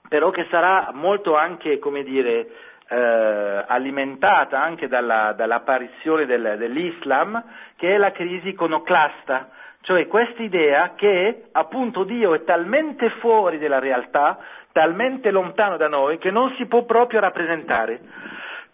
però 0.08 0.30
che 0.30 0.46
sarà 0.50 0.90
molto 0.92 1.36
anche, 1.36 1.78
come 1.78 2.02
dire, 2.02 2.48
eh, 2.88 3.64
alimentata 3.66 4.60
anche 4.60 4.88
dalla, 4.88 5.32
dall'apparizione 5.32 6.26
del, 6.26 6.56
dell'Islam, 6.58 7.42
che 7.76 7.94
è 7.94 7.96
la 7.96 8.12
crisi 8.12 8.48
iconoclasta, 8.48 9.48
cioè 9.82 10.06
questa 10.06 10.42
idea 10.42 10.94
che 10.94 11.46
appunto 11.52 12.04
Dio 12.04 12.34
è 12.34 12.44
talmente 12.44 13.10
fuori 13.20 13.58
della 13.58 13.78
realtà, 13.78 14.38
talmente 14.70 15.30
lontano 15.30 15.76
da 15.76 15.88
noi, 15.88 16.18
che 16.18 16.30
non 16.30 16.54
si 16.56 16.66
può 16.66 16.84
proprio 16.84 17.20
rappresentare. 17.20 18.00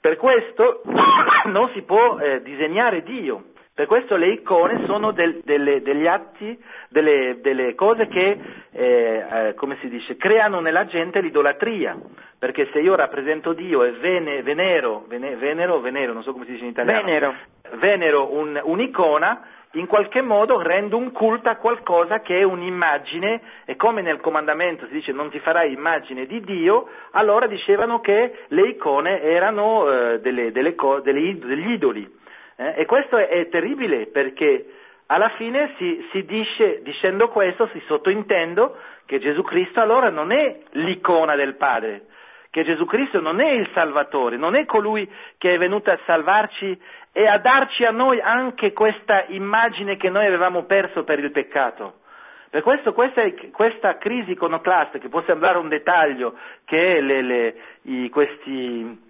Per 0.00 0.16
questo 0.16 0.82
non 1.46 1.70
si 1.72 1.82
può 1.82 2.18
eh, 2.18 2.42
disegnare 2.42 3.02
Dio, 3.02 3.44
per 3.78 3.86
questo 3.86 4.16
le 4.16 4.30
icone 4.30 4.86
sono 4.86 5.12
del, 5.12 5.40
delle, 5.44 5.82
degli 5.82 6.08
atti, 6.08 6.58
delle, 6.88 7.38
delle 7.40 7.76
cose 7.76 8.08
che, 8.08 8.36
eh, 8.72 9.24
eh, 9.30 9.54
come 9.54 9.76
si 9.80 9.88
dice, 9.88 10.16
creano 10.16 10.58
nella 10.58 10.84
gente 10.86 11.20
l'idolatria. 11.20 11.96
Perché 12.36 12.68
se 12.72 12.80
io 12.80 12.96
rappresento 12.96 13.52
Dio 13.52 13.84
e 13.84 13.92
vene, 13.92 14.42
venero, 14.42 15.04
vene, 15.06 15.36
venero, 15.36 15.78
venero, 15.78 16.12
non 16.12 16.24
so 16.24 16.32
come 16.32 16.44
si 16.46 16.50
dice 16.50 16.64
in 16.64 16.70
italiano, 16.70 17.04
venero, 17.04 17.34
venero 17.74 18.34
un, 18.34 18.60
un'icona, 18.60 19.46
in 19.74 19.86
qualche 19.86 20.22
modo 20.22 20.60
rendo 20.60 20.96
un 20.96 21.12
culto 21.12 21.48
a 21.48 21.54
qualcosa 21.54 22.18
che 22.18 22.36
è 22.36 22.42
un'immagine, 22.42 23.40
e 23.64 23.76
come 23.76 24.02
nel 24.02 24.18
comandamento 24.18 24.86
si 24.86 24.92
dice 24.92 25.12
non 25.12 25.30
ti 25.30 25.38
farai 25.38 25.72
immagine 25.72 26.26
di 26.26 26.40
Dio, 26.40 26.88
allora 27.12 27.46
dicevano 27.46 28.00
che 28.00 28.38
le 28.48 28.68
icone 28.70 29.22
erano 29.22 29.88
eh, 29.88 30.18
delle, 30.18 30.50
delle, 30.50 30.74
degli 31.04 31.70
idoli. 31.70 32.16
Eh? 32.58 32.74
E 32.76 32.86
questo 32.86 33.16
è, 33.16 33.28
è, 33.28 33.48
terribile 33.48 34.06
perché 34.06 34.66
alla 35.06 35.28
fine 35.30 35.74
si, 35.78 36.06
si 36.10 36.24
dice, 36.24 36.82
dicendo 36.82 37.28
questo, 37.28 37.68
si 37.72 37.80
sottintendo 37.86 38.76
che 39.06 39.20
Gesù 39.20 39.42
Cristo 39.42 39.80
allora 39.80 40.10
non 40.10 40.32
è 40.32 40.58
l'icona 40.72 41.36
del 41.36 41.54
Padre, 41.54 42.06
che 42.50 42.64
Gesù 42.64 42.84
Cristo 42.84 43.20
non 43.20 43.40
è 43.40 43.50
il 43.52 43.70
Salvatore, 43.72 44.36
non 44.36 44.56
è 44.56 44.66
colui 44.66 45.08
che 45.38 45.54
è 45.54 45.58
venuto 45.58 45.90
a 45.90 45.98
salvarci 46.04 46.78
e 47.12 47.26
a 47.26 47.38
darci 47.38 47.84
a 47.84 47.90
noi 47.90 48.20
anche 48.20 48.72
questa 48.72 49.24
immagine 49.28 49.96
che 49.96 50.10
noi 50.10 50.26
avevamo 50.26 50.64
perso 50.64 51.04
per 51.04 51.20
il 51.20 51.30
peccato. 51.30 52.00
Per 52.50 52.62
questo 52.62 52.92
questa, 52.92 53.22
questa 53.52 53.98
crisi 53.98 54.32
iconoclasta, 54.32 54.98
che 54.98 55.08
può 55.08 55.22
sembrare 55.22 55.58
un 55.58 55.68
dettaglio, 55.68 56.34
che 56.64 57.00
le, 57.00 57.22
le, 57.22 57.54
i, 57.82 58.08
questi 58.08 59.06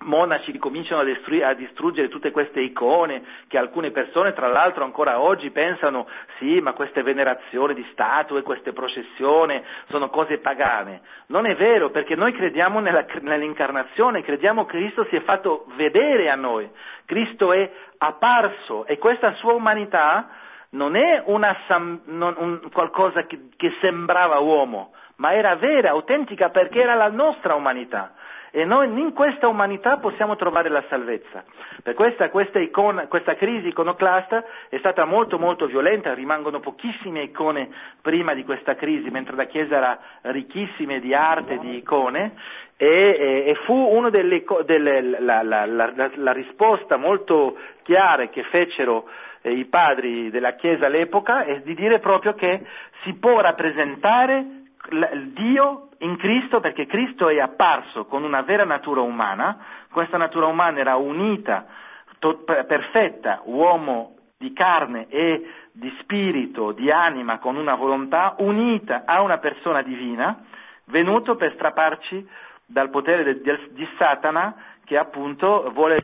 monaci 0.00 0.56
cominciano 0.58 1.00
a, 1.00 1.04
distru- 1.04 1.42
a, 1.42 1.54
distruggere 1.54 2.08
tutte 2.08 2.30
queste 2.30 2.60
icone 2.60 3.22
che 3.48 3.58
alcune 3.58 3.90
persone 3.90 4.34
tra 4.34 4.46
l'altro 4.48 4.84
ancora 4.84 5.20
oggi 5.20 5.50
pensano 5.50 6.06
sì 6.38 6.60
ma 6.60 6.72
queste 6.72 7.02
venerazioni 7.02 7.74
di 7.74 7.86
statue, 7.92 8.42
queste 8.42 8.72
processioni 8.72 9.62
sono 9.88 10.08
cose 10.10 10.38
pagane. 10.38 11.00
Non 11.28 11.46
è 11.46 11.54
vero 11.56 11.90
perché 11.90 12.14
noi 12.14 12.32
crediamo 12.32 12.80
nella, 12.80 13.06
nell'incarnazione, 13.20 14.22
crediamo 14.22 14.66
che 14.66 14.76
Cristo 14.76 15.04
si 15.04 15.16
è 15.16 15.20
fatto 15.22 15.66
vedere 15.76 16.28
a 16.28 16.34
noi, 16.34 16.68
Cristo 17.06 17.52
è 17.52 17.70
apparso 17.98 18.84
e 18.84 18.98
questa 18.98 19.32
sua 19.34 19.54
umanità 19.54 20.28
non 20.70 20.94
è 20.96 21.22
una, 21.24 21.56
non, 22.04 22.34
un, 22.36 22.70
qualcosa 22.70 23.24
che, 23.24 23.48
che 23.56 23.74
sembrava 23.80 24.38
uomo, 24.40 24.92
ma 25.16 25.32
era 25.32 25.54
vera, 25.56 25.90
autentica 25.90 26.50
perché 26.50 26.82
era 26.82 26.94
la 26.94 27.08
nostra 27.08 27.54
umanità 27.54 28.12
e 28.56 28.64
noi 28.64 28.88
in 28.88 29.12
questa 29.12 29.48
umanità 29.48 29.98
possiamo 29.98 30.34
trovare 30.34 30.70
la 30.70 30.82
salvezza. 30.88 31.44
Per 31.82 31.92
questa, 31.92 32.30
questa, 32.30 32.58
icona, 32.58 33.06
questa 33.06 33.34
crisi 33.34 33.68
iconoclasta 33.68 34.42
è 34.70 34.78
stata 34.78 35.04
molto 35.04 35.38
molto 35.38 35.66
violenta, 35.66 36.14
rimangono 36.14 36.60
pochissime 36.60 37.24
icone 37.24 37.68
prima 38.00 38.32
di 38.32 38.44
questa 38.44 38.74
crisi, 38.74 39.10
mentre 39.10 39.36
la 39.36 39.44
Chiesa 39.44 39.76
era 39.76 39.98
ricchissima 40.32 40.96
di 40.96 41.12
arte, 41.12 41.58
di 41.58 41.76
icone, 41.76 42.32
e, 42.78 42.86
e, 42.86 43.50
e 43.50 43.54
fu 43.66 43.74
una 43.74 44.08
delle, 44.08 44.42
delle 44.64 45.02
la, 45.20 45.42
la, 45.42 45.66
la, 45.66 46.10
la, 46.14 46.32
risposta 46.32 46.96
molto 46.96 47.58
chiara 47.82 48.28
che 48.28 48.42
fecero 48.44 49.06
eh, 49.42 49.52
i 49.52 49.66
padri 49.66 50.30
della 50.30 50.54
Chiesa 50.54 50.86
all'epoca 50.86 51.44
è 51.44 51.60
di 51.60 51.74
dire 51.74 51.98
proprio 51.98 52.32
che 52.32 52.64
si 53.02 53.12
può 53.16 53.38
rappresentare 53.38 54.64
Dio 54.88 55.88
in 55.98 56.16
Cristo 56.16 56.60
perché 56.60 56.86
Cristo 56.86 57.28
è 57.28 57.38
apparso 57.38 58.04
con 58.06 58.22
una 58.22 58.42
vera 58.42 58.64
natura 58.64 59.00
umana, 59.00 59.58
questa 59.90 60.16
natura 60.16 60.46
umana 60.46 60.78
era 60.78 60.96
unita, 60.96 61.66
to- 62.18 62.44
perfetta, 62.44 63.40
uomo 63.44 64.16
di 64.38 64.52
carne 64.52 65.06
e 65.08 65.50
di 65.72 65.94
spirito, 66.00 66.72
di 66.72 66.90
anima, 66.90 67.38
con 67.38 67.56
una 67.56 67.74
volontà 67.74 68.34
unita 68.38 69.02
a 69.06 69.22
una 69.22 69.38
persona 69.38 69.82
divina, 69.82 70.44
venuto 70.86 71.36
per 71.36 71.52
strapparci 71.54 72.28
dal 72.66 72.90
potere 72.90 73.24
de- 73.24 73.40
de- 73.40 73.68
di 73.70 73.88
Satana 73.98 74.54
che 74.84 74.96
appunto 74.96 75.70
vuole... 75.72 76.00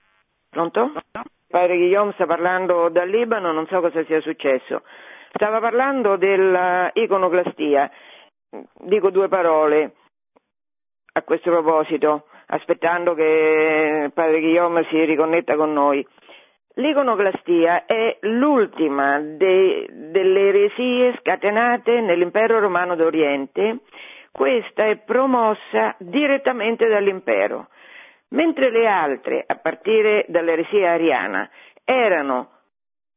Pronto? 0.51 0.93
Padre 1.49 1.77
Guillaume 1.77 2.13
sta 2.13 2.27
parlando 2.27 2.89
dal 2.89 3.09
Libano, 3.09 3.53
non 3.53 3.67
so 3.67 3.81
cosa 3.81 4.05
sia 4.05 4.21
successo. 4.21 4.83
Stava 5.33 5.61
parlando 5.61 6.17
dell'iconoclastia 6.17 7.91
dico 8.81 9.11
due 9.11 9.29
parole 9.29 9.93
a 11.15 11.23
questo 11.23 11.51
proposito, 11.51 12.27
aspettando 12.47 13.15
che 13.15 14.11
Padre 14.13 14.41
Guillaume 14.41 14.85
si 14.91 15.05
riconnetta 15.05 15.57
con 15.57 15.73
noi. 15.73 16.07
L'iconoclastia 16.75 17.85
è 17.85 18.17
l'ultima 18.23 19.21
de, 19.21 19.89
delle 20.11 20.49
eresie 20.49 21.17
scatenate 21.19 22.01
nell'impero 22.01 22.61
romano 22.61 22.95
d'Oriente. 22.95 23.81
Questa 24.31 24.87
è 24.87 24.97
promossa 24.97 25.95
direttamente 25.99 26.89
dall'impero, 26.89 27.69
mentre 28.29 28.71
le 28.71 28.87
altre, 28.87 29.45
a 29.47 29.57
partire 29.57 30.25
dall'eresia 30.29 30.93
ariana, 30.93 31.51
erano 31.85 32.49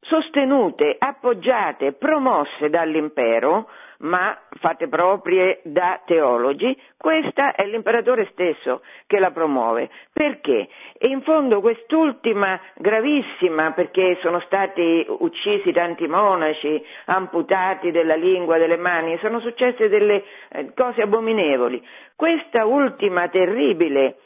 sostenute, 0.00 0.94
appoggiate, 0.98 1.92
promosse 1.92 2.68
dall'impero, 2.68 3.68
ma 3.98 4.36
fatte 4.60 4.88
proprie 4.88 5.60
da 5.64 6.00
teologi, 6.04 6.78
questa 6.96 7.54
è 7.54 7.64
l'imperatore 7.66 8.28
stesso 8.32 8.82
che 9.06 9.18
la 9.18 9.30
promuove. 9.30 9.88
Perché? 10.12 10.68
E 10.98 11.08
in 11.08 11.22
fondo 11.22 11.60
quest'ultima 11.60 12.60
gravissima, 12.74 13.72
perché 13.72 14.18
sono 14.20 14.40
stati 14.40 15.04
uccisi 15.08 15.72
tanti 15.72 16.06
monaci, 16.06 16.84
amputati 17.06 17.90
della 17.90 18.16
lingua, 18.16 18.58
delle 18.58 18.76
mani, 18.76 19.18
sono 19.18 19.40
successe 19.40 19.88
delle 19.88 20.24
eh, 20.50 20.72
cose 20.74 21.02
abominevoli. 21.02 21.84
Questa 22.14 22.64
ultima 22.64 23.28
terribile 23.28 24.16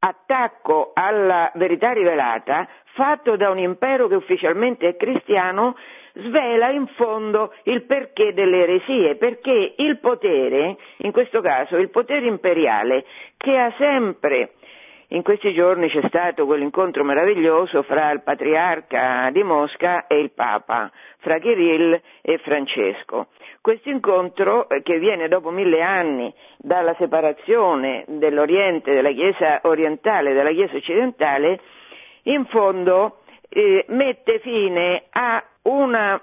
attacco 0.00 0.92
alla 0.94 1.50
verità 1.54 1.92
rivelata, 1.92 2.68
fatto 2.94 3.36
da 3.36 3.50
un 3.50 3.58
impero 3.58 4.06
che 4.08 4.14
ufficialmente 4.14 4.88
è 4.88 4.96
cristiano, 4.96 5.76
svela 6.14 6.70
in 6.70 6.86
fondo 6.88 7.52
il 7.64 7.84
perché 7.84 8.32
delle 8.32 8.62
eresie, 8.62 9.16
perché 9.16 9.74
il 9.76 9.98
potere, 9.98 10.76
in 10.98 11.12
questo 11.12 11.40
caso 11.40 11.76
il 11.76 11.90
potere 11.90 12.26
imperiale, 12.26 13.04
che 13.36 13.56
ha 13.56 13.72
sempre 13.78 14.52
in 15.10 15.22
questi 15.22 15.54
giorni 15.54 15.88
c'è 15.88 16.02
stato 16.08 16.44
quell'incontro 16.44 17.02
meraviglioso 17.02 17.82
fra 17.82 18.10
il 18.10 18.20
patriarca 18.20 19.30
di 19.32 19.42
Mosca 19.42 20.06
e 20.06 20.18
il 20.18 20.32
Papa, 20.32 20.90
fra 21.20 21.38
Kirill 21.38 21.98
e 22.20 22.36
Francesco. 22.38 23.28
Questo 23.62 23.88
incontro, 23.88 24.68
eh, 24.68 24.82
che 24.82 24.98
viene 24.98 25.28
dopo 25.28 25.48
mille 25.48 25.80
anni 25.80 26.32
dalla 26.58 26.94
separazione 26.98 28.04
dell'Oriente, 28.06 28.92
della 28.92 29.10
Chiesa 29.10 29.60
orientale 29.62 30.32
e 30.32 30.34
della 30.34 30.52
Chiesa 30.52 30.76
occidentale, 30.76 31.58
in 32.24 32.44
fondo 32.44 33.20
eh, 33.48 33.86
mette 33.88 34.40
fine 34.40 35.04
a 35.08 35.42
una 35.68 36.20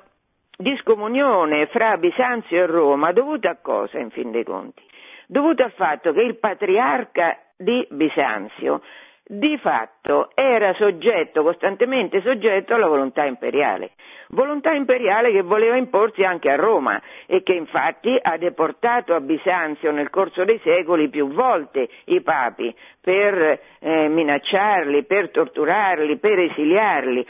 discomunione 0.58 1.68
fra 1.68 1.98
Bisanzio 1.98 2.64
e 2.64 2.66
Roma 2.66 3.12
dovuta 3.12 3.52
a 3.52 3.58
cosa 3.62 4.00
in 4.00 4.10
fin 4.10 4.32
dei 4.32 4.44
conti? 4.44 4.82
Dovuta 5.28 5.66
al 5.66 5.72
fatto 5.72 6.14
che 6.14 6.22
il 6.22 6.38
patriarca 6.38 7.38
di 7.58 7.86
Bisanzio 7.90 8.82
di 9.28 9.58
fatto 9.58 10.30
era 10.36 10.74
soggetto, 10.76 11.42
costantemente 11.42 12.22
soggetto 12.22 12.76
alla 12.76 12.86
volontà 12.86 13.26
imperiale, 13.26 13.92
volontà 14.30 14.72
imperiale 14.72 15.32
che 15.32 15.42
voleva 15.42 15.78
imporsi 15.78 16.24
anche 16.24 16.52
a 16.52 16.56
Roma 16.56 17.02
e 17.26 17.42
che 17.42 17.54
infatti 17.54 18.16
ha 18.22 18.38
deportato 18.38 19.16
a 19.16 19.22
Bisanzio 19.22 19.92
nel 19.92 20.12
corso 20.12 20.44
dei 20.46 20.60
secoli 20.64 21.10
più 21.10 21.30
volte 21.30 21.90
i 22.06 22.22
papi 22.22 22.76
per 23.02 23.60
eh, 23.80 24.08
minacciarli, 24.10 25.06
per 25.06 25.32
torturarli, 25.32 26.18
per 26.18 26.40
esiliarli. 26.40 27.26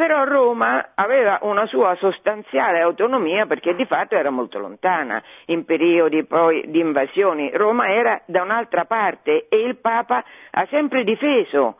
Però 0.00 0.24
Roma 0.24 0.92
aveva 0.94 1.40
una 1.42 1.66
sua 1.66 1.94
sostanziale 1.96 2.80
autonomia 2.80 3.44
perché 3.44 3.74
di 3.74 3.84
fatto 3.84 4.14
era 4.14 4.30
molto 4.30 4.58
lontana 4.58 5.22
in 5.48 5.66
periodi 5.66 6.24
poi 6.24 6.70
di 6.70 6.80
invasioni. 6.80 7.50
Roma 7.52 7.86
era 7.86 8.18
da 8.24 8.40
un'altra 8.40 8.86
parte 8.86 9.46
e 9.50 9.60
il 9.60 9.76
Papa 9.76 10.24
ha 10.52 10.66
sempre 10.70 11.04
difeso 11.04 11.79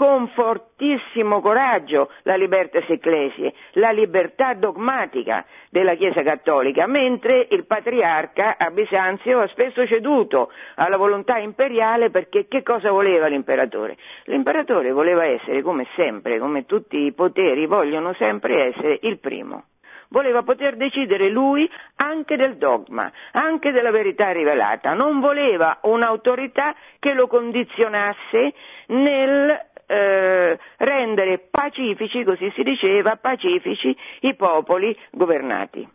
con 0.00 0.28
fortissimo 0.28 1.42
coraggio 1.42 2.10
la 2.22 2.34
libertas 2.34 2.88
ecclesie, 2.88 3.52
la 3.72 3.90
libertà 3.90 4.54
dogmatica 4.54 5.44
della 5.68 5.94
Chiesa 5.94 6.22
cattolica, 6.22 6.86
mentre 6.86 7.48
il 7.50 7.66
patriarca 7.66 8.56
a 8.56 8.70
Bisanzio 8.70 9.40
ha 9.40 9.48
spesso 9.48 9.86
ceduto 9.86 10.50
alla 10.76 10.96
volontà 10.96 11.36
imperiale 11.36 12.08
perché 12.08 12.48
che 12.48 12.62
cosa 12.62 12.90
voleva 12.90 13.26
l'imperatore? 13.26 13.98
L'imperatore 14.24 14.90
voleva 14.90 15.26
essere 15.26 15.60
come 15.60 15.86
sempre, 15.96 16.38
come 16.38 16.64
tutti 16.64 16.96
i 16.96 17.12
poteri 17.12 17.66
vogliono 17.66 18.14
sempre 18.14 18.68
essere 18.68 19.00
il 19.02 19.18
primo 19.18 19.64
voleva 20.12 20.42
poter 20.42 20.74
decidere 20.74 21.28
lui 21.28 21.70
anche 21.94 22.34
del 22.34 22.56
dogma, 22.56 23.12
anche 23.30 23.70
della 23.70 23.92
verità 23.92 24.32
rivelata, 24.32 24.92
non 24.92 25.20
voleva 25.20 25.78
un'autorità 25.82 26.74
che 26.98 27.12
lo 27.12 27.28
condizionasse 27.28 28.52
nel 28.86 29.68
eh, 29.90 30.58
rendere 30.78 31.38
pacifici, 31.50 32.22
così 32.22 32.50
si 32.54 32.62
diceva, 32.62 33.16
pacifici 33.16 33.96
i 34.20 34.34
popoli 34.34 34.96
governati. 35.10 35.86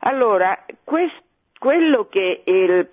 Allora, 0.00 0.64
questo 0.82 1.22
quello 1.64 2.08
che 2.10 2.42
il, 2.44 2.86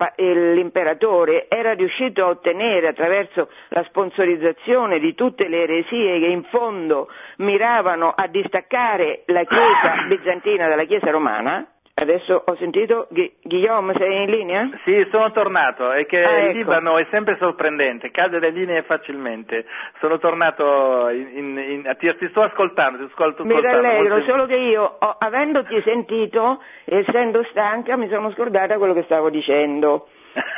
l'imperatore 0.54 1.46
era 1.50 1.74
riuscito 1.74 2.24
a 2.24 2.28
ottenere 2.28 2.88
attraverso 2.88 3.50
la 3.68 3.84
sponsorizzazione 3.84 4.98
di 4.98 5.14
tutte 5.14 5.46
le 5.46 5.64
eresie 5.64 6.18
che 6.18 6.26
in 6.26 6.42
fondo 6.44 7.08
miravano 7.38 8.14
a 8.16 8.26
distaccare 8.28 9.24
la 9.26 9.44
Chiesa 9.44 10.06
bizantina 10.08 10.68
dalla 10.68 10.84
Chiesa 10.84 11.10
romana, 11.10 11.66
Adesso 12.02 12.42
ho 12.44 12.56
sentito, 12.56 13.06
Guillaume, 13.42 13.94
sei 13.96 14.24
in 14.24 14.30
linea? 14.30 14.68
Sì, 14.82 15.06
sono 15.12 15.30
tornato, 15.30 15.92
è 15.92 16.04
che 16.04 16.20
ah, 16.20 16.38
il 16.38 16.44
ecco. 16.46 16.56
Libano 16.56 16.98
è 16.98 17.06
sempre 17.10 17.36
sorprendente, 17.38 18.10
cade 18.10 18.40
le 18.40 18.50
linee 18.50 18.82
facilmente. 18.82 19.64
Sono 20.00 20.18
tornato, 20.18 21.08
in, 21.10 21.28
in, 21.32 21.58
in, 21.58 21.96
ti, 22.00 22.12
ti, 22.18 22.28
sto 22.30 22.42
ascoltando, 22.42 22.98
ti 22.98 23.04
ascolto 23.04 23.44
Mi 23.44 23.60
rallegro, 23.60 24.16
molto... 24.16 24.30
solo 24.30 24.46
che 24.46 24.56
io, 24.56 24.82
ho, 24.98 25.16
avendoti 25.16 25.80
sentito, 25.82 26.60
essendo 26.86 27.44
stanca, 27.50 27.96
mi 27.96 28.08
sono 28.08 28.32
scordata 28.32 28.78
quello 28.78 28.94
che 28.94 29.04
stavo 29.04 29.30
dicendo. 29.30 30.08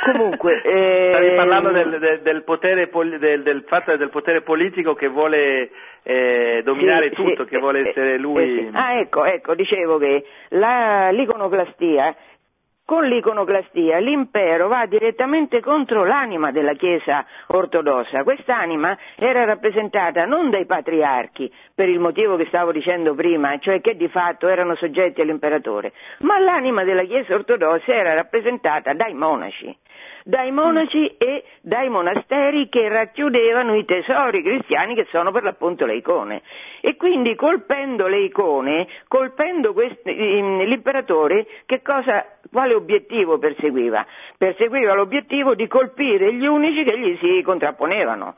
Comunque, 0.04 0.62
eh... 0.62 1.10
stavi 1.14 1.34
parlando 1.34 1.70
del, 1.70 1.98
del, 1.98 2.20
del, 2.20 2.42
potere, 2.44 2.90
del, 3.18 3.42
del, 3.42 3.64
fatto 3.66 3.96
del 3.96 4.10
potere 4.10 4.42
politico 4.42 4.94
che 4.94 5.08
vuole 5.08 5.70
eh, 6.02 6.60
dominare 6.64 7.08
sì, 7.08 7.14
tutto, 7.14 7.44
sì, 7.44 7.50
che 7.50 7.58
vuole 7.58 7.80
eh, 7.80 7.88
essere 7.88 8.18
lui. 8.18 8.58
Eh. 8.58 8.70
Ah, 8.72 8.98
ecco, 8.98 9.24
ecco, 9.24 9.54
dicevo 9.54 9.98
che 9.98 10.24
la, 10.50 11.10
l'iconoclastia 11.10 12.14
con 12.84 13.06
l'iconoclastia 13.06 13.98
l'impero 13.98 14.68
va 14.68 14.86
direttamente 14.86 15.60
contro 15.60 16.04
l'anima 16.04 16.50
della 16.50 16.74
Chiesa 16.74 17.24
ortodossa. 17.48 18.22
Quest'anima 18.22 18.96
era 19.16 19.44
rappresentata 19.44 20.24
non 20.26 20.50
dai 20.50 20.66
patriarchi, 20.66 21.50
per 21.74 21.88
il 21.88 21.98
motivo 21.98 22.36
che 22.36 22.46
stavo 22.46 22.72
dicendo 22.72 23.14
prima, 23.14 23.58
cioè 23.58 23.80
che 23.80 23.96
di 23.96 24.08
fatto 24.08 24.48
erano 24.48 24.74
soggetti 24.76 25.20
all'imperatore, 25.20 25.92
ma 26.20 26.38
l'anima 26.38 26.84
della 26.84 27.04
Chiesa 27.04 27.34
ortodossa 27.34 27.92
era 27.92 28.14
rappresentata 28.14 28.92
dai 28.92 29.14
monaci 29.14 29.76
dai 30.24 30.50
monaci 30.50 31.16
e 31.18 31.44
dai 31.60 31.90
monasteri 31.90 32.68
che 32.70 32.88
racchiudevano 32.88 33.76
i 33.76 33.84
tesori 33.84 34.42
cristiani 34.42 34.94
che 34.94 35.06
sono 35.10 35.30
per 35.30 35.42
l'appunto 35.42 35.84
le 35.84 35.96
icone. 35.96 36.42
E 36.80 36.96
quindi 36.96 37.34
colpendo 37.34 38.06
le 38.06 38.20
icone, 38.20 38.88
colpendo 39.06 39.74
questi, 39.74 40.14
l'imperatore, 40.14 41.46
cosa, 41.82 42.24
quale 42.50 42.74
obiettivo 42.74 43.38
perseguiva? 43.38 44.04
Perseguiva 44.38 44.94
l'obiettivo 44.94 45.54
di 45.54 45.66
colpire 45.66 46.32
gli 46.32 46.46
unici 46.46 46.84
che 46.84 46.98
gli 46.98 47.16
si 47.20 47.42
contrapponevano 47.42 48.34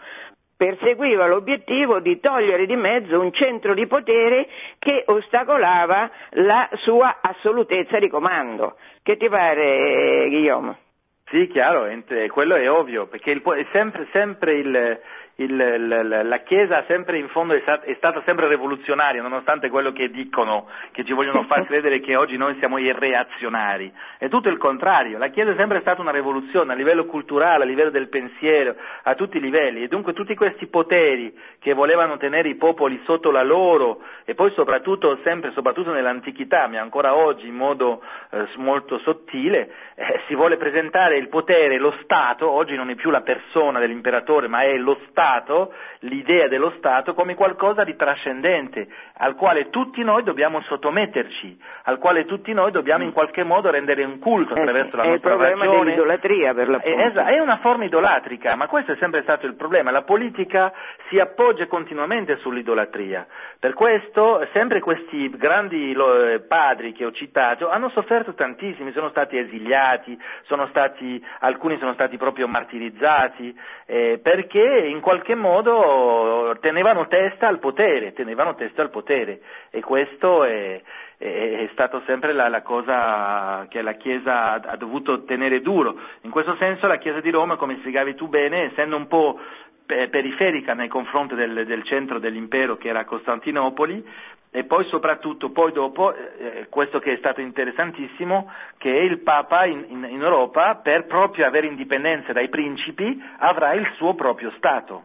perseguiva 0.57 1.27
l'obiettivo 1.27 2.01
di 2.01 2.19
togliere 2.19 2.65
di 2.65 2.77
mezzo 2.77 3.21
un 3.21 3.31
centro 3.31 3.75
di 3.75 3.87
potere 3.87 4.49
che 4.79 5.03
ostacolava 5.05 6.11
la 6.31 6.67
sua 6.77 7.19
assolutezza 7.21 7.99
di 7.99 8.09
comando. 8.09 8.77
Che 9.03 9.19
ti 9.19 9.29
pare, 9.29 10.29
Guillaume? 10.29 10.85
Sì, 11.29 11.49
chiaro, 11.49 11.89
quello 12.29 12.55
è 12.55 12.71
ovvio, 12.71 13.09
perché 13.09 13.33
il, 13.33 13.43
è 13.43 13.67
sempre, 13.73 14.07
sempre 14.13 14.59
il, 14.59 15.01
il, 15.37 15.87
la, 15.89 16.23
la 16.23 16.39
Chiesa 16.39 16.85
sempre 16.87 17.19
in 17.19 17.29
fondo 17.29 17.53
è, 17.53 17.61
stat- 17.61 17.85
è, 17.85 17.95
stata 17.97 18.23
sempre 18.25 18.49
rivoluzionaria, 18.49 19.21
nonostante 19.21 19.69
quello 19.69 19.93
che 19.93 20.09
dicono, 20.09 20.67
che 20.93 21.05
ci 21.05 21.13
vogliono 21.13 21.45
far 21.45 21.65
credere 21.69 22.01
che 22.01 22.17
oggi 22.17 22.37
noi 22.39 22.57
siamo 22.59 22.79
i 22.79 22.91
reazionari. 22.93 23.93
È 24.17 24.29
tutto 24.29 24.49
il 24.49 24.57
contrario, 24.57 25.19
la 25.19 25.29
Chiesa 25.29 25.51
è 25.51 25.57
sempre 25.57 25.81
stata 25.81 26.01
una 26.01 26.11
rivoluzione 26.11 26.73
a 26.73 26.77
livello 26.77 27.05
culturale, 27.05 27.65
a 27.65 27.67
livello 27.67 27.91
del 27.91 28.09
pensiero, 28.09 28.77
a 29.03 29.15
tutti 29.15 29.37
i 29.37 29.41
livelli. 29.41 29.83
E 29.83 29.89
dunque 29.89 30.15
tutti 30.15 30.35
questi 30.35 30.69
poteri 30.69 31.37
che 31.59 31.75
volevano 31.75 32.17
tenere 32.17 32.49
i 32.49 32.57
popoli 32.57 32.99
sotto 33.05 33.31
la 33.31 33.43
loro, 33.43 34.01
e 34.25 34.35
poi 34.35 34.51
soprattutto, 34.53 35.19
sempre, 35.23 35.53
soprattutto 35.53 35.93
nell'antichità, 35.93 36.67
ma 36.67 36.81
ancora 36.81 37.15
oggi 37.15 37.47
in 37.47 37.57
modo 37.57 38.03
eh, 38.31 38.47
molto 38.57 38.99
sottile, 39.01 39.71
eh, 39.97 40.21
si 40.29 40.35
vuole 40.35 40.57
presentare 40.57 41.19
il 41.19 41.29
potere, 41.29 41.77
lo 41.77 41.95
Stato, 42.03 42.51
oggi 42.51 42.75
non 42.75 42.89
è 42.89 42.95
più 42.95 43.11
la 43.11 43.21
persona 43.21 43.79
dell'imperatore, 43.81 44.49
ma 44.49 44.63
è 44.63 44.77
lo 44.77 44.99
Stato, 45.09 45.25
Stato, 45.27 45.75
l'idea 46.01 46.47
dello 46.47 46.73
Stato 46.79 47.13
come 47.13 47.35
qualcosa 47.35 47.83
di 47.83 47.97
trascendente, 47.97 48.87
al 49.19 49.35
quale 49.35 49.71
tutti 49.71 50.05
noi 50.05 50.23
dobbiamo 50.23 50.61
sottometterci, 50.63 51.59
al 51.85 51.99
quale 51.99 52.25
tutti 52.27 52.53
noi 52.53 52.71
dobbiamo 52.71 53.03
in 53.03 53.13
qualche 53.13 53.43
modo 53.43 53.71
rendere 53.71 54.05
un 54.05 54.21
culto 54.21 54.55
eh, 54.55 54.61
attraverso 54.61 54.97
la 54.97 55.03
è 55.03 55.09
nostra 55.09 55.31
ragione. 55.31 55.49
È 55.49 55.53
il 55.53 55.59
problema 55.59 55.85
dell'idolatria 55.85 56.55
per 56.55 56.69
l'appunto. 56.69 57.21
È, 57.21 57.25
è 57.25 57.41
una 57.41 57.57
forma 57.59 57.85
idolatrica, 57.85 58.55
ma 58.55 58.69
questo 58.69 58.93
è 58.93 58.97
sempre 58.97 59.23
stato 59.23 59.47
il 59.47 59.57
problema. 59.57 59.91
La 59.91 60.03
politica 60.03 60.73
si 61.09 61.19
appoggia 61.19 61.67
continuamente 61.67 62.37
sull'idolatria. 62.37 63.27
Per 63.59 63.75
questo 63.75 64.47
sempre 64.53 64.81
questi 64.81 65.29
grandi 65.31 65.93
eh, 65.93 66.41
padri 66.47 66.93
che 66.93 67.05
ho 67.05 67.11
citato 67.11 67.69
hanno 67.69 67.89
sofferto 67.91 68.35
tantissimi, 68.35 68.93
sono 68.93 69.09
stati 69.09 69.39
esiliati, 69.39 70.17
sono 70.45 70.69
stati, 70.69 71.21
alcuni 71.41 71.79
sono 71.79 71.95
stati 71.95 72.17
proprio 72.17 72.47
martirizzati, 72.47 73.59
eh, 73.87 74.21
perché 74.23 74.87
in 74.87 75.01
qualche 75.01 75.15
qualche 75.17 75.35
modo 75.35 76.59
tenevano 76.61 77.07
testa 77.07 77.49
al 77.49 77.59
potere, 77.59 78.13
tenevano 78.13 78.55
testa 78.55 78.83
al 78.83 78.91
potere 78.91 79.41
e 79.71 79.81
questo 79.81 80.45
è, 80.45 80.83
è, 81.17 81.25
è 81.25 81.69
stato 81.73 82.03
sempre 82.05 82.35
la, 82.35 82.49
la, 82.49 82.61
cosa 82.61 83.67
che 83.71 83.81
la 83.81 83.95
Chiesa 83.95 84.53
ha, 84.53 84.55
ha, 84.55 84.77
dovuto 84.77 85.25
tenere 85.25 85.63
duro. 85.63 85.99
In 86.23 86.31
questo 86.31 86.55
senso 86.57 86.87
la 86.87 86.99
Chiesa 86.99 87.21
di 87.21 87.31
Roma, 87.31 87.57
come 87.57 87.79
spiegavi 87.79 88.15
tu 88.15 88.29
bene, 88.29 88.65
essendo 88.65 88.97
un 88.97 89.07
po' 89.07 89.41
periferica 89.87 90.75
nei 90.75 90.89
confronti 90.89 91.35
del, 91.35 91.65
del 91.65 91.85
centro 91.85 92.19
dell'impero 92.19 92.77
che 92.77 92.89
era 92.89 93.05
Costantinopoli, 93.05 94.05
e 94.51 94.65
poi 94.65 94.85
soprattutto, 94.87 95.51
poi 95.51 95.73
dopo, 95.73 96.15
eh, 96.15 96.67
questo 96.71 96.99
che 96.99 97.13
è 97.13 97.17
stato 97.17 97.41
interessantissimo, 97.41 98.51
che 98.79 98.89
il 98.89 99.19
Papa 99.21 99.67
in, 99.67 99.85
in, 99.89 100.07
in, 100.11 100.23
Europa, 100.23 100.81
per 100.83 101.07
proprio 101.07 101.47
avere 101.47 101.67
indipendenza 101.67 102.33
dai 102.33 102.49
principi, 102.49 103.23
avrà 103.39 103.75
il 103.75 103.87
suo 103.97 104.15
proprio 104.15 104.51
Stato. 104.57 105.05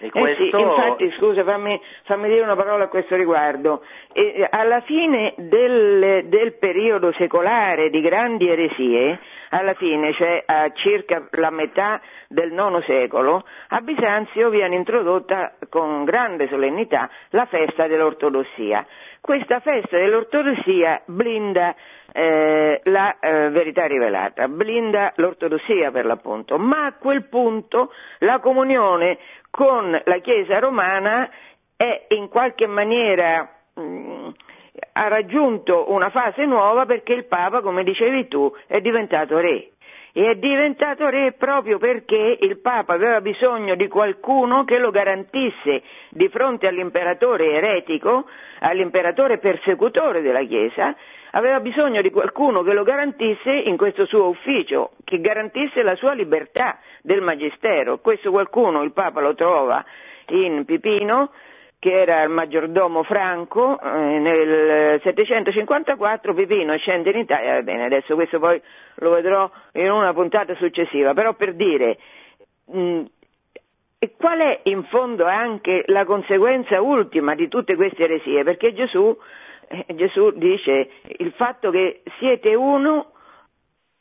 E 0.00 0.10
questo... 0.10 0.42
eh 0.42 0.50
sì, 0.50 0.60
infatti, 0.60 1.12
scusa, 1.16 1.42
fammi, 1.44 1.80
fammi, 2.04 2.28
dire 2.28 2.42
una 2.42 2.54
parola 2.56 2.84
a 2.84 2.88
questo 2.88 3.16
riguardo. 3.16 3.82
E, 4.12 4.46
alla 4.48 4.80
fine 4.80 5.34
del, 5.36 6.26
del, 6.26 6.56
periodo 6.58 7.12
secolare 7.12 7.90
di 7.90 8.00
grandi 8.00 8.48
eresie, 8.48 9.18
alla 9.50 9.74
fine, 9.74 10.12
cioè 10.14 10.42
a 10.44 10.70
circa 10.72 11.26
la 11.32 11.50
metà 11.50 12.00
del 12.28 12.52
IX 12.52 12.84
secolo, 12.84 13.44
a 13.68 13.80
Bisanzio 13.80 14.50
viene 14.50 14.76
introdotta 14.76 15.54
con 15.68 16.04
grande 16.04 16.48
solennità 16.48 17.08
la 17.30 17.46
festa 17.46 17.86
dell'ortodossia. 17.86 18.86
Questa 19.20 19.60
festa 19.60 19.96
dell'ortodossia 19.96 21.02
blinda 21.06 21.74
eh, 22.12 22.80
la 22.84 23.18
eh, 23.18 23.50
verità 23.50 23.86
rivelata, 23.86 24.48
blinda 24.48 25.12
l'ortodossia 25.16 25.90
per 25.90 26.06
l'appunto, 26.06 26.56
ma 26.58 26.86
a 26.86 26.92
quel 26.94 27.24
punto 27.28 27.92
la 28.20 28.38
comunione 28.38 29.18
con 29.50 29.90
la 30.04 30.18
Chiesa 30.18 30.58
romana 30.58 31.28
è 31.76 32.06
in 32.08 32.28
qualche 32.28 32.66
maniera 32.66 33.48
mh, 33.74 33.80
mm, 33.80 34.28
ha 34.92 35.08
raggiunto 35.08 35.90
una 35.92 36.10
fase 36.10 36.44
nuova 36.44 36.86
perché 36.86 37.12
il 37.12 37.26
Papa, 37.26 37.60
come 37.60 37.84
dicevi 37.84 38.28
tu, 38.28 38.52
è 38.66 38.80
diventato 38.80 39.38
re. 39.38 39.70
E 40.12 40.30
è 40.30 40.34
diventato 40.36 41.08
re 41.08 41.32
proprio 41.32 41.78
perché 41.78 42.38
il 42.40 42.58
Papa 42.58 42.94
aveva 42.94 43.20
bisogno 43.20 43.74
di 43.74 43.88
qualcuno 43.88 44.64
che 44.64 44.78
lo 44.78 44.90
garantisse 44.90 45.82
di 46.10 46.28
fronte 46.28 46.66
all'imperatore 46.66 47.52
eretico, 47.52 48.26
all'imperatore 48.60 49.38
persecutore 49.38 50.22
della 50.22 50.42
Chiesa, 50.42 50.96
aveva 51.32 51.60
bisogno 51.60 52.00
di 52.00 52.10
qualcuno 52.10 52.62
che 52.62 52.72
lo 52.72 52.82
garantisse 52.82 53.52
in 53.52 53.76
questo 53.76 54.06
suo 54.06 54.28
ufficio, 54.28 54.92
che 55.04 55.20
garantisse 55.20 55.82
la 55.82 55.94
sua 55.94 56.14
libertà 56.14 56.78
del 57.02 57.20
magistero. 57.20 57.98
Questo 57.98 58.30
qualcuno 58.30 58.82
il 58.82 58.92
Papa 58.92 59.20
lo 59.20 59.34
trova 59.34 59.84
in 60.28 60.64
Pipino, 60.64 61.30
che 61.78 61.92
era 61.92 62.22
il 62.22 62.30
maggiordomo 62.30 63.04
Franco, 63.04 63.80
eh, 63.80 64.18
nel 64.18 65.00
754 65.02 66.34
Pipino 66.34 66.76
scende 66.76 67.10
in 67.10 67.18
Italia, 67.18 67.54
va 67.54 67.62
bene, 67.62 67.84
adesso 67.84 68.14
questo 68.14 68.38
poi 68.40 68.60
lo 68.96 69.10
vedrò 69.10 69.48
in 69.74 69.90
una 69.90 70.12
puntata 70.12 70.54
successiva, 70.56 71.14
però 71.14 71.34
per 71.34 71.54
dire, 71.54 71.98
mh, 72.66 73.02
e 74.00 74.12
qual 74.16 74.38
è 74.38 74.60
in 74.64 74.84
fondo 74.84 75.24
anche 75.24 75.84
la 75.86 76.04
conseguenza 76.04 76.80
ultima 76.80 77.34
di 77.34 77.48
tutte 77.48 77.76
queste 77.76 78.04
eresie? 78.04 78.42
Perché 78.42 78.72
Gesù, 78.72 79.16
eh, 79.68 79.86
Gesù 79.94 80.30
dice 80.32 80.90
il 81.18 81.32
fatto 81.32 81.70
che 81.70 82.02
siete 82.18 82.54
uno 82.54 83.12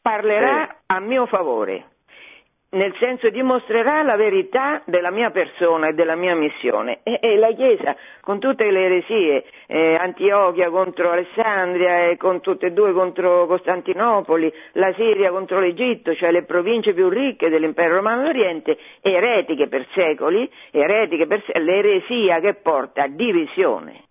parlerà 0.02 0.78
a 0.86 1.00
mio 1.00 1.26
favore 1.26 1.97
nel 2.70 2.94
senso 3.00 3.30
dimostrerà 3.30 4.04
la 4.04 4.18
verità 4.18 4.82
della 4.86 5.10
mia 5.10 5.30
persona 5.30 5.88
e 5.88 5.94
della 5.94 6.16
mia 6.16 6.36
missione. 6.36 7.00
E, 7.04 7.18
e 7.22 7.38
la 7.38 7.54
Chiesa, 7.54 7.96
con 8.22 8.40
tutte 8.40 8.70
le 8.70 8.84
eresie, 8.84 9.46
eh, 9.68 9.96
Antiochia 9.98 10.70
contro 10.70 11.12
Alessandria 11.12 12.10
e 12.10 12.18
con 12.18 12.42
tutte 12.42 12.68
e 12.68 12.72
due 12.72 12.92
contro 12.92 13.46
Costantinopoli, 13.48 14.52
la 14.74 14.94
Siria 14.94 15.32
contro 15.32 15.60
l'Egitto, 15.60 16.14
cioè 16.16 16.32
le 16.32 16.44
province 16.44 16.94
più 16.94 17.08
ricche 17.08 17.50
dell'impero 17.50 17.96
romano 17.96 18.24
d'Oriente, 18.24 18.78
eretiche 19.02 19.68
per 19.68 19.88
secoli, 19.94 20.50
eretiche 20.72 21.26
per 21.26 21.42
secoli, 21.46 21.64
l'eresia 21.64 22.40
che 22.40 22.56
porta 22.56 23.04
a 23.04 23.08
divisione. 23.08 24.04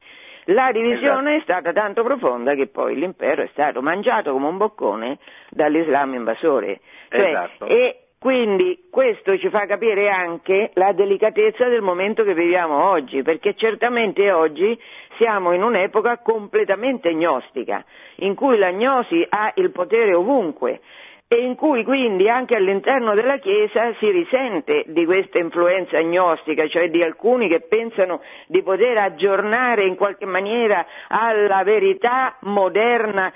La 0.50 0.70
divisione 0.70 1.36
esatto. 1.36 1.38
è 1.38 1.40
stata 1.42 1.72
tanto 1.72 2.04
profonda 2.04 2.54
che 2.54 2.68
poi 2.68 2.94
l'impero 2.94 3.42
è 3.42 3.48
stato 3.48 3.82
mangiato 3.82 4.30
come 4.30 4.46
un 4.46 4.56
boccone 4.56 5.18
dall'Islam 5.50 6.14
invasore. 6.14 6.78
Cioè, 7.08 7.20
esatto. 7.20 7.66
E 7.66 8.05
quindi 8.18 8.86
questo 8.90 9.36
ci 9.38 9.50
fa 9.50 9.66
capire 9.66 10.08
anche 10.08 10.70
la 10.74 10.92
delicatezza 10.92 11.68
del 11.68 11.82
momento 11.82 12.24
che 12.24 12.34
viviamo 12.34 12.88
oggi, 12.88 13.22
perché 13.22 13.54
certamente 13.54 14.32
oggi 14.32 14.78
siamo 15.18 15.52
in 15.52 15.62
un'epoca 15.62 16.18
completamente 16.18 17.12
gnostica, 17.12 17.84
in 18.16 18.34
cui 18.34 18.56
la 18.58 18.70
gnosi 18.70 19.24
ha 19.28 19.52
il 19.56 19.70
potere 19.70 20.14
ovunque 20.14 20.80
e 21.28 21.42
in 21.42 21.56
cui 21.56 21.82
quindi 21.82 22.28
anche 22.28 22.54
all'interno 22.54 23.12
della 23.14 23.38
Chiesa 23.38 23.92
si 23.98 24.08
risente 24.10 24.84
di 24.86 25.04
questa 25.04 25.38
influenza 25.38 26.00
gnostica, 26.00 26.68
cioè 26.68 26.88
di 26.88 27.02
alcuni 27.02 27.48
che 27.48 27.62
pensano 27.62 28.22
di 28.46 28.62
poter 28.62 28.96
aggiornare 28.96 29.86
in 29.86 29.96
qualche 29.96 30.24
maniera 30.24 30.86
alla 31.08 31.64
verità 31.64 32.36
moderna 32.42 33.32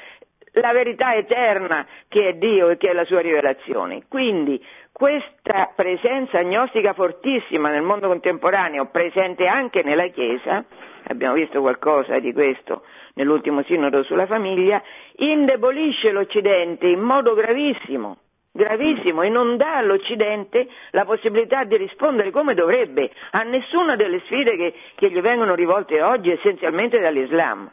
la 0.53 0.73
verità 0.73 1.15
eterna 1.15 1.87
che 2.09 2.29
è 2.29 2.33
Dio 2.35 2.71
e 2.71 2.77
che 2.77 2.91
è 2.91 2.93
la 2.93 3.05
sua 3.05 3.21
rivelazione. 3.21 4.03
Quindi 4.09 4.63
questa 4.93 5.73
presenza 5.75 6.39
agnostica 6.39 6.93
fortissima 6.93 7.71
nel 7.71 7.83
mondo 7.83 8.09
contemporaneo, 8.09 8.87
presente 8.87 9.47
anche 9.47 9.83
nella 9.83 10.09
Chiesa, 10.09 10.65
abbiamo 11.05 11.35
visto 11.35 11.61
qualcosa 11.61 12.19
di 12.19 12.33
questo 12.33 12.83
nell'ultimo 13.15 13.63
sinodo 13.63 14.03
sulla 14.03 14.27
famiglia, 14.27 14.83
indebolisce 15.17 16.11
l'Occidente 16.11 16.87
in 16.87 17.01
modo 17.01 17.35
gravissimo, 17.35 18.19
gravissimo, 18.53 19.23
e 19.23 19.29
non 19.29 19.57
dà 19.57 19.79
all'Occidente 19.79 20.69
la 20.91 21.05
possibilità 21.05 21.65
di 21.65 21.77
rispondere 21.77 22.31
come 22.31 22.55
dovrebbe 22.55 23.11
a 23.31 23.43
nessuna 23.43 23.97
delle 23.97 24.21
sfide 24.21 24.57
che, 24.57 24.75
che 24.95 25.11
gli 25.11 25.21
vengono 25.21 25.55
rivolte 25.55 26.03
oggi 26.03 26.31
essenzialmente 26.31 26.99
dall'Islam. 26.99 27.71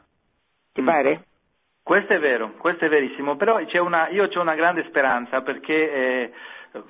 Ti 0.73 0.81
mm. 0.81 0.85
pare? 0.85 1.26
Questo 1.87 2.11
è 2.11 2.19
vero, 2.19 2.51
questo 2.57 2.83
è 2.83 2.89
verissimo, 2.89 3.37
però 3.37 3.61
una, 3.79 4.09
io 4.09 4.25
ho 4.25 4.41
una 4.41 4.55
grande 4.55 4.83
speranza 4.89 5.39
perché 5.39 5.93
eh, 5.93 6.31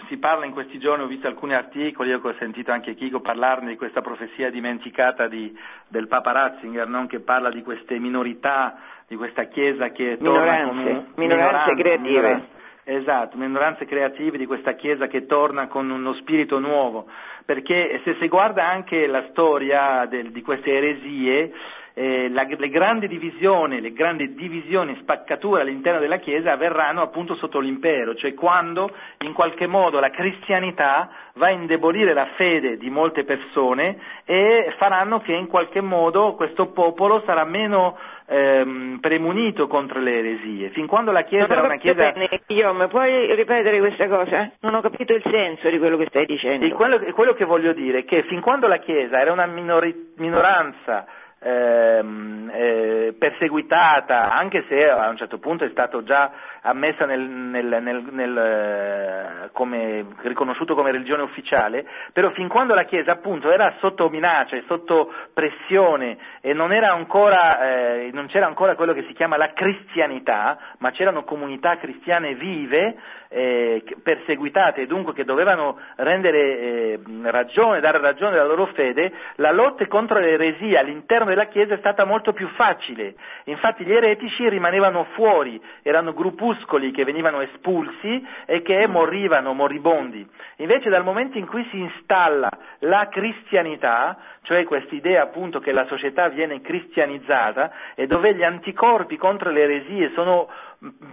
si 0.07 0.17
parla 0.17 0.43
in 0.45 0.53
questi 0.53 0.79
giorni, 0.79 1.03
ho 1.03 1.07
visto 1.07 1.27
alcuni 1.27 1.53
articoli, 1.53 2.09
io 2.09 2.19
ho 2.19 2.35
sentito 2.39 2.71
anche 2.71 2.95
Chico 2.95 3.19
parlarne 3.19 3.69
di 3.69 3.75
questa 3.75 4.01
profezia 4.01 4.49
dimenticata 4.49 5.27
di, 5.27 5.55
del 5.87 6.07
Papa 6.07 6.31
Ratzinger, 6.31 6.87
non? 6.87 7.05
che 7.05 7.19
parla 7.19 7.51
di 7.51 7.61
queste 7.61 7.99
minorità, 7.99 8.79
di 9.07 9.15
questa 9.15 9.43
Chiesa 9.43 9.89
che 9.89 10.17
minoranze, 10.19 10.63
torna 10.63 10.67
con 10.67 10.77
un, 10.77 10.83
minoranze, 10.83 11.13
minoranze 11.15 11.75
creative. 11.75 12.09
Minoranze, 12.09 12.47
esatto, 12.85 13.37
minoranze 13.37 13.85
creative 13.85 14.37
di 14.39 14.47
questa 14.47 14.73
Chiesa 14.73 15.05
che 15.05 15.27
torna 15.27 15.67
con 15.67 15.87
uno 15.91 16.13
spirito 16.15 16.57
nuovo, 16.57 17.05
perché 17.45 18.01
se 18.03 18.15
si 18.19 18.27
guarda 18.27 18.67
anche 18.67 19.05
la 19.05 19.27
storia 19.29 20.07
del, 20.07 20.31
di 20.31 20.41
queste 20.41 20.71
eresie, 20.71 21.53
eh, 21.99 22.29
la, 22.29 22.45
le 22.47 22.69
grandi 22.69 23.07
divisioni, 23.07 23.81
le 23.81 23.91
grandi 23.91 24.35
divisioni, 24.35 24.95
spaccature 25.01 25.61
all'interno 25.61 25.99
della 25.99 26.19
Chiesa 26.19 26.51
avverranno 26.51 27.01
appunto 27.01 27.33
sotto 27.33 27.57
l'impero, 27.57 28.13
cioè 28.13 28.35
quando 28.35 28.91
in 29.25 29.33
qualche 29.33 29.65
modo 29.65 29.99
la 29.99 30.11
cristianità 30.11 31.09
va 31.33 31.47
a 31.47 31.51
indebolire 31.51 32.13
la 32.13 32.27
fede 32.35 32.77
di 32.77 32.91
molte 32.91 33.23
persone 33.23 33.97
e 34.25 34.75
faranno 34.77 35.21
che 35.21 35.33
in 35.33 35.47
qualche 35.47 35.81
modo 35.81 36.35
questo 36.35 36.67
popolo 36.67 37.23
sarà 37.25 37.45
meno 37.45 37.97
ehm, 38.27 38.99
premunito 39.01 39.65
contro 39.65 39.99
le 39.99 40.19
eresie. 40.19 40.69
Fin 40.69 40.85
quando 40.85 41.11
la 41.11 41.23
Chiesa 41.23 41.51
era 41.51 41.63
una 41.63 41.77
Chiesa... 41.77 42.11
Bene, 42.11 42.41
Guillaume, 42.45 42.89
puoi 42.89 43.33
ripetere 43.33 43.79
questa 43.79 44.07
cosa? 44.07 44.51
Non 44.59 44.75
ho 44.75 44.81
capito 44.81 45.15
il 45.15 45.23
senso 45.31 45.67
di 45.67 45.79
quello 45.79 45.97
che 45.97 46.05
stai 46.09 46.27
dicendo. 46.27 46.69
Quello, 46.75 46.99
quello 47.13 47.33
che 47.33 47.45
voglio 47.45 47.73
dire 47.73 47.99
è 47.99 48.05
che 48.05 48.21
fin 48.23 48.39
quando 48.39 48.67
la 48.67 48.77
Chiesa 48.77 49.19
era 49.19 49.31
una 49.31 49.47
minori, 49.47 50.13
minoranza 50.17 51.07
ehm, 51.39 52.51
eh, 52.53 53.15
perseguitata, 53.17 54.33
anche 54.33 54.65
se 54.67 54.89
a 54.89 55.09
un 55.09 55.17
certo 55.17 55.37
punto 55.39 55.63
è 55.63 55.69
stato 55.69 56.03
già 56.03 56.31
ammessa 56.67 57.05
nel, 57.05 57.21
nel, 57.21 58.03
nel, 58.11 58.37
eh, 58.37 59.49
come, 59.53 60.05
riconosciuto 60.21 60.75
come 60.75 60.91
religione 60.91 61.23
ufficiale, 61.23 61.85
però 62.11 62.29
fin 62.31 62.47
quando 62.47 62.73
la 62.73 62.83
Chiesa 62.83 63.13
appunto 63.13 63.49
era 63.49 63.73
sotto 63.79 64.09
minaccia 64.09 64.55
e 64.55 64.63
sotto 64.67 65.13
pressione 65.33 66.17
e 66.41 66.53
non, 66.53 66.71
ancora, 66.71 67.61
eh, 67.61 68.09
non 68.11 68.27
c'era 68.27 68.47
ancora 68.47 68.75
quello 68.75 68.93
che 68.93 69.05
si 69.07 69.13
chiama 69.13 69.37
la 69.37 69.53
cristianità, 69.53 70.57
ma 70.79 70.91
c'erano 70.91 71.23
comunità 71.23 71.77
cristiane 71.77 72.35
vive, 72.35 72.97
eh, 73.29 73.83
perseguitate 74.03 74.81
e 74.81 74.87
dunque 74.87 75.13
che 75.13 75.23
dovevano 75.23 75.79
rendere 75.95 76.59
eh, 76.59 76.99
ragione, 77.23 77.79
dare 77.79 77.99
ragione 77.99 78.35
alla 78.35 78.47
loro 78.47 78.67
fede, 78.67 79.11
la 79.35 79.51
lotta 79.51 79.85
contro 79.87 80.19
l'eresia 80.19 80.79
all'interno 80.79 81.25
della 81.27 81.45
Chiesa 81.45 81.75
è 81.75 81.77
stata 81.79 82.05
molto 82.05 82.33
più 82.33 82.47
facile. 82.49 83.15
Infatti 83.45 83.83
gli 83.85 83.93
eretici 83.93 84.47
rimanevano 84.49 85.05
fuori, 85.13 85.61
erano 85.81 86.13
gruppuscoli 86.13 86.56
che 86.65 87.03
venivano 87.03 87.41
espulsi 87.41 88.25
e 88.45 88.61
che 88.61 88.87
morivano 88.87 89.53
moribondi. 89.53 90.27
Invece 90.57 90.89
dal 90.89 91.03
momento 91.03 91.37
in 91.37 91.45
cui 91.47 91.65
si 91.69 91.77
installa 91.79 92.49
la 92.79 93.07
cristianità, 93.09 94.17
cioè 94.43 94.63
quest'idea 94.63 95.23
appunto 95.23 95.59
che 95.59 95.71
la 95.71 95.85
società 95.85 96.29
viene 96.29 96.61
cristianizzata 96.61 97.71
e 97.95 98.07
dove 98.07 98.33
gli 98.33 98.43
anticorpi 98.43 99.17
contro 99.17 99.51
le 99.51 99.61
eresie 99.61 100.11
sono 100.13 100.49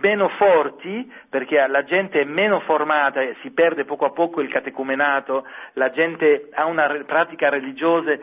meno 0.00 0.28
forti 0.30 1.10
perché 1.28 1.66
la 1.66 1.84
gente 1.84 2.20
è 2.20 2.24
meno 2.24 2.60
formata 2.60 3.20
si 3.40 3.50
perde 3.50 3.84
poco 3.84 4.04
a 4.04 4.10
poco 4.10 4.42
il 4.42 4.50
catecumenato, 4.50 5.46
la 5.74 5.90
gente 5.90 6.48
ha 6.52 6.66
una 6.66 7.02
pratica 7.06 7.48
religiosa 7.48 8.16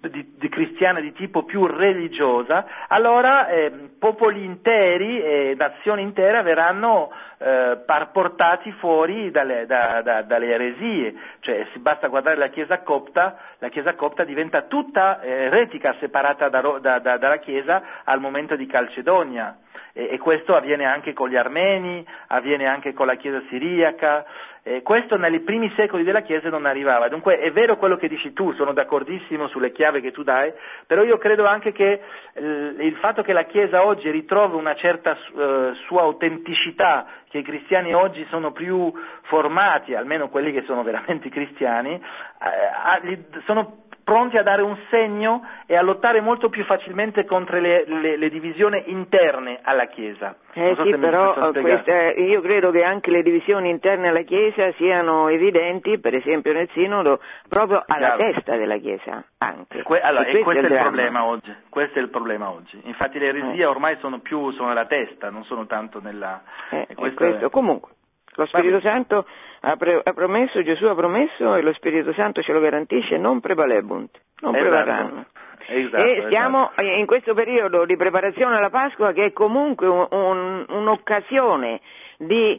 di, 0.00 0.34
di 0.36 0.48
cristiana 0.48 1.00
di 1.00 1.12
tipo 1.12 1.44
più 1.44 1.66
religiosa, 1.66 2.66
allora 2.88 3.48
eh, 3.48 3.70
popoli 3.98 4.44
interi 4.44 5.22
e 5.22 5.54
nazioni 5.56 6.02
intere 6.02 6.42
verranno 6.42 7.10
eh, 7.38 7.78
portati 8.12 8.72
fuori 8.72 9.30
dalle, 9.30 9.66
da, 9.66 10.02
da, 10.02 10.22
dalle, 10.22 10.52
eresie, 10.52 11.14
cioè 11.40 11.66
si 11.72 11.78
basta 11.78 12.08
guardare 12.08 12.36
la 12.36 12.48
Chiesa 12.48 12.80
copta, 12.80 13.38
la 13.58 13.68
Chiesa 13.68 13.94
copta 13.94 14.24
diventa 14.24 14.62
tutta 14.62 15.20
eh, 15.20 15.44
eretica, 15.44 15.94
separata 16.00 16.48
da, 16.48 16.98
dalla 16.98 17.38
Chiesa 17.38 17.82
al 18.04 18.20
momento 18.20 18.56
di 18.56 18.66
Calcedonia 18.66 19.56
e, 19.98 20.10
e, 20.12 20.18
questo 20.18 20.54
avviene 20.54 20.84
anche 20.84 21.12
con 21.12 21.28
gli 21.28 21.34
armeni, 21.34 22.06
avviene 22.28 22.66
anche 22.66 22.94
con 22.94 23.06
la 23.06 23.16
Chiesa 23.16 23.42
siriaca, 23.48 24.24
eh, 24.62 24.82
questo 24.82 25.16
nei 25.16 25.40
primi 25.40 25.72
secoli 25.74 26.04
della 26.04 26.20
Chiesa 26.20 26.48
non 26.50 26.66
arrivava. 26.66 27.08
Dunque 27.08 27.40
è 27.40 27.50
vero 27.50 27.76
quello 27.78 27.96
che 27.96 28.06
dici 28.06 28.32
tu, 28.32 28.52
sono 28.52 28.72
d'accordissimo 28.72 29.48
sulle 29.48 29.72
chiavi 29.72 30.00
che 30.00 30.12
tu 30.12 30.22
dai, 30.22 30.52
però 30.86 31.02
io 31.02 31.18
credo 31.18 31.46
anche 31.46 31.72
che 31.72 32.00
eh, 32.32 32.42
il 32.78 32.96
fatto 33.00 33.22
che 33.22 33.32
la 33.32 33.42
Chiesa 33.42 33.84
oggi 33.84 34.08
ritrovi 34.08 34.54
una 34.54 34.76
certa 34.76 35.16
eh, 35.16 35.72
sua 35.86 36.02
autenticità, 36.02 37.06
che 37.28 37.38
i 37.38 37.42
cristiani 37.42 37.92
oggi 37.92 38.24
sono 38.30 38.52
più 38.52 38.92
formati, 39.22 39.96
almeno 39.96 40.28
quelli 40.28 40.52
che 40.52 40.62
sono 40.62 40.84
veramente 40.84 41.28
cristiani, 41.28 41.94
eh, 41.94 43.24
sono 43.46 43.87
pronti 44.08 44.38
a 44.38 44.42
dare 44.42 44.62
un 44.62 44.74
segno 44.88 45.46
e 45.66 45.76
a 45.76 45.82
lottare 45.82 46.22
molto 46.22 46.48
più 46.48 46.64
facilmente 46.64 47.26
contro 47.26 47.60
le, 47.60 47.84
le, 47.86 48.16
le 48.16 48.30
divisioni 48.30 48.84
interne 48.86 49.58
alla 49.62 49.84
Chiesa. 49.84 50.34
Eh 50.54 50.74
so 50.74 50.82
sì, 50.82 50.96
però 50.96 51.50
questa, 51.52 52.12
io 52.12 52.40
credo 52.40 52.70
che 52.70 52.84
anche 52.84 53.10
le 53.10 53.22
divisioni 53.22 53.68
interne 53.68 54.08
alla 54.08 54.22
Chiesa 54.22 54.72
siano 54.78 55.28
evidenti, 55.28 55.98
per 55.98 56.14
esempio 56.14 56.54
nel 56.54 56.70
Sinodo, 56.70 57.20
proprio 57.50 57.84
alla 57.86 58.14
Chiaro. 58.14 58.32
testa 58.32 58.56
della 58.56 58.78
Chiesa. 58.78 59.22
Anche. 59.36 59.82
Que- 59.82 60.00
allora, 60.00 60.24
e 60.24 60.38
questo, 60.38 60.66
è 60.66 60.70
il, 60.70 60.80
problema 60.80 61.24
oggi. 61.24 61.54
questo 61.68 61.98
è 61.98 62.02
il 62.02 62.08
problema 62.08 62.48
oggi. 62.48 62.80
Infatti 62.84 63.18
le 63.18 63.26
eresie 63.26 63.62
eh. 63.62 63.66
ormai 63.66 63.98
sono 64.00 64.20
più 64.20 64.50
sono 64.52 64.70
alla 64.70 64.86
testa, 64.86 65.28
non 65.28 65.44
sono 65.44 65.66
tanto 65.66 66.00
nella... 66.00 66.42
Eh, 66.70 66.94
questo 66.94 67.24
è... 67.24 67.50
Comunque, 67.50 67.90
lo 68.38 68.46
Spirito 68.46 68.80
Santo 68.80 69.26
ha, 69.60 69.76
pre- 69.76 70.00
ha, 70.02 70.12
promesso, 70.12 70.62
Gesù 70.62 70.84
ha 70.86 70.94
promesso 70.94 71.56
e 71.56 71.62
lo 71.62 71.72
Spirito 71.72 72.12
Santo 72.12 72.40
ce 72.40 72.52
lo 72.52 72.60
garantisce, 72.60 73.16
non 73.16 73.40
prevalebunt, 73.40 74.16
non 74.40 74.54
esatto. 74.54 74.68
prevarranno. 74.68 75.26
Esatto, 75.70 76.02
e 76.02 76.26
siamo 76.28 76.70
esatto. 76.70 76.82
in 76.82 77.04
questo 77.06 77.34
periodo 77.34 77.84
di 77.84 77.96
preparazione 77.96 78.56
alla 78.56 78.70
Pasqua 78.70 79.12
che 79.12 79.26
è 79.26 79.32
comunque 79.32 79.86
un, 79.86 80.06
un, 80.08 80.64
un'occasione 80.68 81.80
di 82.16 82.58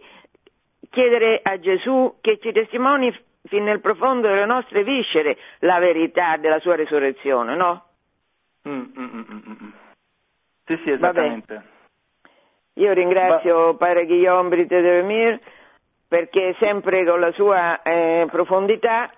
chiedere 0.90 1.40
a 1.42 1.58
Gesù 1.60 2.18
che 2.20 2.38
ci 2.40 2.52
testimoni 2.52 3.18
fin 3.46 3.64
nel 3.64 3.80
profondo 3.80 4.28
delle 4.28 4.46
nostre 4.46 4.84
viscere 4.84 5.38
la 5.60 5.80
verità 5.80 6.36
della 6.38 6.60
sua 6.60 6.76
risurrezione, 6.76 7.56
no? 7.56 7.84
Mm, 8.68 8.74
mm, 8.74 8.92
mm, 8.98 9.24
mm, 9.32 9.52
mm. 9.64 9.70
sì, 10.66 10.80
sì, 10.84 10.92
esattamente. 10.92 11.64
Io 12.74 12.94
ringrazio 12.94 13.74
ba- 13.74 13.88
Padre 13.88 14.06
Guillaume 14.06 14.50
Brite 14.50 14.82
de 14.82 14.82
Vermeer 14.82 15.40
perché 16.10 16.56
sempre 16.60 17.06
con 17.06 17.20
la 17.20 17.32
sua 17.32 17.82
eh, 17.84 18.28
profondità 18.30 19.12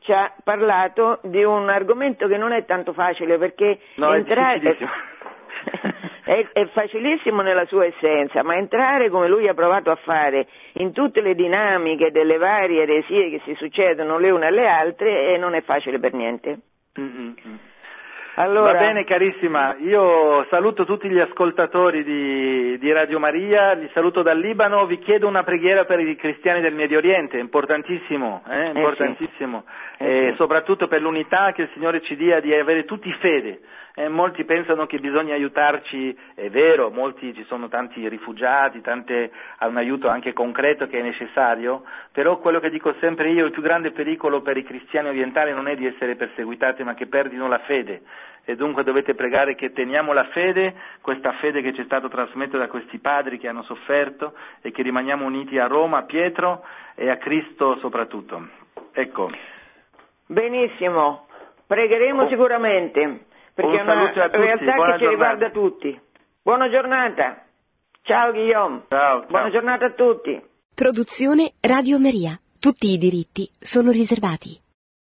ci 0.00 0.12
ha 0.12 0.32
parlato 0.44 1.18
di 1.24 1.42
un 1.42 1.68
argomento 1.68 2.28
che 2.28 2.36
non 2.36 2.52
è 2.52 2.64
tanto 2.64 2.92
facile 2.92 3.36
perché 3.36 3.80
no, 3.96 4.14
entrare... 4.14 4.60
È, 4.60 4.76
è, 6.30 6.48
è, 6.52 6.66
facilissimo 6.66 7.42
nella 7.42 7.66
sua 7.66 7.86
essenza, 7.86 8.44
ma 8.44 8.54
entrare 8.54 9.10
come 9.10 9.26
lui 9.26 9.48
ha 9.48 9.54
provato 9.54 9.90
a 9.90 9.96
fare 9.96 10.46
in 10.74 10.92
tutte 10.92 11.20
le 11.20 11.34
dinamiche 11.34 12.12
delle 12.12 12.36
varie 12.36 12.82
eresie 12.82 13.30
che 13.30 13.40
si 13.44 13.54
succedono 13.54 14.18
le 14.18 14.30
une 14.30 14.46
alle 14.46 14.68
altre 14.68 15.34
eh, 15.34 15.38
non 15.38 15.54
è 15.54 15.62
facile 15.62 15.98
per 15.98 16.12
niente. 16.12 16.60
Mm-hmm. 17.00 17.32
Allora... 18.38 18.72
Va 18.72 18.78
bene 18.78 19.02
carissima, 19.02 19.74
io 19.80 20.46
saluto 20.48 20.84
tutti 20.84 21.08
gli 21.08 21.18
ascoltatori 21.18 22.04
di, 22.04 22.78
di, 22.78 22.92
Radio 22.92 23.18
Maria, 23.18 23.72
li 23.72 23.90
saluto 23.92 24.22
dal 24.22 24.38
Libano, 24.38 24.86
vi 24.86 25.00
chiedo 25.00 25.26
una 25.26 25.42
preghiera 25.42 25.84
per 25.84 25.98
i 25.98 26.14
cristiani 26.14 26.60
del 26.60 26.72
Medio 26.72 26.98
Oriente, 26.98 27.36
importantissimo, 27.36 28.44
eh? 28.48 28.66
importantissimo. 28.66 29.64
Eh 29.66 30.04
sì. 30.04 30.04
eh 30.04 30.28
sì. 30.30 30.36
soprattutto 30.36 30.86
per 30.86 31.00
l'unità 31.00 31.50
che 31.50 31.62
il 31.62 31.70
Signore 31.72 32.00
ci 32.02 32.14
dia 32.14 32.38
di 32.38 32.54
avere 32.54 32.84
tutti 32.84 33.12
fede. 33.14 33.58
Eh, 33.96 34.08
molti 34.08 34.44
pensano 34.44 34.86
che 34.86 35.00
bisogna 35.00 35.34
aiutarci, 35.34 36.16
è 36.36 36.48
vero, 36.50 36.90
molti 36.90 37.34
ci 37.34 37.44
sono 37.48 37.66
tanti 37.66 38.08
rifugiati, 38.08 38.80
tante, 38.80 39.32
un 39.62 39.76
aiuto 39.76 40.06
anche 40.06 40.32
concreto 40.32 40.86
che 40.86 41.00
è 41.00 41.02
necessario, 41.02 41.82
però 42.12 42.38
quello 42.38 42.60
che 42.60 42.70
dico 42.70 42.94
sempre 43.00 43.30
io, 43.30 43.44
il 43.44 43.50
più 43.50 43.62
grande 43.62 43.90
pericolo 43.90 44.40
per 44.42 44.56
i 44.56 44.62
cristiani 44.62 45.08
orientali 45.08 45.52
non 45.52 45.66
è 45.66 45.74
di 45.74 45.86
essere 45.86 46.14
perseguitati, 46.14 46.84
ma 46.84 46.94
che 46.94 47.08
perdino 47.08 47.48
la 47.48 47.58
fede 47.58 48.02
e 48.48 48.56
dunque 48.56 48.82
dovete 48.82 49.14
pregare 49.14 49.54
che 49.54 49.74
teniamo 49.74 50.14
la 50.14 50.24
fede, 50.32 50.74
questa 51.02 51.32
fede 51.32 51.60
che 51.60 51.74
ci 51.74 51.82
è 51.82 51.84
stata 51.84 52.08
trasmessa 52.08 52.56
da 52.56 52.66
questi 52.66 52.98
padri 52.98 53.36
che 53.36 53.46
hanno 53.46 53.62
sofferto 53.64 54.32
e 54.62 54.70
che 54.70 54.80
rimaniamo 54.80 55.26
uniti 55.26 55.58
a 55.58 55.66
Roma, 55.66 55.98
a 55.98 56.04
Pietro 56.04 56.64
e 56.94 57.10
a 57.10 57.18
Cristo 57.18 57.76
soprattutto. 57.80 58.48
Ecco. 58.92 59.30
Benissimo, 60.24 61.26
pregheremo 61.66 62.22
oh. 62.22 62.28
sicuramente 62.28 63.26
perché 63.52 63.80
è 63.80 63.82
una 63.82 64.10
realtà 64.30 64.74
Buona 64.74 64.92
che 64.92 64.98
ci 64.98 65.08
riguarda 65.08 65.50
tutti. 65.50 66.00
Buona 66.42 66.70
giornata. 66.70 67.44
Ciao 68.00 68.30
Guillaume. 68.32 68.84
Ciao, 68.88 69.20
ciao. 69.20 69.28
Buona 69.28 69.50
giornata 69.50 69.84
a 69.84 69.90
tutti. 69.90 70.42
Produzione 70.74 71.52
Radio 71.60 71.98
Maria. 71.98 72.40
Tutti 72.58 72.94
i 72.94 72.96
diritti 72.96 73.50
sono 73.60 73.90
riservati. 73.90 74.67